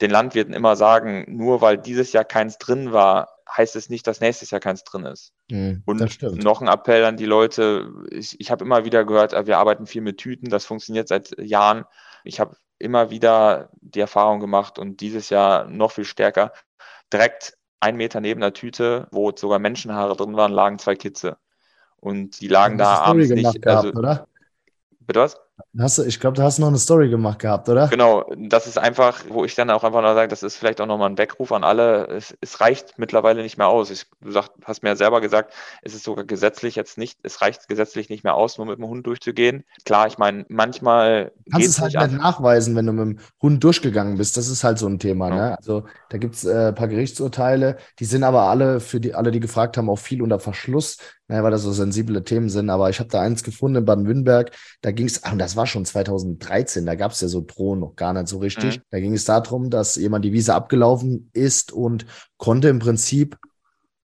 den 0.01 0.11
Landwirten 0.11 0.53
immer 0.53 0.75
sagen, 0.75 1.25
nur 1.27 1.61
weil 1.61 1.77
dieses 1.77 2.13
Jahr 2.13 2.23
keins 2.23 2.57
drin 2.57 2.93
war, 2.93 3.37
heißt 3.49 3.75
es 3.75 3.89
nicht, 3.89 4.07
dass 4.07 4.21
nächstes 4.21 4.49
Jahr 4.49 4.61
keins 4.61 4.83
drin 4.83 5.05
ist. 5.05 5.33
Mhm, 5.51 5.83
und 5.85 6.43
noch 6.43 6.61
ein 6.61 6.67
Appell 6.67 7.03
an 7.03 7.17
die 7.17 7.25
Leute. 7.25 7.91
Ich, 8.09 8.39
ich 8.39 8.49
habe 8.49 8.63
immer 8.63 8.85
wieder 8.85 9.03
gehört, 9.03 9.33
wir 9.45 9.57
arbeiten 9.57 9.87
viel 9.87 10.01
mit 10.01 10.17
Tüten, 10.17 10.49
das 10.49 10.65
funktioniert 10.65 11.07
seit 11.07 11.37
Jahren. 11.37 11.85
Ich 12.23 12.39
habe 12.39 12.55
immer 12.79 13.09
wieder 13.09 13.69
die 13.81 13.99
Erfahrung 13.99 14.39
gemacht 14.39 14.79
und 14.79 15.01
dieses 15.01 15.29
Jahr 15.29 15.65
noch 15.65 15.91
viel 15.91 16.05
stärker. 16.05 16.53
Direkt 17.11 17.57
ein 17.79 17.95
Meter 17.95 18.21
neben 18.21 18.41
der 18.41 18.53
Tüte, 18.53 19.07
wo 19.11 19.31
sogar 19.35 19.59
Menschenhaare 19.59 20.15
drin 20.15 20.35
waren, 20.35 20.51
lagen 20.51 20.79
zwei 20.79 20.95
Kitze. 20.95 21.37
Und 21.97 22.39
die 22.41 22.47
lagen 22.47 22.77
da 22.77 22.99
abends 22.99 23.29
nicht. 23.29 23.61
Gehabt, 23.61 23.85
also, 23.85 23.97
oder? 23.97 24.27
Bitte 24.99 25.19
was? 25.19 25.37
Hast 25.77 25.97
du, 25.97 26.03
ich 26.03 26.19
glaube, 26.19 26.35
du 26.35 26.43
hast 26.43 26.59
noch 26.59 26.67
eine 26.67 26.77
Story 26.77 27.09
gemacht 27.09 27.39
gehabt, 27.39 27.69
oder? 27.69 27.87
Genau, 27.87 28.25
das 28.37 28.67
ist 28.67 28.77
einfach, 28.77 29.23
wo 29.29 29.45
ich 29.45 29.55
dann 29.55 29.69
auch 29.69 29.83
einfach 29.83 30.01
noch 30.01 30.13
sage, 30.13 30.27
das 30.27 30.43
ist 30.43 30.55
vielleicht 30.55 30.81
auch 30.81 30.85
nochmal 30.87 31.09
ein 31.09 31.17
Weckruf 31.17 31.51
an 31.51 31.63
alle. 31.63 32.07
Es, 32.07 32.35
es 32.41 32.59
reicht 32.59 32.97
mittlerweile 32.97 33.43
nicht 33.43 33.57
mehr 33.57 33.67
aus. 33.67 33.91
Ich, 33.91 34.05
du 34.21 34.31
sag, 34.31 34.49
hast 34.63 34.83
mir 34.83 34.89
ja 34.89 34.95
selber 34.95 35.21
gesagt, 35.21 35.53
es 35.81 35.93
ist 35.93 36.03
sogar 36.03 36.25
gesetzlich 36.25 36.75
jetzt 36.75 36.97
nicht, 36.97 37.19
es 37.23 37.41
reicht 37.41 37.67
gesetzlich 37.67 38.09
nicht 38.09 38.23
mehr 38.23 38.35
aus, 38.35 38.57
nur 38.57 38.67
mit 38.67 38.77
dem 38.77 38.87
Hund 38.87 39.05
durchzugehen. 39.05 39.63
Klar, 39.85 40.07
ich 40.07 40.17
meine, 40.17 40.45
manchmal. 40.49 41.31
Du 41.45 41.51
kannst 41.51 41.67
es 41.69 41.79
halt 41.79 41.93
nicht 41.93 42.21
nachweisen, 42.21 42.75
wenn 42.75 42.85
du 42.85 42.93
mit 42.93 43.17
dem 43.17 43.19
Hund 43.41 43.63
durchgegangen 43.63 44.17
bist. 44.17 44.37
Das 44.37 44.47
ist 44.47 44.63
halt 44.63 44.79
so 44.79 44.87
ein 44.87 44.99
Thema. 44.99 45.29
Ja. 45.29 45.35
Ne? 45.35 45.57
Also 45.57 45.85
da 46.09 46.17
gibt 46.17 46.35
es 46.35 46.45
äh, 46.45 46.69
ein 46.69 46.75
paar 46.75 46.87
Gerichtsurteile, 46.87 47.77
die 47.99 48.05
sind 48.05 48.23
aber 48.23 48.43
alle, 48.43 48.79
für 48.79 48.99
die 48.99 49.13
alle, 49.13 49.31
die 49.31 49.39
gefragt 49.39 49.77
haben, 49.77 49.89
auch 49.89 49.99
viel 49.99 50.21
unter 50.21 50.39
Verschluss 50.39 50.97
naja, 51.29 51.43
weil 51.43 51.51
das 51.51 51.61
so 51.61 51.71
sensible 51.71 52.23
Themen 52.23 52.49
sind. 52.49 52.71
Aber 52.71 52.89
ich 52.89 52.99
habe 52.99 53.09
da 53.09 53.21
eins 53.21 53.43
gefunden 53.43 53.77
in 53.77 53.85
Baden-Württemberg. 53.85 54.51
Da 54.81 54.91
ging 54.91 55.05
es, 55.05 55.19
und 55.19 55.37
das 55.37 55.55
war 55.55 55.67
schon 55.67 55.85
2013, 55.85 56.85
da 56.85 56.95
gab 56.95 57.11
es 57.11 57.21
ja 57.21 57.27
so 57.27 57.41
Drohnen 57.45 57.81
noch 57.81 57.95
gar 57.95 58.13
nicht 58.13 58.27
so 58.27 58.39
richtig. 58.39 58.77
Mhm. 58.77 58.81
Da 58.89 58.99
ging 58.99 59.13
es 59.13 59.25
darum, 59.25 59.69
dass 59.69 59.95
jemand 59.95 60.25
die 60.25 60.33
Wiese 60.33 60.55
abgelaufen 60.55 61.29
ist 61.33 61.71
und 61.71 62.07
konnte 62.37 62.67
im 62.67 62.79
Prinzip 62.79 63.37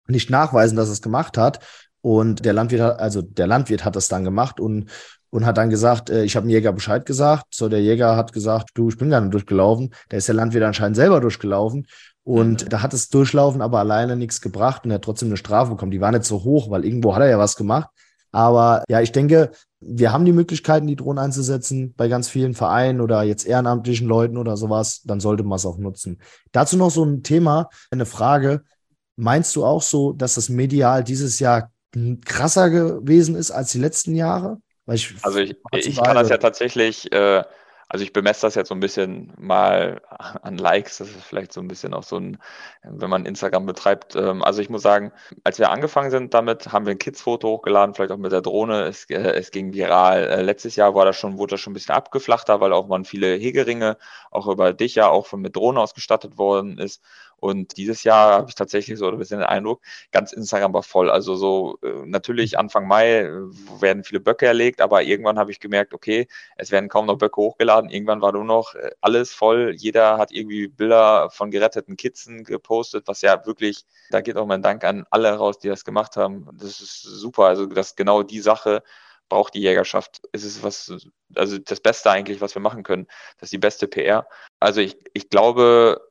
nicht 0.07 0.29
nachweisen, 0.29 0.77
dass 0.77 0.89
es 0.89 1.01
gemacht 1.01 1.35
hat. 1.38 1.65
Und 2.01 2.45
der 2.45 2.53
Landwirt 2.53 2.81
hat, 2.81 2.99
also 2.99 3.23
der 3.23 3.47
Landwirt 3.47 3.83
hat 3.83 3.95
das 3.95 4.07
dann 4.07 4.23
gemacht 4.23 4.59
und 4.59 4.91
und 5.31 5.45
hat 5.45 5.57
dann 5.57 5.69
gesagt, 5.69 6.09
äh, 6.09 6.23
ich 6.23 6.38
habe 6.38 6.47
dem 6.47 6.51
Jäger 6.51 6.71
Bescheid 6.71 7.05
gesagt. 7.05 7.47
So, 7.53 7.67
der 7.67 7.81
Jäger 7.81 8.15
hat 8.15 8.31
gesagt, 8.31 8.69
du, 8.75 8.88
ich 8.88 8.97
bin 8.97 9.09
gar 9.09 9.19
nicht 9.19 9.33
durchgelaufen. 9.33 9.93
Da 10.07 10.15
ist 10.15 10.29
der 10.29 10.35
Landwirt 10.35 10.63
anscheinend 10.63 10.95
selber 10.95 11.19
durchgelaufen. 11.19 11.88
Und 12.25 12.73
da 12.73 12.81
hat 12.81 12.91
das 12.91 13.09
Durchlaufen 13.09 13.61
aber 13.61 13.79
alleine 13.79 14.15
nichts 14.15 14.41
gebracht 14.41 14.83
und 14.83 14.91
er 14.91 14.95
hat 14.95 15.03
trotzdem 15.03 15.29
eine 15.29 15.38
Strafe 15.38 15.71
bekommen. 15.71 15.91
Die 15.91 16.01
war 16.01 16.11
nicht 16.11 16.25
so 16.25 16.43
hoch, 16.43 16.71
weil 16.71 16.83
irgendwo 16.83 17.13
hat 17.15 17.21
er 17.21 17.29
ja 17.29 17.38
was 17.38 17.55
gemacht. 17.55 17.88
Aber 18.31 18.83
ja, 18.89 18.99
ich 18.99 19.11
denke, 19.11 19.51
wir 19.79 20.11
haben 20.11 20.25
die 20.25 20.33
Möglichkeiten, 20.33 20.88
die 20.88 20.95
Drohnen 20.95 21.23
einzusetzen 21.23 21.93
bei 21.95 22.07
ganz 22.07 22.27
vielen 22.27 22.55
Vereinen 22.55 22.99
oder 22.99 23.21
jetzt 23.21 23.45
ehrenamtlichen 23.45 24.07
Leuten 24.07 24.38
oder 24.38 24.57
sowas. 24.57 25.03
Dann 25.03 25.19
sollte 25.19 25.43
man 25.43 25.57
es 25.57 25.67
auch 25.67 25.77
nutzen. 25.77 26.19
Dazu 26.51 26.77
noch 26.77 26.89
so 26.89 27.05
ein 27.05 27.21
Thema, 27.21 27.69
eine 27.91 28.07
Frage. 28.07 28.63
Meinst 29.15 29.55
du 29.55 29.63
auch 29.63 29.83
so, 29.83 30.11
dass 30.11 30.33
das 30.33 30.49
medial 30.49 31.03
dieses 31.03 31.38
Jahr 31.39 31.71
krasser 32.25 32.71
gewesen 32.71 33.35
ist 33.35 33.51
als 33.51 33.71
die 33.71 33.79
letzten 33.79 34.15
Jahre? 34.15 34.57
Ich 34.91 35.13
also 35.21 35.38
ich, 35.39 35.55
ich 35.71 35.95
kann 36.01 36.15
das 36.15 36.29
ja 36.29 36.38
tatsächlich 36.38 37.11
äh, 37.11 37.43
also 37.88 38.04
ich 38.04 38.13
bemesse 38.13 38.41
das 38.41 38.56
jetzt 38.56 38.69
so 38.69 38.76
ein 38.76 38.80
bisschen 38.80 39.34
mal 39.38 40.02
an 40.41 40.58
Likes. 40.58 40.98
Das 40.98 41.10
ist 41.10 41.24
vielleicht 41.24 41.54
so 41.54 41.62
ein 41.62 41.67
bisschen 41.67 41.93
auch 41.93 42.04
so 42.04 42.17
ein, 42.17 42.38
wenn 42.84 43.10
man 43.10 43.26
Instagram 43.26 43.65
betreibt. 43.65 44.15
Ähm, 44.15 44.43
also 44.43 44.62
ich 44.62 44.69
muss 44.69 44.82
sagen, 44.82 45.12
als 45.43 45.60
wir 45.60 45.69
angefangen 45.69 46.12
sind 46.12 46.34
damit, 46.34 46.71
haben 46.71 46.86
wir 46.86 46.91
ein 46.91 46.98
Kids-Foto 47.00 47.48
hochgeladen, 47.50 47.93
vielleicht 47.93 48.12
auch 48.12 48.17
mit 48.17 48.32
der 48.32 48.41
Drohne. 48.41 48.84
Es, 48.86 49.10
äh, 49.10 49.15
es 49.15 49.52
ging 49.52 49.74
viral. 49.74 50.28
Äh, 50.28 50.41
letztes 50.41 50.76
Jahr 50.76 50.95
war 50.95 51.06
das 51.06 51.17
schon, 51.17 51.38
wurde 51.38 51.52
das 51.52 51.62
schon 51.62 51.71
ein 51.71 51.76
bisschen 51.76 51.95
abgeflachter, 51.95 52.60
weil 52.60 52.74
auch 52.74 52.88
man 52.88 53.06
viele 53.06 53.36
Hegeringe 53.36 53.98
auch 54.32 54.48
über 54.48 54.74
dich 54.74 54.95
ja 54.95 55.08
auch 55.08 55.28
von 55.28 55.41
mit 55.41 55.56
Drohne 55.56 55.80
ausgestattet 55.80 56.38
worden 56.38 56.78
ist. 56.80 57.02
Und 57.45 57.77
dieses 57.77 58.03
Jahr 58.03 58.31
habe 58.31 58.49
ich 58.49 58.55
tatsächlich 58.55 58.97
so 58.97 59.08
ein 59.08 59.19
bisschen 59.19 59.38
den 59.38 59.47
Eindruck, 59.47 59.84
ganz 60.12 60.34
Instagram 60.34 60.73
war 60.73 60.81
voll. 60.81 61.12
Also 61.12 61.36
so 61.36 61.77
äh, 61.84 62.03
natürlich 62.08 62.58
Anfang 62.58 62.88
Mai 62.88 63.19
äh, 63.19 63.29
werden 63.79 64.03
viele 64.03 64.19
Böcke 64.19 64.47
erlegt, 64.47 64.81
aber 64.81 65.03
irgendwann 65.03 65.38
habe 65.38 65.51
ich 65.51 65.60
gemerkt, 65.60 65.93
okay, 65.93 66.27
es 66.58 66.71
werden 66.71 66.89
kaum 66.89 67.05
noch 67.05 67.19
Böcke 67.19 67.39
hochgeladen. 67.39 67.91
Irgendwann 67.91 68.21
war 68.21 68.31
nur 68.31 68.45
noch 68.45 68.73
äh, 68.73 68.89
alles 68.99 69.31
voll. 69.31 69.75
Jeder 69.77 70.17
hat 70.17 70.31
irgendwie 70.31 70.67
Bilder 70.67 71.29
von 71.29 71.51
geretteten 71.51 71.97
Kitzen 71.97 72.43
gepostet, 72.45 73.08
was 73.08 73.21
ja 73.21 73.45
wirklich, 73.45 73.86
da 74.10 74.21
geht 74.21 74.38
auch 74.38 74.47
mein 74.47 74.63
Dank 74.63 74.84
an 74.84 75.05
alle 75.12 75.31
raus, 75.31 75.60
die 75.60 75.67
das 75.67 75.86
gemacht 75.86 76.17
haben. 76.17 76.49
Das 76.53 76.81
ist 76.81 77.03
super. 77.03 77.43
Also 77.43 77.67
das 77.67 77.95
genau 77.95 78.23
die 78.23 78.39
Sache 78.39 78.81
braucht 79.29 79.53
die 79.53 79.62
Jägerschaft. 79.62 80.21
Es 80.31 80.43
ist 80.43 80.63
was, 80.63 80.91
also 81.36 81.60
das 81.60 81.79
Beste 81.79 82.10
eigentlich, 82.10 82.41
was 82.41 82.55
wir 82.55 82.62
machen 82.62 82.81
können. 82.81 83.05
Das 83.38 83.47
ist 83.47 83.53
die 83.53 83.60
beste 83.60 83.88
PR. 83.88 84.27
Also 84.60 84.81
ich, 84.81 84.97
ich 85.13 85.29
glaube, 85.29 86.01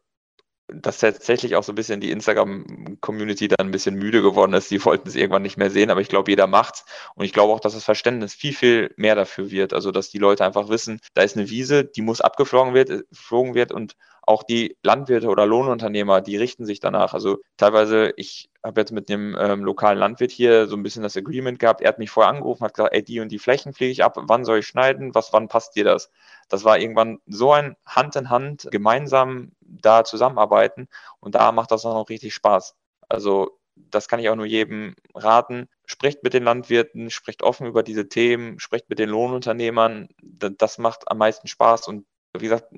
dass 0.69 0.99
tatsächlich 0.99 1.57
auch 1.57 1.63
so 1.63 1.73
ein 1.73 1.75
bisschen 1.75 2.01
die 2.01 2.11
Instagram-Community 2.11 3.49
dann 3.49 3.69
ein 3.69 3.71
bisschen 3.71 3.97
müde 3.97 4.23
geworden 4.23 4.55
ist. 4.55 4.71
Die 4.71 4.83
wollten 4.85 5.09
es 5.09 5.15
irgendwann 5.15 5.43
nicht 5.43 5.59
mehr 5.59 5.71
sehen, 5.71 5.91
aber 5.91 6.01
ich 6.01 6.09
glaube, 6.09 6.31
jeder 6.31 6.47
macht's. 6.47 6.85
Und 7.15 7.25
ich 7.25 7.33
glaube 7.33 7.53
auch, 7.53 7.61
dass 7.61 7.75
das 7.75 7.85
Verständnis 7.85 8.35
viel, 8.35 8.55
viel 8.55 8.95
mehr 8.97 9.15
dafür 9.15 9.51
wird. 9.51 9.75
Also, 9.75 9.91
dass 9.91 10.11
die 10.11 10.19
Leute 10.19 10.45
einfach 10.45 10.69
wissen, 10.69 11.01
da 11.13 11.23
ist 11.23 11.37
eine 11.37 11.51
Wiese, 11.51 11.85
die 11.85 12.03
muss 12.03 12.21
abgeflogen 12.21 12.75
wird, 12.75 13.09
geflogen 13.11 13.55
wird 13.55 13.73
und 13.73 13.97
auch 14.27 14.43
die 14.43 14.77
Landwirte 14.83 15.29
oder 15.29 15.47
Lohnunternehmer, 15.47 16.21
die 16.21 16.37
richten 16.37 16.65
sich 16.65 16.81
danach. 16.81 17.15
Also 17.15 17.39
teilweise, 17.57 18.13
ich 18.17 18.49
habe 18.65 18.81
jetzt 18.81 18.93
mit 18.93 19.11
einem 19.11 19.37
ähm, 19.39 19.65
lokalen 19.65 19.99
Landwirt 19.99 20.31
hier 20.31 20.67
so 20.67 20.77
ein 20.77 20.83
bisschen 20.83 21.03
das 21.03 21.17
Agreement 21.17 21.59
gehabt. 21.59 21.83
Er 21.83 21.89
hat 21.89 21.99
mich 21.99 22.11
vorher 22.11 22.33
angerufen, 22.33 22.65
hat 22.65 22.75
gesagt, 22.75 22.95
ey, 22.95 23.03
die 23.03 23.21
und 23.21 23.31
die 23.31 23.39
Flächen 23.39 23.75
fliege 23.75 23.93
ich 23.93 24.03
ab. 24.03 24.17
Wann 24.17 24.45
soll 24.45 24.61
ich 24.61 24.67
schneiden? 24.67 25.15
Was, 25.15 25.33
wann 25.33 25.49
passt 25.49 25.77
dir 25.77 25.85
das? 25.85 26.11
Das 26.49 26.65
war 26.65 26.79
irgendwann 26.79 27.19
so 27.27 27.53
ein 27.53 27.77
Hand 27.87 28.17
in 28.17 28.31
Hand 28.31 28.69
gemeinsam 28.71 29.53
da 29.61 30.05
zusammenarbeiten 30.05 30.89
und 31.21 31.35
da 31.35 31.53
macht 31.53 31.71
das 31.71 31.85
auch 31.85 31.95
noch 31.95 32.09
richtig 32.09 32.35
Spaß. 32.35 32.75
Also 33.09 33.59
das 33.77 34.09
kann 34.09 34.21
ich 34.21 34.29
auch 34.29 34.37
nur 34.37 34.47
jedem 34.47 34.95
raten. 35.15 35.69
Sprecht 35.87 36.23
mit 36.23 36.33
den 36.33 36.45
Landwirten, 36.45 37.11
sprecht 37.11 37.43
offen 37.43 37.67
über 37.67 37.83
diese 37.83 38.09
Themen, 38.09 38.59
sprecht 38.59 38.89
mit 38.89 38.99
den 38.99 39.11
Lohnunternehmern. 39.11 40.09
Das 40.23 40.79
macht 40.79 41.11
am 41.11 41.19
meisten 41.19 41.49
Spaß 41.49 41.89
und 41.89 42.07
wie 42.39 42.45
gesagt, 42.45 42.73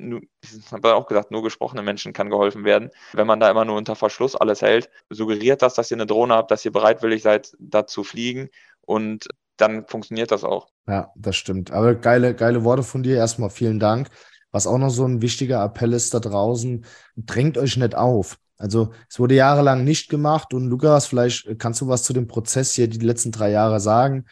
habe 0.71 0.95
auch 0.95 1.07
gesagt, 1.07 1.31
nur 1.31 1.43
gesprochene 1.43 1.83
Menschen 1.83 2.13
kann 2.13 2.31
geholfen 2.31 2.65
werden. 2.65 2.91
Wenn 3.13 3.27
man 3.27 3.41
da 3.41 3.51
immer 3.51 3.65
nur 3.65 3.77
unter 3.77 3.97
Verschluss 3.97 4.37
alles 4.37 4.63
hält, 4.63 4.91
suggeriert 5.11 5.63
das, 5.63 5.75
dass 5.75 5.91
ihr 5.91 5.97
eine 5.97 6.07
Drohne 6.07 6.35
habt, 6.35 6.51
dass 6.51 6.65
ihr 6.65 6.73
bereitwillig 6.73 7.23
seid, 7.23 7.57
da 7.59 7.87
zu 7.87 8.05
fliegen 8.05 8.51
und 8.83 9.29
dann 9.57 9.87
funktioniert 9.87 10.31
das 10.31 10.45
auch. 10.45 10.69
Ja, 10.87 11.11
das 11.17 11.37
stimmt. 11.37 11.71
Aber 11.71 11.95
geile, 11.95 12.35
geile 12.35 12.65
Worte 12.65 12.83
von 12.83 13.03
dir. 13.03 13.17
Erstmal 13.17 13.51
vielen 13.51 13.81
Dank. 13.81 14.09
Was 14.53 14.67
auch 14.67 14.79
noch 14.79 14.91
so 14.91 15.05
ein 15.07 15.23
wichtiger 15.23 15.65
Appell 15.65 15.93
ist 15.93 16.15
da 16.15 16.21
draußen, 16.21 16.85
drängt 17.17 17.59
euch 17.59 17.77
nicht 17.77 17.95
auf. 17.95 18.39
Also 18.59 18.93
es 19.09 19.19
wurde 19.19 19.35
jahrelang 19.35 19.85
nicht 19.85 20.09
gemacht 20.09 20.55
und 20.55 20.69
Lukas, 20.69 21.07
vielleicht 21.07 21.59
kannst 21.59 21.81
du 21.83 21.89
was 21.89 22.05
zu 22.05 22.13
dem 22.13 22.27
Prozess 22.27 22.73
hier 22.73 22.89
die 22.89 23.05
letzten 23.05 23.33
drei 23.33 23.51
Jahre 23.51 23.81
sagen. 23.81 24.27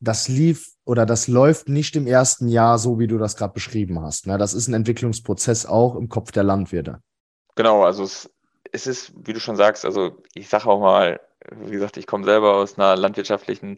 Das 0.00 0.28
lief 0.28 0.72
oder 0.84 1.06
das 1.06 1.26
läuft 1.26 1.68
nicht 1.68 1.96
im 1.96 2.06
ersten 2.06 2.48
Jahr 2.48 2.78
so, 2.78 2.98
wie 2.98 3.06
du 3.06 3.18
das 3.18 3.36
gerade 3.36 3.54
beschrieben 3.54 4.00
hast. 4.02 4.26
Ne? 4.26 4.38
Das 4.38 4.54
ist 4.54 4.68
ein 4.68 4.74
Entwicklungsprozess 4.74 5.66
auch 5.66 5.96
im 5.96 6.08
Kopf 6.08 6.32
der 6.32 6.44
Landwirte. 6.44 7.00
Genau, 7.54 7.84
also 7.84 8.04
es 8.04 8.30
es 8.72 8.86
ist, 8.86 9.12
wie 9.26 9.32
du 9.32 9.40
schon 9.40 9.56
sagst, 9.56 9.84
also 9.84 10.16
ich 10.34 10.48
sage 10.48 10.66
auch 10.66 10.80
mal, 10.80 11.20
wie 11.50 11.70
gesagt, 11.70 11.96
ich 11.96 12.06
komme 12.06 12.24
selber 12.24 12.54
aus 12.54 12.78
einer 12.78 12.96
landwirtschaftlichen 12.96 13.76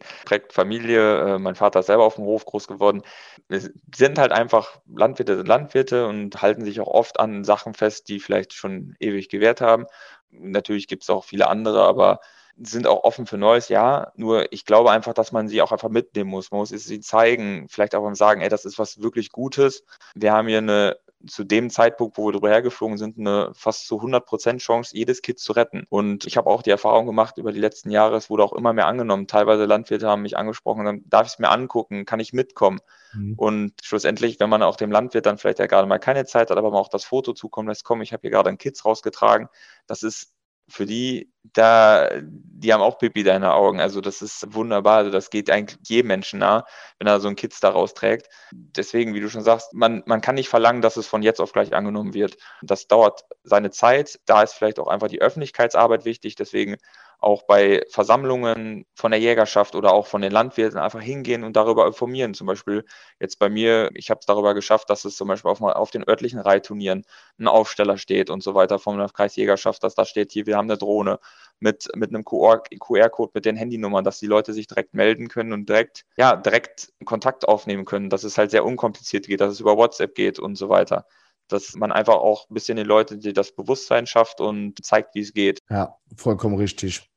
Familie. 0.49 1.35
Äh, 1.35 1.39
mein 1.39 1.55
Vater 1.55 1.81
ist 1.81 1.87
selber 1.87 2.03
auf 2.03 2.15
dem 2.15 2.25
Hof 2.25 2.45
groß 2.45 2.67
geworden. 2.67 3.03
Wir 3.47 3.61
sind 3.95 4.17
halt 4.17 4.31
einfach 4.31 4.79
Landwirte 4.87 5.37
sind 5.37 5.47
Landwirte 5.47 6.07
und 6.07 6.41
halten 6.41 6.65
sich 6.65 6.79
auch 6.81 6.87
oft 6.87 7.19
an 7.19 7.43
Sachen 7.43 7.73
fest, 7.73 8.09
die 8.09 8.19
vielleicht 8.19 8.53
schon 8.53 8.95
ewig 8.99 9.29
gewährt 9.29 9.61
haben. 9.61 9.85
Natürlich 10.31 10.87
gibt 10.87 11.03
es 11.03 11.09
auch 11.09 11.23
viele 11.25 11.47
andere, 11.47 11.83
aber 11.83 12.19
sind 12.61 12.87
auch 12.87 13.03
offen 13.03 13.25
für 13.25 13.37
Neues, 13.37 13.69
ja. 13.69 14.11
Nur 14.15 14.51
ich 14.51 14.65
glaube 14.65 14.91
einfach, 14.91 15.13
dass 15.13 15.31
man 15.31 15.47
sie 15.47 15.61
auch 15.61 15.71
einfach 15.71 15.89
mitnehmen 15.89 16.29
muss. 16.29 16.51
Man 16.51 16.59
muss 16.59 16.69
sie 16.69 16.99
zeigen, 16.99 17.67
vielleicht 17.69 17.95
auch 17.95 18.03
mal 18.03 18.15
sagen, 18.15 18.41
ey, 18.41 18.49
das 18.49 18.65
ist 18.65 18.79
was 18.79 19.01
wirklich 19.01 19.31
Gutes. 19.31 19.83
Wir 20.15 20.33
haben 20.33 20.47
hier 20.47 20.59
eine 20.59 20.97
zu 21.27 21.43
dem 21.43 21.69
Zeitpunkt, 21.69 22.17
wo 22.17 22.27
wir 22.27 22.31
drüber 22.31 22.49
hergeflogen 22.49 22.97
sind, 22.97 23.17
eine 23.17 23.51
fast 23.53 23.87
zu 23.87 23.97
100 23.97 24.25
Prozent 24.25 24.61
Chance, 24.61 24.95
jedes 24.95 25.21
Kind 25.21 25.39
zu 25.39 25.51
retten. 25.51 25.85
Und 25.89 26.25
ich 26.25 26.37
habe 26.37 26.49
auch 26.49 26.61
die 26.61 26.69
Erfahrung 26.69 27.05
gemacht 27.05 27.37
über 27.37 27.51
die 27.51 27.59
letzten 27.59 27.91
Jahre, 27.91 28.15
es 28.15 28.29
wurde 28.29 28.43
auch 28.43 28.53
immer 28.53 28.71
mehr 28.73 28.87
angenommen. 28.87 29.27
Teilweise 29.27 29.65
Landwirte 29.65 30.07
haben 30.07 30.21
mich 30.21 30.37
angesprochen, 30.37 30.85
dann 30.85 31.01
darf 31.07 31.27
ich 31.27 31.33
es 31.33 31.39
mir 31.39 31.49
angucken, 31.49 32.05
kann 32.05 32.21
ich 32.21 32.31
mitkommen. 32.31 32.79
Mhm. 33.13 33.33
Und 33.35 33.73
schlussendlich, 33.83 34.39
wenn 34.39 34.49
man 34.49 34.63
auch 34.63 34.77
dem 34.77 34.91
Landwirt 34.91 35.25
dann 35.25 35.37
vielleicht 35.37 35.59
ja 35.59 35.65
gerade 35.65 35.87
mal 35.87 35.99
keine 35.99 36.25
Zeit 36.25 36.51
hat, 36.51 36.57
aber 36.57 36.71
man 36.71 36.79
auch 36.79 36.89
das 36.89 37.03
Foto 37.03 37.33
zukommen 37.33 37.67
lässt, 37.67 37.83
komm, 37.83 38.01
ich 38.01 38.13
habe 38.13 38.21
hier 38.21 38.31
gerade 38.31 38.49
ein 38.49 38.57
Kids 38.57 38.85
rausgetragen, 38.85 39.49
das 39.87 40.03
ist 40.03 40.31
für 40.69 40.85
die, 40.85 41.31
da, 41.43 42.09
die 42.21 42.73
haben 42.73 42.81
auch 42.81 42.97
Pipi 42.97 43.23
deine 43.23 43.53
Augen. 43.53 43.79
Also 43.79 44.01
das 44.01 44.21
ist 44.21 44.53
wunderbar. 44.53 44.97
Also 44.97 45.11
das 45.11 45.29
geht 45.29 45.49
eigentlich 45.49 45.79
jedem 45.87 46.07
Menschen 46.07 46.39
nah, 46.39 46.65
wenn 46.99 47.07
er 47.07 47.19
so 47.19 47.27
ein 47.27 47.35
Kids 47.35 47.59
daraus 47.59 47.93
trägt. 47.93 48.27
Deswegen, 48.51 49.13
wie 49.13 49.19
du 49.19 49.29
schon 49.29 49.43
sagst, 49.43 49.73
man, 49.73 50.03
man 50.05 50.21
kann 50.21 50.35
nicht 50.35 50.49
verlangen, 50.49 50.81
dass 50.81 50.97
es 50.97 51.07
von 51.07 51.23
jetzt 51.23 51.39
auf 51.41 51.53
gleich 51.53 51.73
angenommen 51.73 52.13
wird. 52.13 52.37
Das 52.61 52.87
dauert 52.87 53.23
seine 53.43 53.71
Zeit. 53.71 54.19
Da 54.25 54.43
ist 54.43 54.53
vielleicht 54.53 54.79
auch 54.79 54.87
einfach 54.87 55.07
die 55.07 55.21
Öffentlichkeitsarbeit 55.21 56.05
wichtig. 56.05 56.35
Deswegen 56.35 56.77
auch 57.19 57.43
bei 57.43 57.83
Versammlungen 57.89 58.85
von 58.95 59.11
der 59.11 59.19
Jägerschaft 59.19 59.75
oder 59.75 59.93
auch 59.93 60.07
von 60.07 60.21
den 60.21 60.31
Landwirten 60.31 60.79
einfach 60.79 61.01
hingehen 61.01 61.43
und 61.43 61.55
darüber 61.55 61.85
informieren. 61.85 62.33
Zum 62.33 62.47
Beispiel 62.47 62.85
jetzt 63.19 63.39
bei 63.39 63.49
mir, 63.49 63.89
ich 63.93 64.09
habe 64.09 64.19
es 64.21 64.25
darüber 64.25 64.53
geschafft, 64.53 64.89
dass 64.89 65.03
es 65.03 65.17
zum 65.17 65.27
Beispiel 65.27 65.51
auf, 65.51 65.61
auf 65.61 65.91
den 65.91 66.07
örtlichen 66.07 66.39
Reitturnieren 66.39 67.03
ein 67.37 67.47
Aufsteller 67.47 67.97
steht 67.97 68.29
und 68.29 68.41
so 68.41 68.55
weiter 68.55 68.79
der 68.79 69.09
Kreisjägerschaft, 69.09 69.83
dass 69.83 69.95
da 69.95 70.05
steht 70.05 70.31
hier, 70.31 70.45
wir 70.45 70.57
haben 70.57 70.69
eine 70.69 70.77
Drohne 70.77 71.19
mit, 71.59 71.89
mit 71.95 72.09
einem 72.09 72.23
QR-Code 72.23 73.31
mit 73.33 73.45
den 73.45 73.57
Handynummern, 73.57 74.03
dass 74.03 74.19
die 74.19 74.27
Leute 74.27 74.53
sich 74.53 74.67
direkt 74.67 74.93
melden 74.93 75.27
können 75.27 75.51
und 75.51 75.67
direkt, 75.67 76.05
ja, 76.17 76.37
direkt 76.37 76.93
Kontakt 77.05 77.47
aufnehmen 77.47 77.85
können, 77.85 78.09
dass 78.09 78.23
es 78.23 78.37
halt 78.37 78.51
sehr 78.51 78.65
unkompliziert 78.65 79.27
geht, 79.27 79.41
dass 79.41 79.51
es 79.51 79.59
über 79.59 79.77
WhatsApp 79.77 80.15
geht 80.15 80.39
und 80.39 80.55
so 80.55 80.69
weiter 80.69 81.05
dass 81.49 81.75
man 81.75 81.91
einfach 81.91 82.15
auch 82.15 82.49
ein 82.49 82.53
bisschen 82.53 82.77
den 82.77 82.87
Leuten 82.87 83.21
das 83.33 83.51
Bewusstsein 83.51 84.07
schafft 84.07 84.39
und 84.41 84.83
zeigt, 84.83 85.15
wie 85.15 85.21
es 85.21 85.33
geht. 85.33 85.59
Ja, 85.69 85.95
vollkommen 86.15 86.55
richtig. 86.55 87.09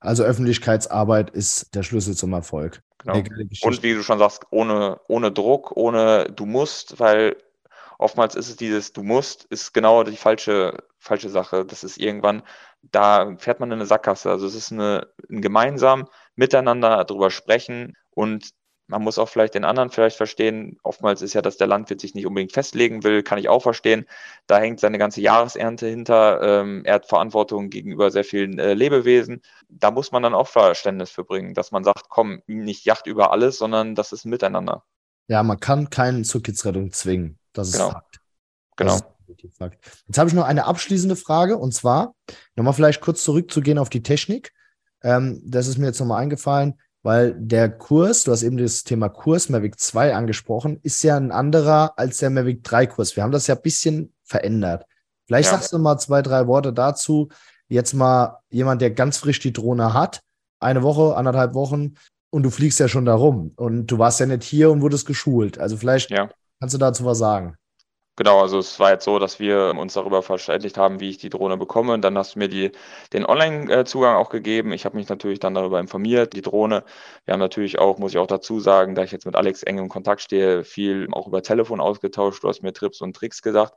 Also 0.00 0.24
Öffentlichkeitsarbeit 0.24 1.30
ist 1.30 1.74
der 1.74 1.82
Schlüssel 1.82 2.16
zum 2.16 2.32
Erfolg. 2.32 2.82
Genau. 2.98 3.22
Und 3.62 3.82
wie 3.82 3.94
du 3.94 4.02
schon 4.02 4.18
sagst, 4.18 4.44
ohne, 4.50 5.00
ohne 5.08 5.30
Druck, 5.30 5.76
ohne 5.76 6.26
du 6.26 6.46
musst, 6.46 6.98
weil 6.98 7.36
oftmals 7.98 8.34
ist 8.34 8.48
es 8.48 8.56
dieses 8.56 8.92
du 8.92 9.02
musst, 9.02 9.44
ist 9.44 9.72
genau 9.72 10.02
die 10.02 10.16
falsche, 10.16 10.76
falsche 10.98 11.28
Sache. 11.28 11.64
Das 11.64 11.84
ist 11.84 11.98
irgendwann, 11.98 12.42
da 12.82 13.36
fährt 13.38 13.60
man 13.60 13.70
in 13.70 13.74
eine 13.74 13.86
Sackgasse. 13.86 14.30
Also 14.30 14.46
es 14.46 14.54
ist 14.54 14.72
eine, 14.72 15.08
ein 15.30 15.40
gemeinsam 15.40 16.08
miteinander 16.34 17.04
darüber 17.04 17.30
sprechen 17.30 17.96
und 18.10 18.50
man 18.92 19.02
muss 19.02 19.18
auch 19.18 19.28
vielleicht 19.30 19.54
den 19.54 19.64
anderen 19.64 19.88
vielleicht 19.88 20.18
verstehen. 20.18 20.78
Oftmals 20.82 21.22
ist 21.22 21.32
ja, 21.32 21.40
dass 21.40 21.56
der 21.56 21.66
Landwirt 21.66 21.98
sich 21.98 22.14
nicht 22.14 22.26
unbedingt 22.26 22.52
festlegen 22.52 23.02
will, 23.04 23.22
kann 23.22 23.38
ich 23.38 23.48
auch 23.48 23.62
verstehen. 23.62 24.04
Da 24.46 24.58
hängt 24.58 24.80
seine 24.80 24.98
ganze 24.98 25.22
Jahresernte 25.22 25.86
hinter. 25.86 26.42
Ähm, 26.42 26.82
er 26.84 26.96
hat 26.96 27.06
Verantwortung 27.06 27.70
gegenüber 27.70 28.10
sehr 28.10 28.22
vielen 28.22 28.58
äh, 28.58 28.74
Lebewesen. 28.74 29.40
Da 29.70 29.90
muss 29.90 30.12
man 30.12 30.22
dann 30.22 30.34
auch 30.34 30.46
Verständnis 30.46 31.10
für 31.10 31.24
bringen, 31.24 31.54
dass 31.54 31.72
man 31.72 31.84
sagt, 31.84 32.10
komm, 32.10 32.42
nicht 32.46 32.84
Yacht 32.84 33.06
über 33.06 33.32
alles, 33.32 33.56
sondern 33.56 33.94
das 33.94 34.12
ist 34.12 34.26
ein 34.26 34.30
Miteinander. 34.30 34.84
Ja, 35.26 35.42
man 35.42 35.58
kann 35.58 35.88
keinen 35.88 36.24
zur 36.24 36.42
Kidsrettung 36.42 36.92
zwingen. 36.92 37.38
Das 37.54 37.68
ist 37.68 37.74
genau. 37.74 37.90
Fakt. 37.92 38.20
Genau. 38.76 38.98
Fakt. 39.56 40.02
Jetzt 40.06 40.18
habe 40.18 40.28
ich 40.28 40.34
noch 40.34 40.44
eine 40.44 40.66
abschließende 40.66 41.16
Frage 41.16 41.56
und 41.56 41.72
zwar 41.72 42.14
nochmal 42.56 42.74
vielleicht 42.74 43.00
kurz 43.00 43.24
zurückzugehen 43.24 43.78
auf 43.78 43.88
die 43.88 44.02
Technik. 44.02 44.52
Ähm, 45.02 45.40
das 45.46 45.66
ist 45.66 45.78
mir 45.78 45.86
jetzt 45.86 45.98
nochmal 45.98 46.20
eingefallen 46.20 46.78
weil 47.02 47.34
der 47.34 47.68
Kurs, 47.68 48.24
du 48.24 48.32
hast 48.32 48.42
eben 48.42 48.58
das 48.58 48.84
Thema 48.84 49.08
Kurs 49.08 49.48
Mavic 49.48 49.78
2 49.78 50.14
angesprochen, 50.14 50.78
ist 50.82 51.02
ja 51.02 51.16
ein 51.16 51.32
anderer 51.32 51.98
als 51.98 52.18
der 52.18 52.30
Mavic 52.30 52.62
3 52.62 52.86
Kurs. 52.86 53.16
Wir 53.16 53.22
haben 53.22 53.32
das 53.32 53.46
ja 53.46 53.56
ein 53.56 53.62
bisschen 53.62 54.12
verändert. 54.22 54.86
Vielleicht 55.26 55.50
ja. 55.50 55.56
sagst 55.56 55.72
du 55.72 55.78
mal 55.78 55.98
zwei, 55.98 56.22
drei 56.22 56.46
Worte 56.46 56.72
dazu. 56.72 57.28
Jetzt 57.68 57.94
mal 57.94 58.40
jemand, 58.50 58.82
der 58.82 58.90
ganz 58.90 59.18
frisch 59.18 59.40
die 59.40 59.52
Drohne 59.52 59.94
hat, 59.94 60.20
eine 60.60 60.82
Woche, 60.82 61.16
anderthalb 61.16 61.54
Wochen 61.54 61.94
und 62.30 62.42
du 62.42 62.50
fliegst 62.50 62.80
ja 62.80 62.88
schon 62.88 63.04
da 63.04 63.14
rum 63.14 63.52
und 63.56 63.86
du 63.86 63.98
warst 63.98 64.20
ja 64.20 64.26
nicht 64.26 64.44
hier 64.44 64.70
und 64.70 64.82
wurdest 64.82 65.06
geschult. 65.06 65.58
Also 65.58 65.76
vielleicht 65.76 66.10
ja. 66.10 66.28
kannst 66.60 66.74
du 66.74 66.78
dazu 66.78 67.04
was 67.04 67.18
sagen. 67.18 67.56
Genau, 68.16 68.40
also 68.42 68.58
es 68.58 68.78
war 68.78 68.90
jetzt 68.92 69.04
so, 69.06 69.18
dass 69.18 69.40
wir 69.40 69.74
uns 69.74 69.94
darüber 69.94 70.22
verständigt 70.22 70.76
haben, 70.76 71.00
wie 71.00 71.08
ich 71.08 71.16
die 71.16 71.30
Drohne 71.30 71.56
bekomme. 71.56 71.98
Dann 71.98 72.18
hast 72.18 72.34
du 72.34 72.40
mir 72.40 72.48
die, 72.48 72.70
den 73.14 73.24
Online-Zugang 73.24 74.16
auch 74.16 74.28
gegeben. 74.28 74.72
Ich 74.72 74.84
habe 74.84 74.96
mich 74.96 75.08
natürlich 75.08 75.38
dann 75.38 75.54
darüber 75.54 75.80
informiert, 75.80 76.34
die 76.34 76.42
Drohne. 76.42 76.84
Wir 77.24 77.32
haben 77.32 77.40
natürlich 77.40 77.78
auch, 77.78 77.98
muss 77.98 78.12
ich 78.12 78.18
auch 78.18 78.26
dazu 78.26 78.60
sagen, 78.60 78.94
da 78.94 79.02
ich 79.02 79.12
jetzt 79.12 79.24
mit 79.24 79.34
Alex 79.34 79.62
eng 79.62 79.78
im 79.78 79.88
Kontakt 79.88 80.20
stehe, 80.20 80.62
viel 80.62 81.08
auch 81.12 81.26
über 81.26 81.42
Telefon 81.42 81.80
ausgetauscht. 81.80 82.42
Du 82.44 82.48
hast 82.48 82.62
mir 82.62 82.74
Trips 82.74 83.00
und 83.00 83.16
Tricks 83.16 83.40
gesagt. 83.40 83.74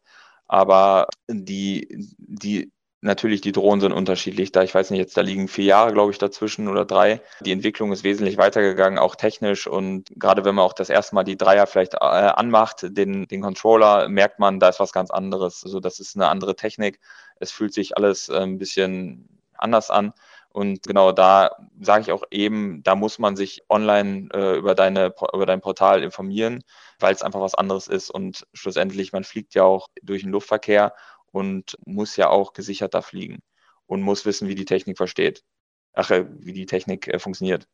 Aber 0.48 1.08
die, 1.30 1.88
die 2.18 2.72
Natürlich, 3.06 3.42
die 3.42 3.52
Drohnen 3.52 3.82
sind 3.82 3.92
unterschiedlich. 3.92 4.52
Da 4.52 4.64
ich 4.64 4.74
weiß 4.74 4.90
nicht, 4.90 4.98
jetzt 4.98 5.16
da 5.16 5.22
liegen 5.22 5.48
vier 5.48 5.66
Jahre, 5.66 5.94
glaube 5.94 6.12
ich, 6.12 6.18
dazwischen 6.18 6.68
oder 6.68 6.86
drei. 6.86 7.22
Die 7.42 7.52
Entwicklung 7.52 7.92
ist 7.92 8.04
wesentlich 8.04 8.38
weitergegangen, 8.38 8.98
auch 8.98 9.16
technisch. 9.16 9.68
Und 9.68 10.10
gerade 10.16 10.44
wenn 10.44 10.56
man 10.56 10.66
auch 10.66 10.74
das 10.74 10.90
erste 10.90 11.14
Mal 11.14 11.24
die 11.24 11.38
Dreier 11.38 11.68
vielleicht 11.68 11.94
äh, 11.94 11.98
anmacht, 11.98 12.80
den, 12.98 13.28
den 13.28 13.42
Controller, 13.42 14.10
merkt 14.10 14.40
man, 14.40 14.60
da 14.60 14.70
ist 14.70 14.80
was 14.80 14.92
ganz 14.92 15.12
anderes. 15.12 15.64
Also 15.64 15.80
das 15.80 16.00
ist 16.00 16.16
eine 16.16 16.30
andere 16.30 16.56
Technik. 16.56 17.00
Es 17.40 17.52
fühlt 17.52 17.76
sich 17.76 17.96
alles 17.96 18.28
äh, 18.30 18.40
ein 18.40 18.58
bisschen 18.58 19.30
anders 19.54 19.92
an. 19.92 20.12
Und 20.50 20.82
genau 20.82 21.12
da 21.12 21.52
sage 21.80 22.02
ich 22.02 22.12
auch 22.12 22.24
eben, 22.32 22.82
da 22.82 22.96
muss 22.96 23.20
man 23.20 23.36
sich 23.36 23.66
online 23.70 24.30
äh, 24.34 24.58
über, 24.58 24.74
deine, 24.74 25.14
über 25.32 25.46
dein 25.46 25.62
Portal 25.62 26.02
informieren, 26.02 26.64
weil 27.00 27.14
es 27.14 27.22
einfach 27.22 27.42
was 27.42 27.54
anderes 27.54 27.88
ist. 27.88 28.10
Und 28.10 28.48
schlussendlich, 28.54 29.14
man 29.14 29.26
fliegt 29.26 29.54
ja 29.54 29.64
auch 29.64 29.90
durch 30.02 30.24
den 30.24 30.32
Luftverkehr 30.32 30.94
und 31.36 31.78
muss 31.86 32.16
ja 32.16 32.30
auch 32.30 32.54
gesicherter 32.54 33.02
fliegen 33.02 33.40
und 33.88 34.02
muss 34.02 34.26
wissen, 34.26 34.48
wie 34.48 34.56
die 34.56 34.64
Technik 34.64 34.96
versteht. 34.96 35.44
Ach, 35.94 36.10
äh, 36.10 36.26
wie 36.40 36.54
die 36.54 36.66
Technik 36.66 37.10
äh, 37.10 37.20
funktioniert. 37.20 37.68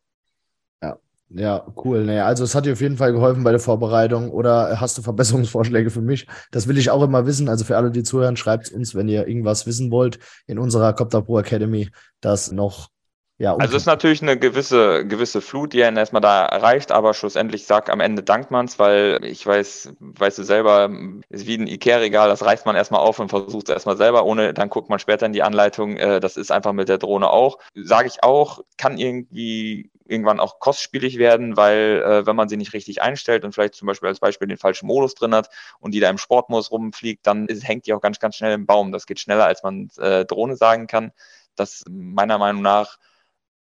Ja, 0.82 0.98
ja, 1.30 1.68
cool. 1.78 2.04
Naja, 2.04 2.26
also 2.26 2.44
es 2.44 2.56
hat 2.56 2.66
dir 2.66 2.74
auf 2.74 2.82
jeden 2.82 2.98
Fall 2.98 3.14
geholfen 3.14 3.44
bei 3.44 3.52
der 3.52 3.60
Vorbereitung 3.60 4.32
oder 4.32 4.82
hast 4.82 4.98
du 4.98 5.04
Verbesserungsvorschläge 5.04 5.92
für 5.92 6.02
mich? 6.02 6.26
Das 6.50 6.68
will 6.68 6.80
ich 6.80 6.90
auch 6.90 7.04
immer 7.04 7.28
wissen. 7.28 7.50
Also 7.50 7.64
für 7.64 7.78
alle, 7.78 7.92
die 7.92 8.02
zuhören, 8.02 8.36
schreibt 8.36 8.72
uns, 8.72 8.96
wenn 8.96 9.08
ihr 9.08 9.28
irgendwas 9.28 9.68
wissen 9.68 9.92
wollt 9.92 10.18
in 10.48 10.58
unserer 10.58 10.94
Copter 10.94 11.22
Pro 11.22 11.38
Academy, 11.38 11.92
das 12.20 12.52
noch 12.52 12.90
ja, 13.42 13.56
also 13.56 13.76
es 13.76 13.82
ist 13.82 13.88
natürlich 13.88 14.22
eine 14.22 14.38
gewisse, 14.38 15.04
gewisse 15.08 15.42
Flut, 15.42 15.74
die 15.74 15.84
einen 15.84 15.98
erstmal 15.98 16.22
da 16.22 16.46
erreicht, 16.46 16.92
aber 16.92 17.16
schlussendlich 17.16 17.66
sagt 17.66 17.90
am 17.90 18.00
Ende 18.00 18.22
dankt 18.22 18.52
man 18.52 18.66
es, 18.68 18.78
weil 18.78 19.20
ich 19.24 19.44
weiß, 19.44 19.94
weißt 20.00 20.38
du 20.38 20.44
selber, 20.44 20.92
ist 21.30 21.48
wie 21.48 21.58
ein 21.58 21.66
Ikea-Regal, 21.66 22.30
das 22.30 22.46
reißt 22.46 22.68
man 22.68 22.76
erstmal 22.76 23.02
auf 23.02 23.18
und 23.18 23.30
versucht 23.30 23.68
es 23.68 23.74
erstmal 23.74 23.98
selber, 23.98 24.26
ohne, 24.26 24.54
dann 24.54 24.70
guckt 24.70 24.90
man 24.90 25.00
später 25.00 25.26
in 25.26 25.34
die 25.34 25.42
Anleitung, 25.42 25.98
äh, 25.98 26.20
das 26.20 26.38
ist 26.38 26.52
einfach 26.52 26.72
mit 26.74 26.88
der 26.88 27.00
Drohne 27.00 27.32
auch. 27.32 27.58
Sage 27.74 28.10
ich 28.10 28.24
auch, 28.24 28.60
kann 28.78 29.00
irgendwie 29.00 29.90
irgendwann 30.06 30.40
auch 30.40 30.60
kostspielig 30.60 31.18
werden, 31.18 31.58
weil 31.58 32.04
äh, 32.06 32.26
wenn 32.28 32.36
man 32.36 32.48
sie 32.48 32.58
nicht 32.58 32.74
richtig 32.74 33.02
einstellt 33.02 33.44
und 33.44 33.56
vielleicht 33.56 33.74
zum 33.74 33.88
Beispiel 33.88 34.10
als 34.10 34.20
Beispiel 34.20 34.50
den 34.50 34.60
falschen 34.60 34.86
Modus 34.86 35.16
drin 35.16 35.34
hat 35.34 35.50
und 35.80 35.96
die 35.96 36.00
da 36.00 36.12
im 36.12 36.20
Sportmodus 36.20 36.70
rumfliegt, 36.70 37.26
dann 37.26 37.48
ist, 37.48 37.68
hängt 37.68 37.88
die 37.88 37.94
auch 37.94 38.02
ganz, 38.02 38.20
ganz 38.20 38.36
schnell 38.36 38.54
im 38.54 38.68
Baum. 38.68 38.92
Das 38.92 39.08
geht 39.08 39.20
schneller, 39.20 39.46
als 39.46 39.64
man 39.64 39.90
äh, 39.98 40.26
Drohne 40.26 40.58
sagen 40.58 40.86
kann. 40.86 41.12
Das 41.56 41.84
meiner 41.90 42.38
Meinung 42.38 42.62
nach 42.62 43.00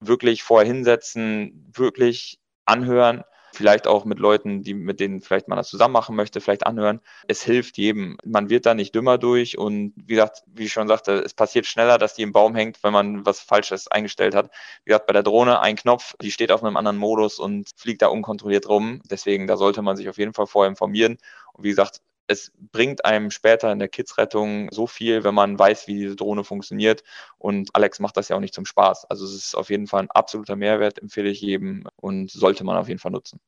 wirklich 0.00 0.42
vorher 0.42 0.66
hinsetzen, 0.66 1.70
wirklich 1.74 2.38
anhören, 2.64 3.24
vielleicht 3.56 3.86
auch 3.86 4.04
mit 4.04 4.18
Leuten, 4.18 4.62
die, 4.62 4.74
mit 4.74 5.00
denen 5.00 5.20
vielleicht 5.20 5.48
man 5.48 5.56
das 5.56 5.68
zusammen 5.68 5.92
machen 5.92 6.14
möchte, 6.14 6.40
vielleicht 6.40 6.66
anhören. 6.66 7.00
Es 7.26 7.42
hilft 7.42 7.78
jedem. 7.78 8.18
Man 8.24 8.50
wird 8.50 8.66
da 8.66 8.74
nicht 8.74 8.94
dümmer 8.94 9.18
durch 9.18 9.56
und 9.58 9.94
wie 9.96 10.14
gesagt, 10.14 10.42
wie 10.46 10.64
ich 10.64 10.72
schon 10.72 10.88
sagte, 10.88 11.14
es 11.14 11.34
passiert 11.34 11.66
schneller, 11.66 11.98
dass 11.98 12.14
die 12.14 12.22
im 12.22 12.32
Baum 12.32 12.54
hängt, 12.54 12.82
wenn 12.84 12.92
man 12.92 13.24
was 13.24 13.40
Falsches 13.40 13.88
eingestellt 13.88 14.34
hat. 14.34 14.50
Wie 14.84 14.90
gesagt, 14.90 15.06
bei 15.06 15.12
der 15.12 15.22
Drohne 15.22 15.60
ein 15.60 15.76
Knopf, 15.76 16.14
die 16.20 16.30
steht 16.30 16.52
auf 16.52 16.62
einem 16.62 16.76
anderen 16.76 16.98
Modus 16.98 17.38
und 17.38 17.70
fliegt 17.76 18.02
da 18.02 18.08
unkontrolliert 18.08 18.68
rum. 18.68 19.00
Deswegen, 19.10 19.46
da 19.46 19.56
sollte 19.56 19.82
man 19.82 19.96
sich 19.96 20.08
auf 20.08 20.18
jeden 20.18 20.34
Fall 20.34 20.46
vorher 20.46 20.70
informieren. 20.70 21.18
Und 21.52 21.64
wie 21.64 21.70
gesagt, 21.70 22.02
es 22.28 22.52
bringt 22.72 23.04
einem 23.04 23.30
später 23.30 23.70
in 23.72 23.78
der 23.78 23.88
Kidsrettung 23.88 24.68
so 24.72 24.86
viel, 24.86 25.24
wenn 25.24 25.34
man 25.34 25.58
weiß, 25.58 25.86
wie 25.86 25.94
diese 25.94 26.16
Drohne 26.16 26.44
funktioniert. 26.44 27.02
Und 27.38 27.70
Alex 27.74 28.00
macht 28.00 28.16
das 28.16 28.28
ja 28.28 28.36
auch 28.36 28.40
nicht 28.40 28.54
zum 28.54 28.66
Spaß. 28.66 29.04
Also 29.06 29.24
es 29.24 29.34
ist 29.34 29.54
auf 29.54 29.70
jeden 29.70 29.86
Fall 29.86 30.02
ein 30.02 30.10
absoluter 30.10 30.56
Mehrwert, 30.56 30.98
empfehle 31.00 31.28
ich 31.30 31.40
jedem 31.40 31.84
und 31.96 32.30
sollte 32.30 32.64
man 32.64 32.76
auf 32.76 32.88
jeden 32.88 33.00
Fall 33.00 33.12
nutzen. 33.12 33.40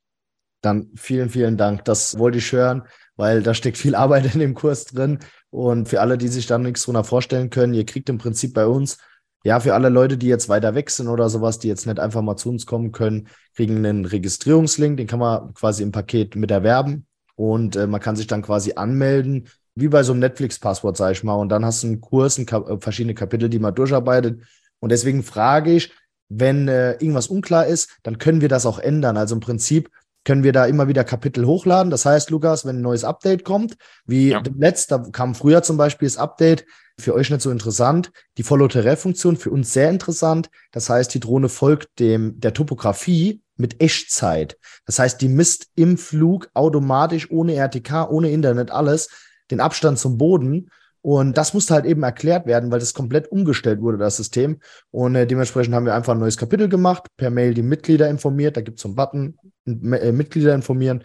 Dann 0.61 0.91
vielen, 0.97 1.31
vielen 1.31 1.57
Dank. 1.57 1.85
Das 1.85 2.19
wollte 2.19 2.39
ich 2.39 2.53
hören, 2.53 2.85
weil 3.17 3.43
da 3.43 3.55
steckt 3.55 3.79
viel 3.79 3.95
Arbeit 3.97 4.35
in 4.35 4.41
dem 4.41 4.55
Kurs 4.55 4.85
drin. 4.85 5.19
Und 5.51 5.89
für 5.89 6.01
alle, 6.01 6.19
die 6.19 6.29
sich 6.29 6.47
da 6.47 6.59
nichts 6.59 6.85
drunter 6.85 7.05
vorstellen 7.05 7.51
können, 7.51 7.75
ihr 7.75 7.87
kriegt 7.87 8.09
im 8.09 8.19
Prinzip 8.19 8.55
bei 8.55 8.67
uns, 8.67 8.99
ja, 9.45 9.61
für 9.61 9.75
alle 9.75 9.89
Leute, 9.89 10.19
die 10.19 10.27
jetzt 10.27 10.49
weiter 10.49 10.75
weg 10.75 10.91
sind 10.91 11.09
oder 11.09 11.31
sowas, 11.31 11.59
die 11.59 11.69
jetzt 11.69 11.87
nicht 11.87 12.01
einfach 12.01 12.23
mal 12.23 12.37
zu 12.37 12.51
uns 12.51 12.67
kommen 12.67 12.93
können, 12.93 13.29
kriegen 13.55 13.77
einen 13.79 14.05
Registrierungslink, 14.05 14.97
den 14.97 15.07
kann 15.07 15.21
man 15.21 15.55
quasi 15.55 15.85
im 15.85 15.93
Paket 15.93 16.35
mit 16.35 16.51
erwerben. 16.51 17.08
Und 17.39 17.77
äh, 17.77 17.87
man 17.87 18.01
kann 18.01 18.17
sich 18.17 18.27
dann 18.27 18.43
quasi 18.43 18.73
anmelden, 18.75 19.47
wie 19.77 19.87
bei 19.87 20.03
so 20.03 20.13
einem 20.13 20.21
Netflix-Passwort, 20.21 20.97
sag 20.97 21.13
ich 21.13 21.23
mal. 21.23 21.35
Und 21.35 21.51
dann 21.51 21.65
hast 21.65 21.85
du 21.85 21.87
einen 21.87 22.01
Kurs, 22.01 22.37
ein 22.37 22.47
Kap 22.47 22.69
äh, 22.69 22.79
verschiedene 22.81 23.15
Kapitel, 23.15 23.49
die 23.49 23.61
man 23.61 23.77
durcharbeitet. 23.77 24.43
Und 24.81 24.91
deswegen 24.91 25.23
frage 25.23 25.73
ich, 25.73 25.93
wenn 26.29 26.67
äh, 26.67 26.95
irgendwas 26.95 27.29
unklar 27.29 27.67
ist, 27.67 27.97
dann 28.03 28.19
können 28.19 28.41
wir 28.41 28.49
das 28.49 28.67
auch 28.67 28.81
ändern. 28.81 29.17
Also 29.17 29.37
im 29.37 29.41
Prinzip 29.41 29.89
können 30.25 30.43
wir 30.43 30.53
da 30.53 30.67
immer 30.67 30.89
wieder 30.89 31.05
Kapitel 31.05 31.47
hochladen. 31.47 31.91
Das 31.91 32.05
heißt, 32.05 32.31
Lukas, 32.31 32.67
wenn 32.67 32.79
ein 32.79 32.83
neues 32.83 33.05
Update 33.05 33.45
kommt, 33.45 33.77
wie 34.05 34.31
ja. 34.31 34.43
letzt, 34.57 34.91
da 34.91 34.99
kam 34.99 35.37
früher 35.37 35.63
zum 35.63 35.77
Beispiel 35.77 36.09
das 36.09 36.19
Update, 36.19 36.67
für 37.01 37.15
euch 37.15 37.31
nicht 37.31 37.43
so 37.43 37.53
interessant, 37.53 38.11
die 38.37 38.43
Follow-Terrain-Funktion 38.43 39.37
für 39.37 39.51
uns 39.51 39.73
sehr 39.73 39.89
interessant. 39.91 40.51
Das 40.73 40.91
heißt, 40.91 41.15
die 41.15 41.21
Drohne 41.21 41.49
folgt 41.49 42.01
dem 42.01 42.41
der 42.41 42.53
Topografie 42.53 43.41
mit 43.59 43.83
Echtzeit. 43.83 44.57
Das 44.87 44.99
heißt, 44.99 45.21
die 45.21 45.29
misst 45.29 45.69
im 45.75 45.99
Flug 45.99 46.49
automatisch 46.55 47.31
ohne 47.31 47.55
RTK, 47.55 48.09
ohne 48.11 48.31
Internet 48.31 48.71
alles 48.71 49.09
den 49.51 49.61
Abstand 49.61 49.99
zum 49.99 50.19
Boden. 50.19 50.71
Und 51.01 51.39
das 51.39 51.55
musste 51.55 51.75
halt 51.75 51.85
eben 51.85 52.03
erklärt 52.03 52.47
werden, 52.47 52.71
weil 52.71 52.81
das 52.81 52.93
komplett 52.93 53.31
umgestellt 53.31 53.81
wurde, 53.81 53.99
das 53.99 54.17
System. 54.17 54.61
Und 54.91 55.15
äh, 55.15 55.27
dementsprechend 55.27 55.75
haben 55.75 55.87
wir 55.87 55.95
einfach 55.95 56.15
ein 56.15 56.19
neues 56.19 56.37
Kapitel 56.37 56.69
gemacht, 56.69 57.07
per 57.17 57.31
Mail 57.31 57.55
die 57.55 57.63
Mitglieder 57.63 58.09
informiert. 58.09 58.57
Da 58.57 58.61
gibt 58.61 58.79
es 58.79 58.83
so 58.83 58.89
einen 58.89 58.97
Button, 58.97 59.39
äh, 59.67 60.13
Mitglieder 60.13 60.55
informieren. 60.55 61.05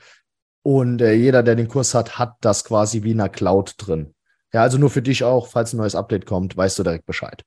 Und 0.64 1.02
äh, 1.02 1.14
jeder, 1.14 1.44
der 1.44 1.56
den 1.56 1.68
Kurs 1.68 1.94
hat, 1.94 2.18
hat 2.18 2.36
das 2.42 2.64
quasi 2.64 3.04
wie 3.04 3.12
in 3.12 3.20
einer 3.20 3.30
Cloud 3.30 3.76
drin. 3.78 4.14
Ja, 4.54 4.62
also 4.62 4.78
nur 4.78 4.90
für 4.90 5.02
dich 5.02 5.24
auch, 5.24 5.48
falls 5.48 5.74
ein 5.74 5.78
neues 5.78 5.96
Update 5.96 6.26
kommt, 6.26 6.56
weißt 6.56 6.80
du 6.80 6.84
direkt 6.84 7.06
Bescheid. 7.06 7.44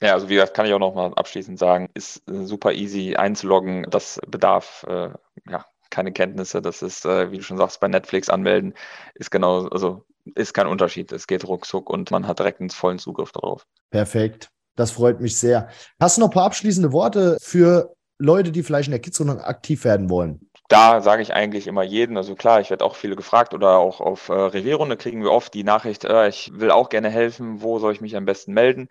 Ja, 0.00 0.12
also 0.12 0.28
wie 0.28 0.34
gesagt, 0.34 0.54
kann 0.54 0.66
ich 0.66 0.74
auch 0.74 0.78
noch 0.78 0.94
mal 0.94 1.12
abschließend 1.14 1.58
sagen, 1.58 1.88
ist 1.94 2.28
äh, 2.28 2.44
super 2.44 2.72
easy 2.72 3.16
einzuloggen. 3.16 3.86
Das 3.90 4.20
bedarf 4.26 4.84
äh, 4.88 5.10
ja, 5.48 5.64
keine 5.90 6.12
Kenntnisse. 6.12 6.60
Das 6.60 6.82
ist, 6.82 7.06
äh, 7.06 7.30
wie 7.30 7.38
du 7.38 7.42
schon 7.42 7.56
sagst, 7.56 7.80
bei 7.80 7.88
Netflix 7.88 8.28
anmelden, 8.28 8.74
ist 9.14 9.30
genau, 9.30 9.66
also 9.68 10.04
ist 10.34 10.52
kein 10.52 10.66
Unterschied. 10.66 11.12
Es 11.12 11.26
geht 11.26 11.46
ruckzuck 11.46 11.88
und 11.88 12.10
man 12.10 12.26
hat 12.26 12.38
direkt 12.38 12.60
einen 12.60 12.70
vollen 12.70 12.98
Zugriff 12.98 13.32
darauf. 13.32 13.66
Perfekt. 13.90 14.50
Das 14.74 14.90
freut 14.90 15.20
mich 15.20 15.38
sehr. 15.38 15.68
Hast 15.98 16.16
du 16.16 16.20
noch 16.20 16.28
ein 16.28 16.34
paar 16.34 16.44
abschließende 16.44 16.92
Worte 16.92 17.38
für 17.40 17.94
Leute, 18.18 18.52
die 18.52 18.62
vielleicht 18.62 18.88
in 18.88 18.92
der 18.92 19.00
Kidsrunde 19.00 19.44
aktiv 19.44 19.84
werden 19.84 20.10
wollen? 20.10 20.50
Da 20.68 21.00
sage 21.00 21.22
ich 21.22 21.32
eigentlich 21.32 21.66
immer 21.66 21.84
jeden, 21.84 22.16
also 22.16 22.34
klar, 22.34 22.60
ich 22.60 22.70
werde 22.70 22.84
auch 22.84 22.96
viele 22.96 23.14
gefragt 23.14 23.54
oder 23.54 23.78
auch 23.78 24.00
auf 24.00 24.28
äh, 24.28 24.32
Revierrunde 24.32 24.96
kriegen 24.96 25.22
wir 25.22 25.30
oft 25.30 25.54
die 25.54 25.62
Nachricht, 25.62 26.04
äh, 26.04 26.28
ich 26.28 26.50
will 26.54 26.72
auch 26.72 26.88
gerne 26.88 27.08
helfen, 27.08 27.62
wo 27.62 27.78
soll 27.78 27.92
ich 27.92 28.00
mich 28.00 28.16
am 28.16 28.24
besten 28.24 28.52
melden? 28.52 28.88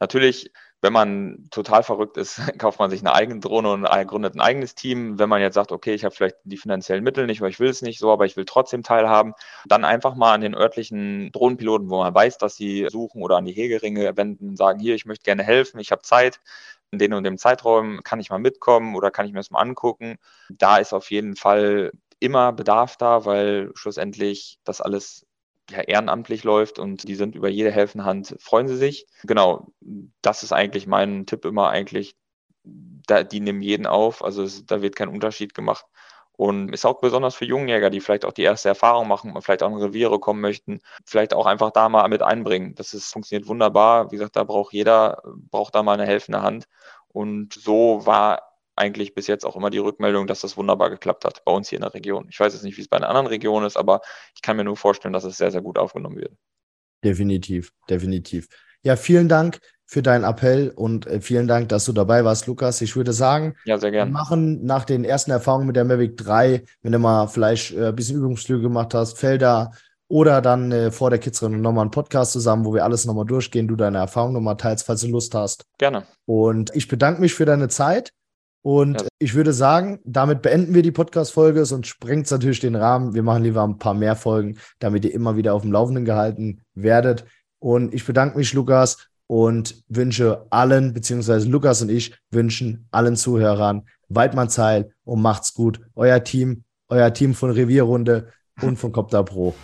Natürlich, 0.00 0.52
wenn 0.80 0.92
man 0.92 1.48
total 1.50 1.82
verrückt 1.82 2.16
ist, 2.16 2.36
kauft 2.58 2.78
man 2.78 2.90
sich 2.90 3.00
eine 3.00 3.12
eigene 3.12 3.40
Drohne 3.40 3.72
und 3.72 3.84
gründet 4.06 4.34
ein 4.34 4.40
eigenes 4.40 4.74
Team. 4.74 5.18
Wenn 5.18 5.28
man 5.28 5.40
jetzt 5.40 5.54
sagt, 5.54 5.72
okay, 5.72 5.94
ich 5.94 6.04
habe 6.04 6.14
vielleicht 6.14 6.36
die 6.44 6.56
finanziellen 6.56 7.04
Mittel 7.04 7.26
nicht, 7.26 7.40
weil 7.40 7.50
ich 7.50 7.60
will 7.60 7.68
es 7.68 7.82
nicht 7.82 7.98
so, 7.98 8.12
aber 8.12 8.26
ich 8.26 8.36
will 8.36 8.44
trotzdem 8.44 8.82
teilhaben, 8.82 9.34
dann 9.66 9.84
einfach 9.84 10.14
mal 10.14 10.34
an 10.34 10.40
den 10.40 10.54
örtlichen 10.54 11.32
Drohnenpiloten, 11.32 11.90
wo 11.90 11.98
man 11.98 12.14
weiß, 12.14 12.38
dass 12.38 12.56
sie 12.56 12.86
suchen 12.90 13.22
oder 13.22 13.36
an 13.36 13.44
die 13.44 13.52
Hegeringe 13.52 14.16
wenden, 14.16 14.56
sagen, 14.56 14.78
hier, 14.80 14.94
ich 14.94 15.06
möchte 15.06 15.24
gerne 15.24 15.42
helfen, 15.42 15.80
ich 15.80 15.90
habe 15.90 16.02
Zeit, 16.02 16.40
in 16.90 16.98
den 16.98 17.12
und 17.12 17.24
dem 17.24 17.38
Zeitraum 17.38 18.00
kann 18.02 18.20
ich 18.20 18.30
mal 18.30 18.38
mitkommen 18.38 18.96
oder 18.96 19.10
kann 19.10 19.26
ich 19.26 19.32
mir 19.32 19.40
das 19.40 19.50
mal 19.50 19.60
angucken. 19.60 20.16
Da 20.48 20.78
ist 20.78 20.92
auf 20.92 21.10
jeden 21.10 21.36
Fall 21.36 21.92
immer 22.20 22.52
Bedarf 22.52 22.96
da, 22.96 23.24
weil 23.24 23.70
schlussendlich 23.74 24.58
das 24.64 24.80
alles 24.80 25.26
ja, 25.70 25.80
ehrenamtlich 25.80 26.44
läuft 26.44 26.78
und 26.78 27.08
die 27.08 27.14
sind 27.14 27.34
über 27.34 27.48
jede 27.48 27.70
Helfenhand, 27.70 28.36
freuen 28.40 28.68
sie 28.68 28.76
sich. 28.76 29.06
Genau, 29.24 29.68
das 30.22 30.42
ist 30.42 30.52
eigentlich 30.52 30.86
mein 30.86 31.26
Tipp 31.26 31.44
immer 31.44 31.68
eigentlich, 31.70 32.16
da, 32.64 33.22
die 33.22 33.40
nehmen 33.40 33.62
jeden 33.62 33.86
auf, 33.86 34.24
also 34.24 34.42
es, 34.42 34.64
da 34.66 34.82
wird 34.82 34.96
kein 34.96 35.08
Unterschied 35.08 35.54
gemacht. 35.54 35.84
Und 36.32 36.72
ist 36.72 36.86
auch 36.86 37.00
besonders 37.00 37.34
für 37.34 37.46
Jungjäger, 37.46 37.90
die 37.90 38.00
vielleicht 38.00 38.24
auch 38.24 38.32
die 38.32 38.44
erste 38.44 38.68
Erfahrung 38.68 39.08
machen 39.08 39.34
und 39.34 39.42
vielleicht 39.42 39.64
auch 39.64 39.72
in 39.72 39.82
Reviere 39.82 40.20
kommen 40.20 40.40
möchten, 40.40 40.80
vielleicht 41.04 41.34
auch 41.34 41.46
einfach 41.46 41.72
da 41.72 41.88
mal 41.88 42.06
mit 42.08 42.22
einbringen. 42.22 42.76
Das 42.76 42.94
ist, 42.94 43.12
funktioniert 43.12 43.48
wunderbar. 43.48 44.12
Wie 44.12 44.16
gesagt, 44.16 44.36
da 44.36 44.44
braucht 44.44 44.72
jeder, 44.72 45.20
braucht 45.50 45.74
da 45.74 45.82
mal 45.82 45.94
eine 45.94 46.06
helfende 46.06 46.40
Hand. 46.40 46.66
Und 47.08 47.54
so 47.54 48.06
war 48.06 48.47
eigentlich 48.78 49.14
bis 49.14 49.26
jetzt 49.26 49.44
auch 49.44 49.56
immer 49.56 49.70
die 49.70 49.78
Rückmeldung, 49.78 50.26
dass 50.26 50.40
das 50.40 50.56
wunderbar 50.56 50.90
geklappt 50.90 51.24
hat 51.24 51.44
bei 51.44 51.52
uns 51.52 51.68
hier 51.68 51.78
in 51.78 51.82
der 51.82 51.94
Region. 51.94 52.26
Ich 52.30 52.38
weiß 52.38 52.52
jetzt 52.52 52.62
nicht, 52.62 52.76
wie 52.76 52.82
es 52.82 52.88
bei 52.88 52.96
einer 52.96 53.08
anderen 53.08 53.26
Region 53.26 53.64
ist, 53.64 53.76
aber 53.76 54.00
ich 54.34 54.42
kann 54.42 54.56
mir 54.56 54.64
nur 54.64 54.76
vorstellen, 54.76 55.12
dass 55.12 55.24
es 55.24 55.36
sehr, 55.36 55.50
sehr 55.50 55.62
gut 55.62 55.78
aufgenommen 55.78 56.16
wird. 56.16 56.32
Definitiv, 57.04 57.72
definitiv. 57.88 58.48
Ja, 58.82 58.96
vielen 58.96 59.28
Dank 59.28 59.60
für 59.86 60.02
deinen 60.02 60.24
Appell 60.24 60.70
und 60.74 61.06
äh, 61.06 61.20
vielen 61.20 61.48
Dank, 61.48 61.70
dass 61.70 61.84
du 61.86 61.92
dabei 61.92 62.24
warst, 62.24 62.46
Lukas. 62.46 62.80
Ich 62.82 62.94
würde 62.94 63.12
sagen, 63.12 63.54
ja, 63.64 63.80
wir 63.80 64.06
machen 64.06 64.64
nach 64.64 64.84
den 64.84 65.04
ersten 65.04 65.30
Erfahrungen 65.30 65.66
mit 65.66 65.76
der 65.76 65.84
Mavic 65.84 66.16
3, 66.18 66.64
wenn 66.82 66.92
du 66.92 66.98
mal 66.98 67.26
vielleicht 67.26 67.74
äh, 67.74 67.88
ein 67.88 67.96
bisschen 67.96 68.18
Übungsflüge 68.18 68.62
gemacht 68.62 68.92
hast, 68.94 69.18
Felder 69.18 69.72
oder 70.08 70.42
dann 70.42 70.72
äh, 70.72 70.90
vor 70.90 71.10
der 71.10 71.18
Kidsrennen 71.18 71.60
nochmal 71.60 71.82
einen 71.82 71.90
Podcast 71.90 72.32
zusammen, 72.32 72.64
wo 72.64 72.74
wir 72.74 72.84
alles 72.84 73.06
nochmal 73.06 73.26
durchgehen, 73.26 73.68
du 73.68 73.76
deine 73.76 73.98
Erfahrungen 73.98 74.34
nochmal 74.34 74.56
teilst, 74.56 74.86
falls 74.86 75.00
du 75.00 75.08
Lust 75.08 75.34
hast. 75.34 75.64
Gerne. 75.78 76.04
Und 76.26 76.74
ich 76.74 76.88
bedanke 76.88 77.20
mich 77.20 77.34
für 77.34 77.46
deine 77.46 77.68
Zeit 77.68 78.12
und 78.62 79.00
ja. 79.00 79.08
ich 79.18 79.34
würde 79.34 79.52
sagen, 79.52 80.00
damit 80.04 80.42
beenden 80.42 80.74
wir 80.74 80.82
die 80.82 80.90
Podcast-Folge, 80.90 81.64
sonst 81.64 81.88
sprengt 81.88 82.26
es 82.26 82.32
natürlich 82.32 82.60
den 82.60 82.74
Rahmen. 82.74 83.14
Wir 83.14 83.22
machen 83.22 83.44
lieber 83.44 83.62
ein 83.62 83.78
paar 83.78 83.94
mehr 83.94 84.16
Folgen, 84.16 84.58
damit 84.78 85.04
ihr 85.04 85.14
immer 85.14 85.36
wieder 85.36 85.54
auf 85.54 85.62
dem 85.62 85.72
Laufenden 85.72 86.04
gehalten 86.04 86.62
werdet. 86.74 87.24
Und 87.60 87.94
ich 87.94 88.04
bedanke 88.04 88.36
mich, 88.36 88.52
Lukas, 88.52 89.08
und 89.26 89.84
wünsche 89.88 90.46
allen, 90.50 90.92
beziehungsweise 90.94 91.48
Lukas 91.48 91.82
und 91.82 91.90
ich 91.90 92.18
wünschen 92.30 92.88
allen 92.90 93.14
Zuhörern 93.14 93.86
Weidmannsheil 94.08 94.90
und 95.04 95.20
macht's 95.20 95.54
gut. 95.54 95.80
Euer 95.94 96.24
Team, 96.24 96.64
euer 96.88 97.12
Team 97.12 97.34
von 97.34 97.50
Revierrunde 97.50 98.28
und 98.62 98.78
von 98.78 98.90
Copter 98.90 99.22
Pro. 99.22 99.54